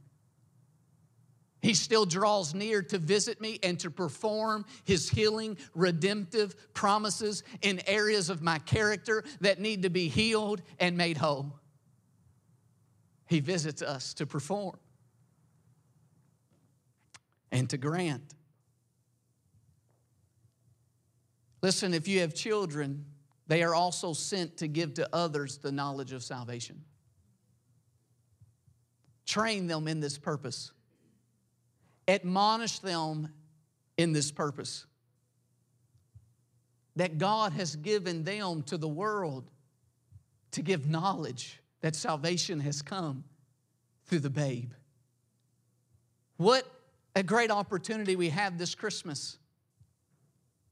He 1.62 1.74
still 1.74 2.04
draws 2.04 2.54
near 2.54 2.82
to 2.82 2.98
visit 2.98 3.40
me 3.40 3.58
and 3.62 3.78
to 3.80 3.90
perform 3.90 4.64
His 4.84 5.08
healing, 5.08 5.56
redemptive 5.74 6.74
promises 6.74 7.44
in 7.62 7.80
areas 7.86 8.30
of 8.30 8.42
my 8.42 8.58
character 8.58 9.24
that 9.40 9.60
need 9.60 9.82
to 9.82 9.90
be 9.90 10.08
healed 10.08 10.60
and 10.78 10.96
made 10.96 11.16
whole. 11.16 11.58
He 13.26 13.40
visits 13.40 13.80
us 13.80 14.12
to 14.14 14.26
perform 14.26 14.76
and 17.52 17.70
to 17.70 17.78
grant. 17.78 18.34
Listen, 21.62 21.94
if 21.94 22.08
you 22.08 22.20
have 22.20 22.34
children, 22.34 23.06
they 23.46 23.62
are 23.62 23.74
also 23.74 24.12
sent 24.12 24.56
to 24.58 24.66
give 24.66 24.94
to 24.94 25.08
others 25.14 25.58
the 25.58 25.70
knowledge 25.70 26.12
of 26.12 26.24
salvation. 26.24 26.82
Train 29.33 29.66
them 29.66 29.89
in 29.89 30.01
this 30.01 30.18
purpose, 30.18 30.72
admonish 32.07 32.80
them 32.80 33.33
in 33.97 34.12
this 34.12 34.30
purpose. 34.30 34.85
That 36.97 37.16
God 37.16 37.55
has 37.55 37.74
given 37.76 38.24
them 38.24 38.61
to 38.64 38.76
the 38.76 38.87
world 38.87 39.51
to 40.51 40.61
give 40.61 40.87
knowledge 40.87 41.62
that 41.80 41.97
salvation 41.97 42.61
has 42.61 42.83
come 42.83 43.24
through 44.05 44.18
the 44.18 44.28
babe. 44.28 44.72
What 46.37 46.66
a 47.16 47.22
great 47.22 47.51
opportunity 47.51 48.16
we 48.16 48.28
have 48.28 48.59
this 48.59 48.74
Christmas 48.74 49.39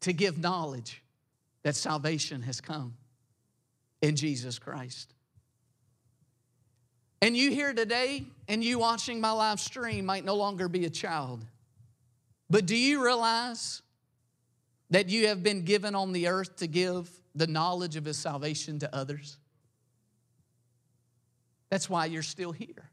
to 0.01 0.13
give 0.13 0.37
knowledge 0.37 1.03
that 1.63 1.77
salvation 1.77 2.43
has 2.43 2.61
come 2.61 2.95
in 4.03 4.17
Jesus 4.17 4.59
Christ. 4.59 5.15
And 7.23 7.37
you 7.37 7.51
here 7.51 7.73
today 7.75 8.25
and 8.49 8.65
you 8.65 8.79
watching 8.79 9.21
my 9.21 9.31
live 9.31 9.61
stream 9.61 10.07
might 10.07 10.25
no 10.25 10.35
longer 10.35 10.69
be 10.69 10.87
a 10.87 10.91
child. 10.91 11.45
But 12.49 12.67
do 12.67 12.77
you 12.77 13.05
realize 13.05 13.83
that 14.91 15.09
you 15.09 15.29
have 15.29 15.43
been 15.43 15.65
given 15.65 15.95
on 15.95 16.13
the 16.13 16.29
earth 16.29 16.57
to 16.57 16.67
give 16.67 17.09
the 17.35 17.47
knowledge 17.47 17.97
of 17.97 18.05
his 18.05 18.19
salvation 18.19 18.79
to 18.81 18.95
others? 18.95 19.37
That's 21.69 21.89
why 21.89 22.07
you're 22.07 22.23
still 22.23 22.53
here. 22.53 22.91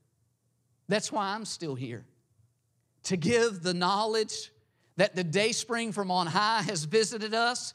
That's 0.88 1.12
why 1.12 1.34
I'm 1.34 1.46
still 1.46 1.76
here. 1.76 2.06
To 3.04 3.18
give 3.18 3.64
the 3.64 3.74
knowledge 3.74 4.52
that 4.98 5.16
the 5.16 5.24
day 5.24 5.52
spring 5.52 5.92
from 5.92 6.12
on 6.12 6.28
high 6.28 6.62
has 6.64 6.84
visited 6.84 7.34
us, 7.34 7.74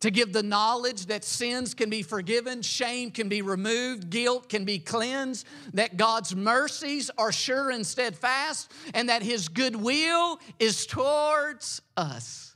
to 0.00 0.10
give 0.10 0.32
the 0.32 0.42
knowledge 0.42 1.06
that 1.06 1.24
sins 1.24 1.74
can 1.74 1.88
be 1.88 2.02
forgiven, 2.02 2.60
shame 2.62 3.10
can 3.10 3.28
be 3.28 3.40
removed, 3.42 4.10
guilt 4.10 4.48
can 4.48 4.64
be 4.64 4.78
cleansed, 4.78 5.46
that 5.72 5.96
God's 5.96 6.36
mercies 6.36 7.10
are 7.16 7.32
sure 7.32 7.70
and 7.70 7.86
steadfast, 7.86 8.70
and 8.92 9.08
that 9.08 9.22
His 9.22 9.48
goodwill 9.48 10.38
is 10.58 10.86
towards 10.86 11.80
us. 11.96 12.54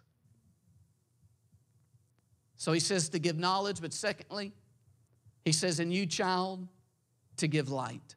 So 2.61 2.72
he 2.72 2.80
says 2.80 3.09
to 3.09 3.18
give 3.18 3.38
knowledge, 3.38 3.80
but 3.80 3.95
secondly, 3.95 4.53
he 5.47 5.53
says, 5.53 5.80
in 5.80 5.91
you, 5.91 6.05
child, 6.05 6.68
to 7.38 7.49
give 7.49 7.70
light. 7.70 8.16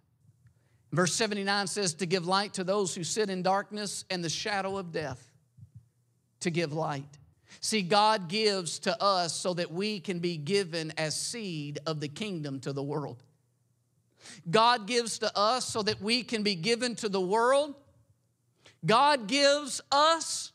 Verse 0.92 1.14
79 1.14 1.68
says, 1.68 1.94
to 1.94 2.06
give 2.06 2.28
light 2.28 2.56
to 2.56 2.66
those 2.66 2.94
who 2.94 3.06
sit 3.06 3.30
in 3.30 3.42
darkness 3.42 4.04
and 4.10 4.22
the 4.22 4.30
shadow 4.30 4.78
of 4.78 4.92
death, 4.92 5.32
to 6.42 6.52
give 6.52 6.74
light. 6.74 7.08
See, 7.60 7.82
God 7.82 8.28
gives 8.28 8.80
to 8.80 9.02
us 9.02 9.34
so 9.34 9.54
that 9.54 9.72
we 9.72 10.00
can 10.00 10.20
be 10.20 10.38
given 10.38 10.92
as 10.98 11.20
seed 11.20 11.80
of 11.86 12.00
the 12.00 12.08
kingdom 12.08 12.60
to 12.62 12.74
the 12.74 12.84
world. 12.84 13.24
God 14.50 14.88
gives 14.88 15.20
to 15.20 15.38
us 15.38 15.66
so 15.66 15.82
that 15.84 16.02
we 16.02 16.24
can 16.24 16.44
be 16.44 16.56
given 16.56 16.96
to 16.96 17.10
the 17.10 17.22
world. 17.22 17.76
God 18.86 19.28
gives 19.28 19.82
us 19.92 20.52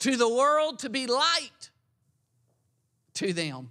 to 0.00 0.16
the 0.16 0.28
world 0.28 0.80
to 0.80 0.88
be 0.88 1.06
light 1.06 1.70
to 3.14 3.32
them. 3.32 3.70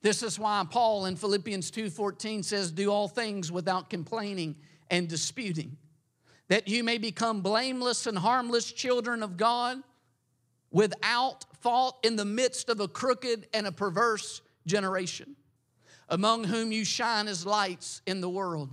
This 0.00 0.22
is 0.22 0.38
why 0.38 0.64
Paul 0.70 1.06
in 1.06 1.16
Philippians 1.16 1.70
2:14 1.70 2.42
says, 2.42 2.70
"Do 2.70 2.90
all 2.90 3.08
things 3.08 3.50
without 3.50 3.90
complaining 3.90 4.56
and 4.90 5.08
disputing, 5.08 5.76
that 6.48 6.68
you 6.68 6.84
may 6.84 6.98
become 6.98 7.40
blameless 7.40 8.06
and 8.06 8.18
harmless 8.18 8.72
children 8.72 9.22
of 9.22 9.36
God, 9.36 9.82
without 10.70 11.44
fault 11.60 11.98
in 12.02 12.16
the 12.16 12.24
midst 12.24 12.68
of 12.68 12.80
a 12.80 12.88
crooked 12.88 13.46
and 13.52 13.66
a 13.66 13.72
perverse 13.72 14.40
generation, 14.66 15.36
among 16.08 16.44
whom 16.44 16.72
you 16.72 16.84
shine 16.84 17.28
as 17.28 17.46
lights 17.46 18.02
in 18.06 18.20
the 18.20 18.30
world." 18.30 18.70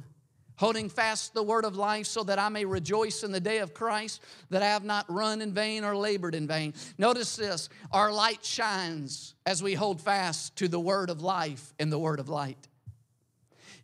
holding 0.58 0.89
fast 0.89 1.34
the 1.34 1.43
word 1.43 1.66
of 1.66 1.76
life 1.76 2.06
so 2.06 2.24
that 2.24 2.39
I 2.39 2.50
may 2.50 2.66
rejoice 2.66 3.24
in 3.24 3.32
the 3.32 3.39
day 3.39 3.60
of 3.60 3.74
Christ, 3.74 4.22
that 4.50 4.64
I 4.64 4.68
have 4.68 4.84
not 4.84 5.12
run 5.12 5.41
in 5.41 5.54
vain 5.54 5.84
or 5.84 5.96
labored 5.96 6.36
in 6.36 6.48
vain. 6.48 6.74
Notice 6.98 7.36
this 7.36 7.70
our 7.91 8.12
light 8.12 8.43
shines 8.43 9.36
as 9.46 9.62
we 9.62 9.74
hold 9.74 10.02
fast 10.02 10.56
to 10.58 10.68
the 10.68 10.80
word 10.80 11.10
of 11.10 11.22
life 11.22 11.74
and 11.80 11.91
the 11.91 12.00
word 12.00 12.20
of 12.20 12.30
light. 12.30 12.68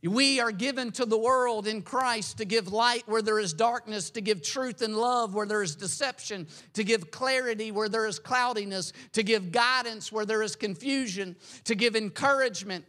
We 0.04 0.40
are 0.40 0.52
given 0.52 0.92
to 0.94 1.06
the 1.06 1.18
world 1.18 1.68
in 1.68 1.84
Christ 1.84 2.40
to 2.40 2.46
give 2.46 2.74
light 2.74 3.04
where 3.06 3.22
there 3.22 3.38
is 3.38 3.54
darkness, 3.54 4.10
to 4.12 4.22
give 4.22 4.42
truth 4.42 4.82
and 4.82 4.98
love 4.98 5.36
where 5.36 5.46
there 5.46 5.62
is 5.62 5.76
deception, 5.76 6.48
to 6.74 6.84
give 6.84 7.12
clarity 7.12 7.72
where 7.72 7.88
there 7.88 8.08
is 8.08 8.18
cloudiness, 8.18 8.94
to 9.14 9.22
give 9.22 9.52
guidance 9.52 10.12
where 10.12 10.26
there 10.26 10.42
is 10.42 10.56
confusion, 10.56 11.36
to 11.66 11.76
give 11.76 11.96
encouragement 11.96 12.86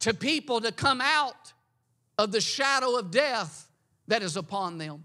to 0.00 0.14
people 0.14 0.60
to 0.60 0.72
come 0.72 1.00
out 1.00 1.52
of 2.18 2.32
the 2.32 2.40
shadow 2.40 2.96
of 2.96 3.10
death 3.10 3.68
that 4.08 4.22
is 4.22 4.36
upon 4.36 4.78
them. 4.78 5.04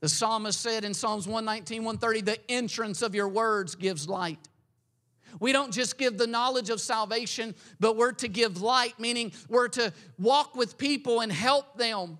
The 0.00 0.08
psalmist 0.08 0.60
said 0.60 0.84
in 0.84 0.94
Psalms 0.94 1.26
119, 1.26 1.84
130, 1.84 2.20
the 2.20 2.50
entrance 2.50 3.02
of 3.02 3.14
your 3.14 3.28
words 3.28 3.74
gives 3.74 4.08
light. 4.08 4.47
We 5.40 5.52
don't 5.52 5.72
just 5.72 5.98
give 5.98 6.18
the 6.18 6.26
knowledge 6.26 6.70
of 6.70 6.80
salvation, 6.80 7.54
but 7.80 7.96
we're 7.96 8.12
to 8.12 8.28
give 8.28 8.60
light, 8.60 8.98
meaning 8.98 9.32
we're 9.48 9.68
to 9.68 9.92
walk 10.18 10.56
with 10.56 10.78
people 10.78 11.20
and 11.20 11.30
help 11.32 11.76
them 11.76 12.18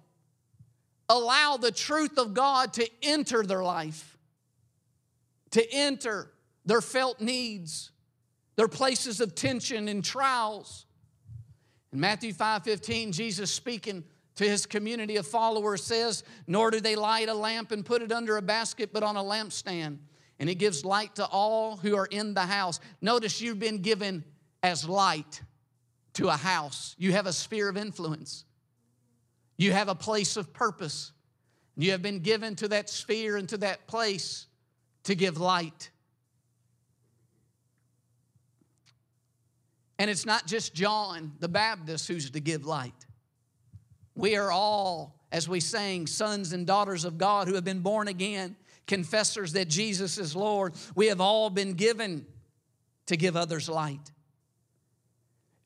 allow 1.09 1.57
the 1.57 1.73
truth 1.73 2.19
of 2.19 2.35
God 2.35 2.73
to 2.75 2.89
enter 3.03 3.43
their 3.43 3.63
life, 3.63 4.19
to 5.53 5.67
enter 5.73 6.31
their 6.65 6.81
felt 6.81 7.21
needs, 7.21 7.91
their 8.57 8.69
places 8.69 9.21
of 9.21 9.35
tension 9.35 9.89
and 9.89 10.05
trials. 10.05 10.85
In 11.93 12.01
Matthew 12.01 12.33
5 12.33 12.65
15, 12.65 13.13
Jesus 13.13 13.51
speaking 13.51 14.05
to 14.37 14.45
his 14.45 14.67
community 14.67 15.17
of 15.17 15.27
followers 15.27 15.83
says, 15.83 16.23
Nor 16.47 16.71
do 16.71 16.81
they 16.81 16.95
light 16.95 17.29
a 17.29 17.35
lamp 17.35 17.73
and 17.73 17.85
put 17.85 18.03
it 18.03 18.13
under 18.13 18.37
a 18.37 18.43
basket, 18.43 18.91
but 18.93 19.03
on 19.03 19.17
a 19.17 19.23
lampstand. 19.23 19.99
And 20.41 20.49
it 20.49 20.57
gives 20.57 20.85
light 20.85 21.17
to 21.17 21.27
all 21.27 21.77
who 21.77 21.97
are 21.97 22.07
in 22.07 22.35
the 22.35 22.43
house. 22.43 22.81
Notice 23.01 23.41
you've 23.41 23.59
been 23.59 23.83
given 23.83 24.25
as 24.63 24.89
light 24.89 25.43
to 26.15 26.29
a 26.29 26.37
house, 26.37 26.97
you 26.99 27.13
have 27.13 27.27
a 27.27 27.33
sphere 27.33 27.69
of 27.69 27.77
influence, 27.77 28.45
you 29.57 29.73
have 29.73 29.89
a 29.89 29.95
place 29.95 30.37
of 30.37 30.53
purpose. 30.53 31.13
You 31.79 31.93
have 31.93 32.03
been 32.03 32.19
given 32.19 32.57
to 32.57 32.69
that 32.69 32.91
sphere 32.91 33.37
and 33.37 33.49
to 33.51 33.57
that 33.59 33.87
place 33.87 34.49
to 35.05 35.15
give 35.15 35.39
light. 35.39 35.91
And 40.01 40.11
it's 40.11 40.27
not 40.27 40.47
just 40.47 40.75
John 40.75 41.33
the 41.39 41.49
Baptist 41.49 42.09
who's 42.09 42.31
to 42.31 42.41
give 42.41 42.67
light. 42.67 43.07
We 44.17 44.35
are 44.35 44.51
all, 44.51 45.21
as 45.31 45.49
we 45.49 45.61
sang, 45.61 46.09
sons 46.09 46.53
and 46.53 46.67
daughters 46.67 47.05
of 47.05 47.17
God 47.17 47.47
who 47.47 47.55
have 47.55 47.65
been 47.65 47.81
born 47.81 48.09
again, 48.09 48.57
confessors 48.89 49.53
that 49.53 49.69
Jesus 49.69 50.19
is 50.19 50.35
Lord. 50.35 50.75
We 50.97 51.07
have 51.07 51.21
all 51.21 51.51
been 51.51 51.75
given 51.75 52.27
to 53.07 53.17
give 53.17 53.37
others 53.37 53.69
light. 53.69 54.11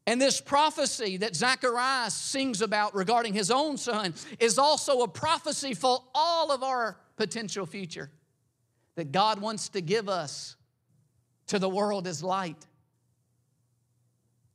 And 0.07 0.21
this 0.21 0.41
prophecy 0.41 1.19
that 1.19 1.37
Zacharias 1.37 2.13
sings 2.13 2.61
about 2.61 2.95
regarding 2.95 3.35
his 3.35 3.51
own 3.51 3.77
son 3.79 4.15
is 4.41 4.59
also 4.59 5.03
a 5.03 5.09
prophecy 5.09 5.75
for 5.75 6.03
all 6.15 6.51
of 6.51 6.63
our 6.63 6.99
potential 7.17 7.65
future 7.67 8.11
that 8.97 9.13
God 9.13 9.41
wants 9.41 9.71
to 9.71 9.81
give 9.81 10.09
us 10.09 10.57
to 11.47 11.59
the 11.59 11.69
world 11.69 12.07
as 12.07 12.23
light 12.23 12.67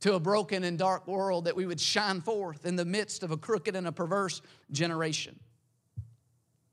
to 0.00 0.14
a 0.14 0.20
broken 0.20 0.64
and 0.64 0.78
dark 0.78 1.08
world 1.08 1.46
that 1.46 1.56
we 1.56 1.66
would 1.66 1.80
shine 1.80 2.20
forth 2.20 2.64
in 2.64 2.76
the 2.76 2.84
midst 2.84 3.22
of 3.22 3.30
a 3.30 3.36
crooked 3.36 3.74
and 3.74 3.86
a 3.86 3.92
perverse 3.92 4.42
generation. 4.70 5.38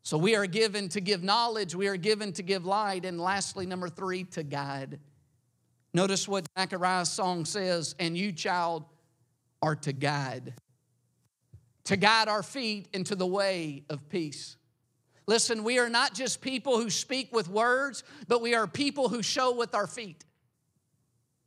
So 0.05 0.19
we 0.19 0.35
are 0.35 0.45
given 0.45 0.87
to 0.89 1.01
give 1.01 1.23
knowledge, 1.23 1.73
we 1.73 1.87
are 1.87 1.97
given 1.97 2.31
to 2.33 2.43
give 2.43 2.63
light, 2.63 3.05
and 3.05 3.19
lastly, 3.19 3.65
number 3.65 3.89
three, 3.89 4.23
to 4.25 4.43
guide. 4.43 4.99
Notice 5.95 6.27
what 6.27 6.45
Zechariah's 6.55 7.09
song 7.09 7.43
says, 7.43 7.95
and 7.97 8.15
you, 8.15 8.31
child, 8.31 8.85
are 9.63 9.75
to 9.77 9.91
guide. 9.91 10.53
To 11.85 11.97
guide 11.97 12.27
our 12.27 12.43
feet 12.43 12.87
into 12.93 13.15
the 13.15 13.25
way 13.25 13.83
of 13.89 14.07
peace. 14.07 14.57
Listen, 15.25 15.63
we 15.63 15.79
are 15.79 15.89
not 15.89 16.13
just 16.13 16.39
people 16.39 16.79
who 16.79 16.91
speak 16.91 17.33
with 17.33 17.49
words, 17.49 18.03
but 18.27 18.43
we 18.43 18.53
are 18.53 18.67
people 18.67 19.09
who 19.09 19.23
show 19.23 19.55
with 19.55 19.73
our 19.73 19.87
feet. 19.87 20.23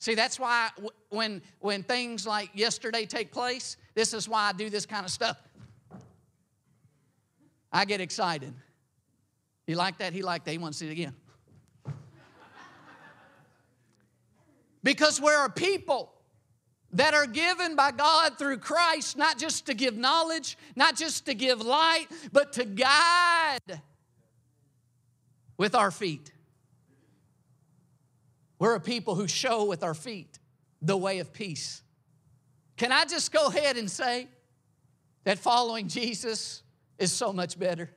See, 0.00 0.16
that's 0.16 0.40
why 0.40 0.70
when, 1.10 1.42
when 1.60 1.84
things 1.84 2.26
like 2.26 2.50
yesterday 2.54 3.06
take 3.06 3.30
place, 3.30 3.76
this 3.94 4.12
is 4.12 4.28
why 4.28 4.48
I 4.48 4.52
do 4.52 4.68
this 4.68 4.84
kind 4.84 5.04
of 5.04 5.12
stuff. 5.12 5.36
I 7.72 7.84
get 7.84 8.00
excited. 8.00 8.54
He 9.66 9.74
liked 9.74 9.98
that, 9.98 10.12
he 10.12 10.22
liked 10.22 10.46
that, 10.46 10.52
he 10.52 10.58
wants 10.58 10.78
to 10.78 10.84
see 10.84 10.90
it 10.90 10.92
again. 10.92 11.14
because 14.82 15.20
we're 15.20 15.44
a 15.44 15.50
people 15.50 16.12
that 16.92 17.12
are 17.12 17.26
given 17.26 17.76
by 17.76 17.90
God 17.90 18.38
through 18.38 18.58
Christ, 18.58 19.18
not 19.18 19.38
just 19.38 19.66
to 19.66 19.74
give 19.74 19.96
knowledge, 19.96 20.56
not 20.74 20.96
just 20.96 21.26
to 21.26 21.34
give 21.34 21.60
light, 21.60 22.06
but 22.32 22.54
to 22.54 22.64
guide 22.64 23.82
with 25.58 25.74
our 25.74 25.90
feet. 25.90 26.32
We're 28.58 28.74
a 28.74 28.80
people 28.80 29.14
who 29.14 29.28
show 29.28 29.66
with 29.66 29.82
our 29.82 29.94
feet 29.94 30.38
the 30.80 30.96
way 30.96 31.18
of 31.18 31.32
peace. 31.32 31.82
Can 32.76 32.92
I 32.92 33.04
just 33.04 33.32
go 33.32 33.48
ahead 33.48 33.76
and 33.76 33.90
say 33.90 34.28
that 35.24 35.38
following 35.38 35.88
Jesus 35.88 36.62
is 36.98 37.12
so 37.12 37.32
much 37.32 37.58
better? 37.58 37.90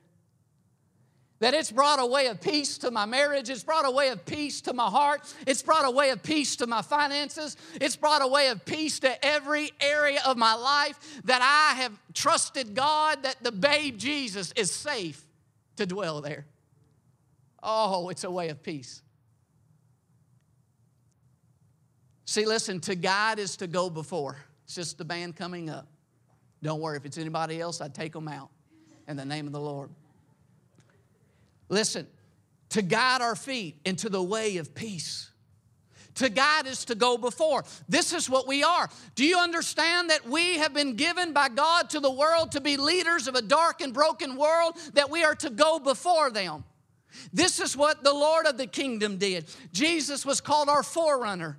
That 1.40 1.54
it's 1.54 1.72
brought 1.72 1.98
a 1.98 2.06
way 2.06 2.28
of 2.28 2.40
peace 2.40 2.78
to 2.78 2.92
my 2.92 3.04
marriage. 3.04 3.50
It's 3.50 3.64
brought 3.64 3.84
a 3.84 3.90
way 3.90 4.10
of 4.10 4.24
peace 4.24 4.60
to 4.60 4.72
my 4.72 4.88
heart. 4.88 5.22
It's 5.44 5.60
brought 5.60 5.84
a 5.84 5.90
way 5.90 6.10
of 6.10 6.22
peace 6.22 6.54
to 6.56 6.68
my 6.68 6.82
finances. 6.82 7.56
It's 7.80 7.96
brought 7.96 8.22
a 8.22 8.28
way 8.28 8.46
of 8.50 8.64
peace 8.64 9.00
to 9.00 9.26
every 9.26 9.72
area 9.80 10.20
of 10.24 10.36
my 10.36 10.54
life 10.54 11.20
that 11.24 11.42
I 11.42 11.74
have 11.82 11.98
trusted 12.14 12.76
God 12.76 13.24
that 13.24 13.42
the 13.42 13.50
babe 13.50 13.98
Jesus 13.98 14.52
is 14.54 14.70
safe 14.70 15.20
to 15.76 15.84
dwell 15.84 16.20
there. 16.20 16.46
Oh, 17.60 18.08
it's 18.08 18.22
a 18.22 18.30
way 18.30 18.50
of 18.50 18.62
peace. 18.62 19.02
See, 22.24 22.46
listen, 22.46 22.78
to 22.82 22.94
guide 22.94 23.40
is 23.40 23.56
to 23.56 23.66
go 23.66 23.90
before. 23.90 24.36
It's 24.64 24.76
just 24.76 24.96
the 24.96 25.04
band 25.04 25.34
coming 25.34 25.70
up. 25.70 25.88
Don't 26.62 26.80
worry, 26.80 26.98
if 26.98 27.04
it's 27.04 27.18
anybody 27.18 27.60
else, 27.60 27.80
I'd 27.80 27.96
take 27.96 28.12
them 28.12 28.28
out 28.28 28.50
in 29.08 29.16
the 29.16 29.24
name 29.24 29.46
of 29.46 29.52
the 29.52 29.60
Lord. 29.60 29.90
Listen, 31.68 32.06
to 32.70 32.82
guide 32.82 33.20
our 33.20 33.36
feet 33.36 33.76
into 33.84 34.08
the 34.08 34.22
way 34.22 34.56
of 34.56 34.74
peace, 34.74 35.30
To 36.16 36.28
guide 36.28 36.66
is 36.66 36.84
to 36.86 36.94
go 36.94 37.16
before. 37.16 37.64
This 37.88 38.12
is 38.12 38.28
what 38.28 38.46
we 38.46 38.62
are. 38.62 38.88
Do 39.14 39.24
you 39.24 39.38
understand 39.38 40.10
that 40.10 40.28
we 40.28 40.58
have 40.58 40.74
been 40.74 40.94
given 40.94 41.32
by 41.32 41.48
God 41.48 41.88
to 41.90 42.00
the 42.00 42.10
world 42.10 42.52
to 42.52 42.60
be 42.60 42.76
leaders 42.76 43.28
of 43.28 43.34
a 43.34 43.42
dark 43.42 43.80
and 43.80 43.94
broken 43.94 44.36
world, 44.36 44.76
that 44.92 45.10
we 45.10 45.24
are 45.24 45.34
to 45.36 45.50
go 45.50 45.78
before 45.78 46.30
them? 46.30 46.64
This 47.32 47.60
is 47.60 47.76
what 47.76 48.04
the 48.04 48.12
Lord 48.12 48.46
of 48.46 48.58
the 48.58 48.66
kingdom 48.66 49.16
did. 49.16 49.46
Jesus 49.72 50.26
was 50.26 50.40
called 50.40 50.68
our 50.68 50.82
forerunner. 50.82 51.58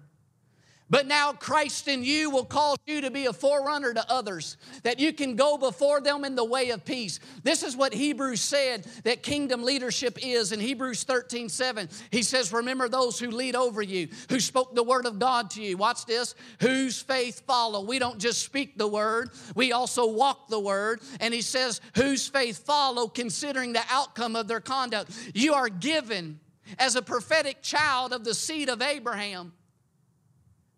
But 0.93 1.07
now 1.07 1.33
Christ 1.33 1.87
in 1.87 2.03
you 2.03 2.29
will 2.29 2.45
cause 2.45 2.77
you 2.85 3.01
to 3.01 3.09
be 3.09 3.25
a 3.25 3.33
forerunner 3.33 3.95
to 3.95 4.11
others, 4.11 4.57
that 4.83 4.99
you 4.99 5.11
can 5.11 5.35
go 5.35 5.57
before 5.57 5.99
them 6.01 6.23
in 6.23 6.35
the 6.35 6.45
way 6.45 6.69
of 6.69 6.85
peace. 6.85 7.19
This 7.41 7.63
is 7.63 7.75
what 7.75 7.95
Hebrews 7.95 8.41
said 8.41 8.85
that 9.03 9.23
kingdom 9.23 9.63
leadership 9.63 10.19
is 10.21 10.51
in 10.51 10.59
Hebrews 10.59 11.03
13 11.03 11.49
7. 11.49 11.89
He 12.11 12.21
says, 12.21 12.53
Remember 12.53 12.87
those 12.87 13.17
who 13.17 13.31
lead 13.31 13.55
over 13.55 13.81
you, 13.81 14.07
who 14.29 14.39
spoke 14.39 14.75
the 14.75 14.83
word 14.83 15.07
of 15.07 15.17
God 15.17 15.49
to 15.51 15.63
you. 15.63 15.77
Watch 15.77 16.05
this, 16.05 16.35
whose 16.59 17.01
faith 17.01 17.41
follow. 17.47 17.83
We 17.83 17.97
don't 17.97 18.19
just 18.19 18.43
speak 18.43 18.77
the 18.77 18.87
word, 18.87 19.31
we 19.55 19.71
also 19.71 20.05
walk 20.05 20.47
the 20.47 20.59
word. 20.59 21.01
And 21.19 21.33
he 21.33 21.41
says, 21.41 21.81
Whose 21.95 22.27
faith 22.27 22.67
follow, 22.67 23.07
considering 23.07 23.73
the 23.73 23.81
outcome 23.89 24.35
of 24.35 24.47
their 24.47 24.61
conduct. 24.61 25.09
You 25.33 25.55
are 25.55 25.69
given 25.69 26.39
as 26.77 26.95
a 26.95 27.01
prophetic 27.01 27.63
child 27.63 28.13
of 28.13 28.23
the 28.23 28.35
seed 28.35 28.69
of 28.69 28.83
Abraham 28.83 29.53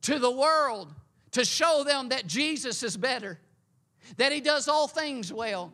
to 0.06 0.20
the 0.20 0.32
world 0.32 0.94
to 1.32 1.44
show 1.44 1.84
them 1.84 2.10
that 2.10 2.28
Jesus 2.28 2.84
is 2.84 2.96
better, 2.96 3.40
that 4.18 4.32
He 4.32 4.40
does 4.40 4.68
all 4.68 4.88
things 4.88 5.34
well, 5.34 5.74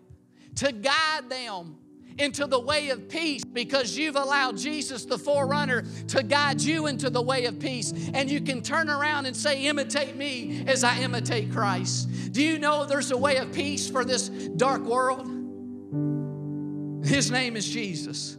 to 0.56 0.72
guide 0.72 1.30
them 1.30 1.78
into 2.18 2.48
the 2.48 2.60
way 2.60 2.90
of 2.90 3.10
peace 3.10 3.44
because 3.44 3.98
you've 3.98 4.16
allowed 4.16 4.58
Jesus, 4.58 5.06
the 5.06 5.18
forerunner, 5.18 5.84
to 6.08 6.24
guide 6.24 6.62
you 6.62 6.88
into 6.88 7.10
the 7.10 7.22
way 7.22 7.46
of 7.46 7.60
peace. 7.60 7.94
And 8.14 8.30
you 8.30 8.42
can 8.42 8.62
turn 8.62 8.90
around 8.90 9.26
and 9.26 9.36
say, 9.36 9.66
Imitate 9.66 10.16
me 10.16 10.64
as 10.66 10.84
I 10.84 10.98
imitate 11.00 11.52
Christ. 11.52 12.32
Do 12.32 12.42
you 12.42 12.58
know 12.58 12.86
there's 12.86 13.12
a 13.12 13.18
way 13.18 13.38
of 13.38 13.52
peace 13.52 13.90
for 13.90 14.06
this 14.06 14.30
dark 14.30 14.82
world? 14.84 15.28
His 17.06 17.32
name 17.32 17.58
is 17.58 17.68
Jesus. 17.68 18.38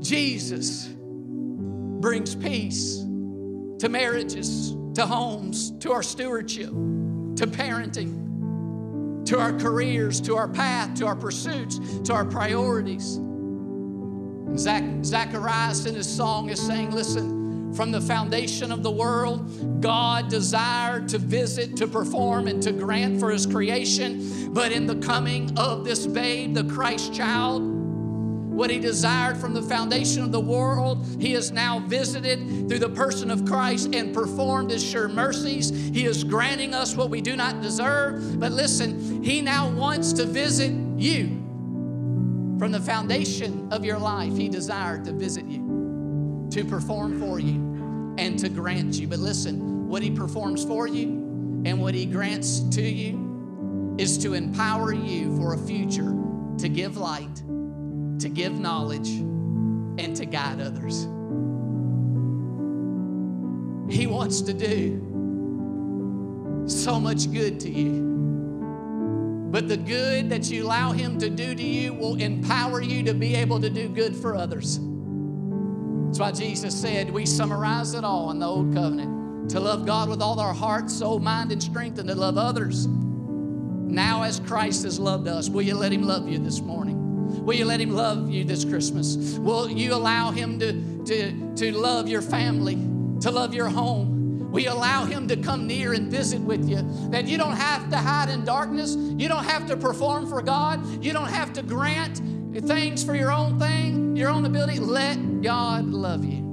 Jesus 0.00 0.94
brings 2.04 2.34
peace 2.34 2.98
to 3.78 3.88
marriages, 3.88 4.76
to 4.94 5.06
homes, 5.06 5.70
to 5.78 5.90
our 5.90 6.02
stewardship, 6.02 6.68
to 6.68 7.46
parenting, 7.46 9.24
to 9.24 9.38
our 9.38 9.54
careers, 9.54 10.20
to 10.20 10.36
our 10.36 10.46
path, 10.46 10.94
to 10.94 11.06
our 11.06 11.16
pursuits, 11.16 11.78
to 12.00 12.12
our 12.12 12.26
priorities. 12.26 13.18
Zach, 14.58 14.84
Zacharias 15.02 15.86
in 15.86 15.94
his 15.94 16.06
song 16.06 16.50
is 16.50 16.60
saying, 16.60 16.90
Listen, 16.90 17.72
from 17.72 17.90
the 17.90 18.02
foundation 18.02 18.70
of 18.70 18.82
the 18.82 18.90
world, 18.90 19.80
God 19.80 20.28
desired 20.28 21.08
to 21.08 21.16
visit, 21.16 21.74
to 21.78 21.86
perform, 21.86 22.48
and 22.48 22.62
to 22.64 22.72
grant 22.72 23.18
for 23.18 23.30
his 23.30 23.46
creation. 23.46 24.52
But 24.52 24.72
in 24.72 24.86
the 24.86 24.96
coming 24.96 25.58
of 25.58 25.86
this 25.86 26.06
babe, 26.06 26.52
the 26.52 26.64
Christ 26.64 27.14
child, 27.14 27.73
what 28.54 28.70
he 28.70 28.78
desired 28.78 29.36
from 29.36 29.52
the 29.52 29.62
foundation 29.62 30.22
of 30.22 30.30
the 30.30 30.40
world, 30.40 31.04
he 31.18 31.32
has 31.32 31.50
now 31.50 31.80
visited 31.80 32.68
through 32.68 32.78
the 32.78 32.88
person 32.88 33.30
of 33.30 33.44
Christ 33.44 33.92
and 33.94 34.14
performed 34.14 34.70
his 34.70 34.82
sure 34.82 35.08
mercies. 35.08 35.70
He 35.70 36.04
is 36.04 36.22
granting 36.22 36.72
us 36.72 36.94
what 36.94 37.10
we 37.10 37.20
do 37.20 37.34
not 37.34 37.60
deserve. 37.60 38.38
But 38.38 38.52
listen, 38.52 39.22
he 39.24 39.40
now 39.40 39.68
wants 39.70 40.12
to 40.14 40.24
visit 40.24 40.72
you. 40.96 41.40
From 42.60 42.70
the 42.70 42.80
foundation 42.80 43.72
of 43.72 43.84
your 43.84 43.98
life, 43.98 44.36
he 44.36 44.48
desired 44.48 45.04
to 45.06 45.12
visit 45.12 45.46
you, 45.46 46.48
to 46.52 46.64
perform 46.64 47.18
for 47.18 47.40
you, 47.40 48.14
and 48.18 48.38
to 48.38 48.48
grant 48.48 48.94
you. 48.94 49.08
But 49.08 49.18
listen, 49.18 49.88
what 49.88 50.00
he 50.00 50.12
performs 50.12 50.64
for 50.64 50.86
you 50.86 51.08
and 51.66 51.80
what 51.80 51.94
he 51.94 52.06
grants 52.06 52.60
to 52.60 52.82
you 52.82 53.96
is 53.98 54.16
to 54.18 54.34
empower 54.34 54.92
you 54.92 55.36
for 55.36 55.54
a 55.54 55.58
future 55.58 56.14
to 56.58 56.68
give 56.68 56.96
light 56.96 57.42
to 58.20 58.28
give 58.28 58.52
knowledge, 58.58 59.08
and 59.08 60.16
to 60.16 60.26
guide 60.26 60.60
others. 60.60 61.06
He 63.88 64.06
wants 64.06 64.40
to 64.42 64.52
do 64.52 65.00
so 66.66 66.98
much 66.98 67.30
good 67.32 67.60
to 67.60 67.70
you. 67.70 68.12
But 69.50 69.68
the 69.68 69.76
good 69.76 70.30
that 70.30 70.50
you 70.50 70.64
allow 70.64 70.90
Him 70.92 71.18
to 71.18 71.30
do 71.30 71.54
to 71.54 71.62
you 71.62 71.92
will 71.94 72.16
empower 72.16 72.80
you 72.82 73.04
to 73.04 73.14
be 73.14 73.36
able 73.36 73.60
to 73.60 73.70
do 73.70 73.88
good 73.88 74.16
for 74.16 74.34
others. 74.34 74.80
That's 76.06 76.18
why 76.18 76.32
Jesus 76.32 76.74
said, 76.74 77.10
we 77.10 77.24
summarize 77.26 77.94
it 77.94 78.02
all 78.02 78.30
in 78.30 78.40
the 78.40 78.46
Old 78.46 78.74
Covenant 78.74 79.50
to 79.50 79.60
love 79.60 79.84
God 79.84 80.08
with 80.08 80.22
all 80.22 80.40
our 80.40 80.54
heart, 80.54 80.90
soul, 80.90 81.20
mind, 81.20 81.52
and 81.52 81.62
strength, 81.62 81.98
and 81.98 82.08
to 82.08 82.14
love 82.14 82.38
others. 82.38 82.86
Now, 82.86 84.22
as 84.22 84.40
Christ 84.40 84.84
has 84.84 84.98
loved 84.98 85.28
us, 85.28 85.48
will 85.48 85.62
you 85.62 85.76
let 85.76 85.92
Him 85.92 86.02
love 86.02 86.28
you 86.28 86.38
this 86.38 86.60
morning? 86.60 87.03
Will 87.24 87.54
you 87.54 87.64
let 87.64 87.80
Him 87.80 87.90
love 87.90 88.30
you 88.30 88.44
this 88.44 88.64
Christmas? 88.64 89.36
Will 89.38 89.70
you 89.70 89.94
allow 89.94 90.30
Him 90.30 90.58
to, 90.60 91.04
to, 91.04 91.54
to 91.56 91.72
love 91.72 92.08
your 92.08 92.22
family, 92.22 92.74
to 93.20 93.30
love 93.30 93.54
your 93.54 93.68
home? 93.68 94.50
Will 94.50 94.60
you 94.60 94.70
allow 94.70 95.04
Him 95.04 95.26
to 95.28 95.36
come 95.36 95.66
near 95.66 95.94
and 95.94 96.10
visit 96.10 96.40
with 96.40 96.68
you? 96.68 96.78
That 97.10 97.26
you 97.26 97.36
don't 97.36 97.56
have 97.56 97.90
to 97.90 97.96
hide 97.96 98.28
in 98.28 98.44
darkness. 98.44 98.94
You 98.94 99.28
don't 99.28 99.44
have 99.44 99.66
to 99.66 99.76
perform 99.76 100.28
for 100.28 100.40
God. 100.42 101.04
You 101.04 101.12
don't 101.12 101.30
have 101.30 101.52
to 101.54 101.62
grant 101.62 102.20
things 102.62 103.02
for 103.02 103.16
your 103.16 103.32
own 103.32 103.58
thing, 103.58 104.16
your 104.16 104.30
own 104.30 104.44
ability. 104.44 104.78
Let 104.78 105.42
God 105.42 105.86
love 105.86 106.24
you. 106.24 106.44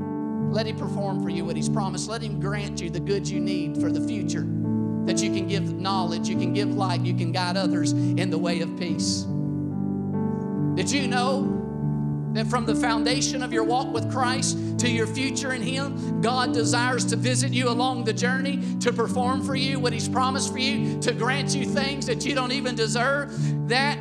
Let 0.51 0.65
Him 0.65 0.78
perform 0.78 1.22
for 1.22 1.30
you 1.30 1.45
what 1.45 1.55
He's 1.55 1.69
promised. 1.69 2.09
Let 2.09 2.22
Him 2.22 2.39
grant 2.39 2.82
you 2.82 2.89
the 2.89 2.99
goods 2.99 3.32
you 3.32 3.39
need 3.39 3.78
for 3.78 3.91
the 3.91 4.01
future. 4.01 4.47
That 5.05 5.22
you 5.22 5.32
can 5.32 5.47
give 5.47 5.74
knowledge, 5.74 6.28
you 6.28 6.38
can 6.38 6.53
give 6.53 6.74
light, 6.74 7.01
you 7.01 7.13
can 7.13 7.32
guide 7.32 7.55
others 7.55 7.91
in 7.91 8.30
the 8.30 8.38
way 8.38 8.61
of 8.61 8.80
peace. 8.80 9.26
Did 10.76 10.91
you 10.91 11.07
know 11.07 11.57
that 12.34 12.47
from 12.47 12.65
the 12.65 12.76
foundation 12.76 13.43
of 13.43 13.51
your 13.51 13.63
walk 13.63 13.93
with 13.93 14.09
Christ 14.11 14.80
to 14.80 14.89
your 14.89 15.05
future 15.05 15.53
in 15.53 15.61
Him, 15.61 16.22
God 16.22 16.53
desires 16.53 17.03
to 17.05 17.15
visit 17.17 17.51
you 17.51 17.69
along 17.69 18.05
the 18.05 18.13
journey, 18.13 18.61
to 18.80 18.93
perform 18.93 19.43
for 19.43 19.55
you 19.55 19.80
what 19.80 19.91
He's 19.91 20.07
promised 20.07 20.51
for 20.53 20.59
you, 20.59 20.99
to 21.01 21.11
grant 21.11 21.53
you 21.53 21.65
things 21.65 22.05
that 22.05 22.26
you 22.26 22.34
don't 22.34 22.53
even 22.53 22.76
deserve? 22.76 23.67
That 23.67 23.99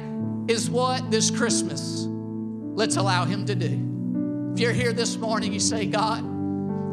is 0.49 0.71
what 0.71 1.11
this 1.11 1.31
Christmas, 1.31 2.07
let's 2.07 2.97
allow 2.97 3.25
Him 3.25 3.45
to 3.47 3.55
do. 3.55 4.53
If 4.55 4.61
you're 4.61 4.73
here 4.73 4.93
this 4.93 5.17
morning, 5.17 5.53
you 5.53 5.61
say, 5.61 5.87
God, 5.87 6.25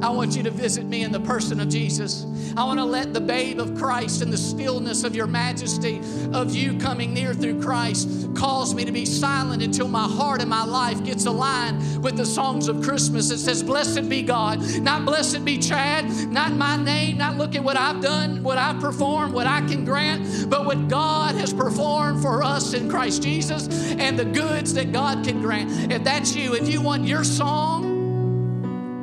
I 0.02 0.10
want 0.10 0.36
you 0.36 0.44
to 0.44 0.52
visit 0.52 0.86
me 0.86 1.04
in 1.04 1.12
the 1.12 1.20
person 1.20 1.60
of 1.60 1.70
Jesus. 1.70 2.26
I 2.56 2.64
want 2.64 2.80
to 2.80 2.86
let 2.86 3.14
the 3.14 3.22
babe 3.22 3.60
of 3.60 3.76
Christ 3.76 4.22
and 4.22 4.32
the 4.32 4.38
stillness 4.38 5.04
of 5.04 5.16
your 5.16 5.26
majesty, 5.26 6.02
of 6.34 6.56
you 6.56 6.78
coming 6.78 7.14
near 7.14 7.34
through 7.34 7.62
Christ, 7.62 8.08
cause 8.36 8.76
me 8.76 8.86
to 8.86 8.92
be 8.92 9.06
silent 9.06 9.64
until 9.64 9.88
my 9.88 10.08
heart 10.08 10.42
and 10.42 10.50
my 10.50 10.64
life 10.64 11.04
gets 11.04 11.26
aligned 11.26 12.04
with 12.04 12.16
the 12.16 12.26
songs 12.26 12.68
of 12.68 12.84
Christmas. 12.84 13.32
It 13.32 13.40
says, 13.40 13.64
Blessed 13.64 14.08
be 14.08 14.22
God. 14.22 14.62
Not 14.82 15.04
blessed 15.04 15.44
be 15.44 15.58
Chad, 15.58 16.06
not 16.30 16.52
my 16.52 16.78
name, 16.78 17.18
not 17.18 17.38
look 17.38 17.56
at 17.56 17.64
what 17.64 17.76
I've 17.76 18.02
done, 18.02 18.44
what 18.44 18.60
I've 18.60 18.80
performed, 18.80 19.34
what 19.34 19.48
I 19.48 19.62
can 19.62 19.84
grant, 19.84 20.50
but 20.50 20.66
what 20.66 20.88
God 20.88 21.34
has 21.36 21.54
performed 21.54 22.22
for 22.22 22.44
us 22.44 22.74
in 22.74 22.88
Christ 22.88 23.24
Jesus 23.24 23.68
and 23.94 24.18
the 24.18 24.26
goods 24.26 24.76
that 24.76 24.92
God 24.92 25.26
can 25.26 25.42
grant. 25.42 25.92
If 25.92 26.04
that's 26.04 26.36
you, 26.36 26.54
if 26.54 26.70
you 26.70 26.82
want 26.82 27.06
your 27.06 27.24
song, 27.24 27.97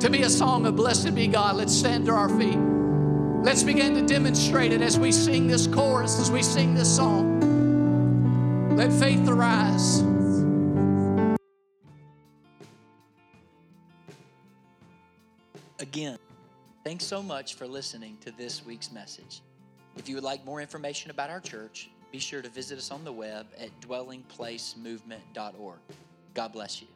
to 0.05 0.11
be 0.11 0.21
a 0.21 0.29
song 0.29 0.67
of 0.67 0.75
blessed 0.75 1.15
be 1.15 1.25
God. 1.25 1.55
Let's 1.55 1.73
stand 1.73 2.05
to 2.05 2.11
our 2.11 2.29
feet. 2.29 2.59
Let's 3.43 3.63
begin 3.63 3.95
to 3.95 4.05
demonstrate 4.05 4.71
it 4.71 4.81
as 4.81 4.99
we 4.99 5.11
sing 5.11 5.47
this 5.47 5.65
chorus, 5.65 6.19
as 6.19 6.29
we 6.29 6.43
sing 6.43 6.75
this 6.75 6.95
song. 6.95 8.75
Let 8.77 8.93
faith 8.93 9.27
arise. 9.27 10.01
Again, 15.79 16.19
thanks 16.83 17.03
so 17.05 17.23
much 17.23 17.55
for 17.55 17.65
listening 17.65 18.17
to 18.21 18.29
this 18.29 18.63
week's 18.63 18.91
message. 18.91 19.41
If 19.97 20.07
you 20.07 20.13
would 20.13 20.23
like 20.23 20.45
more 20.45 20.61
information 20.61 21.09
about 21.09 21.31
our 21.31 21.39
church, 21.39 21.89
be 22.11 22.19
sure 22.19 22.43
to 22.43 22.49
visit 22.49 22.77
us 22.77 22.91
on 22.91 23.03
the 23.03 23.11
web 23.11 23.47
at 23.57 23.71
dwellingplacemovement.org. 23.81 25.79
God 26.35 26.53
bless 26.53 26.79
you. 26.79 26.87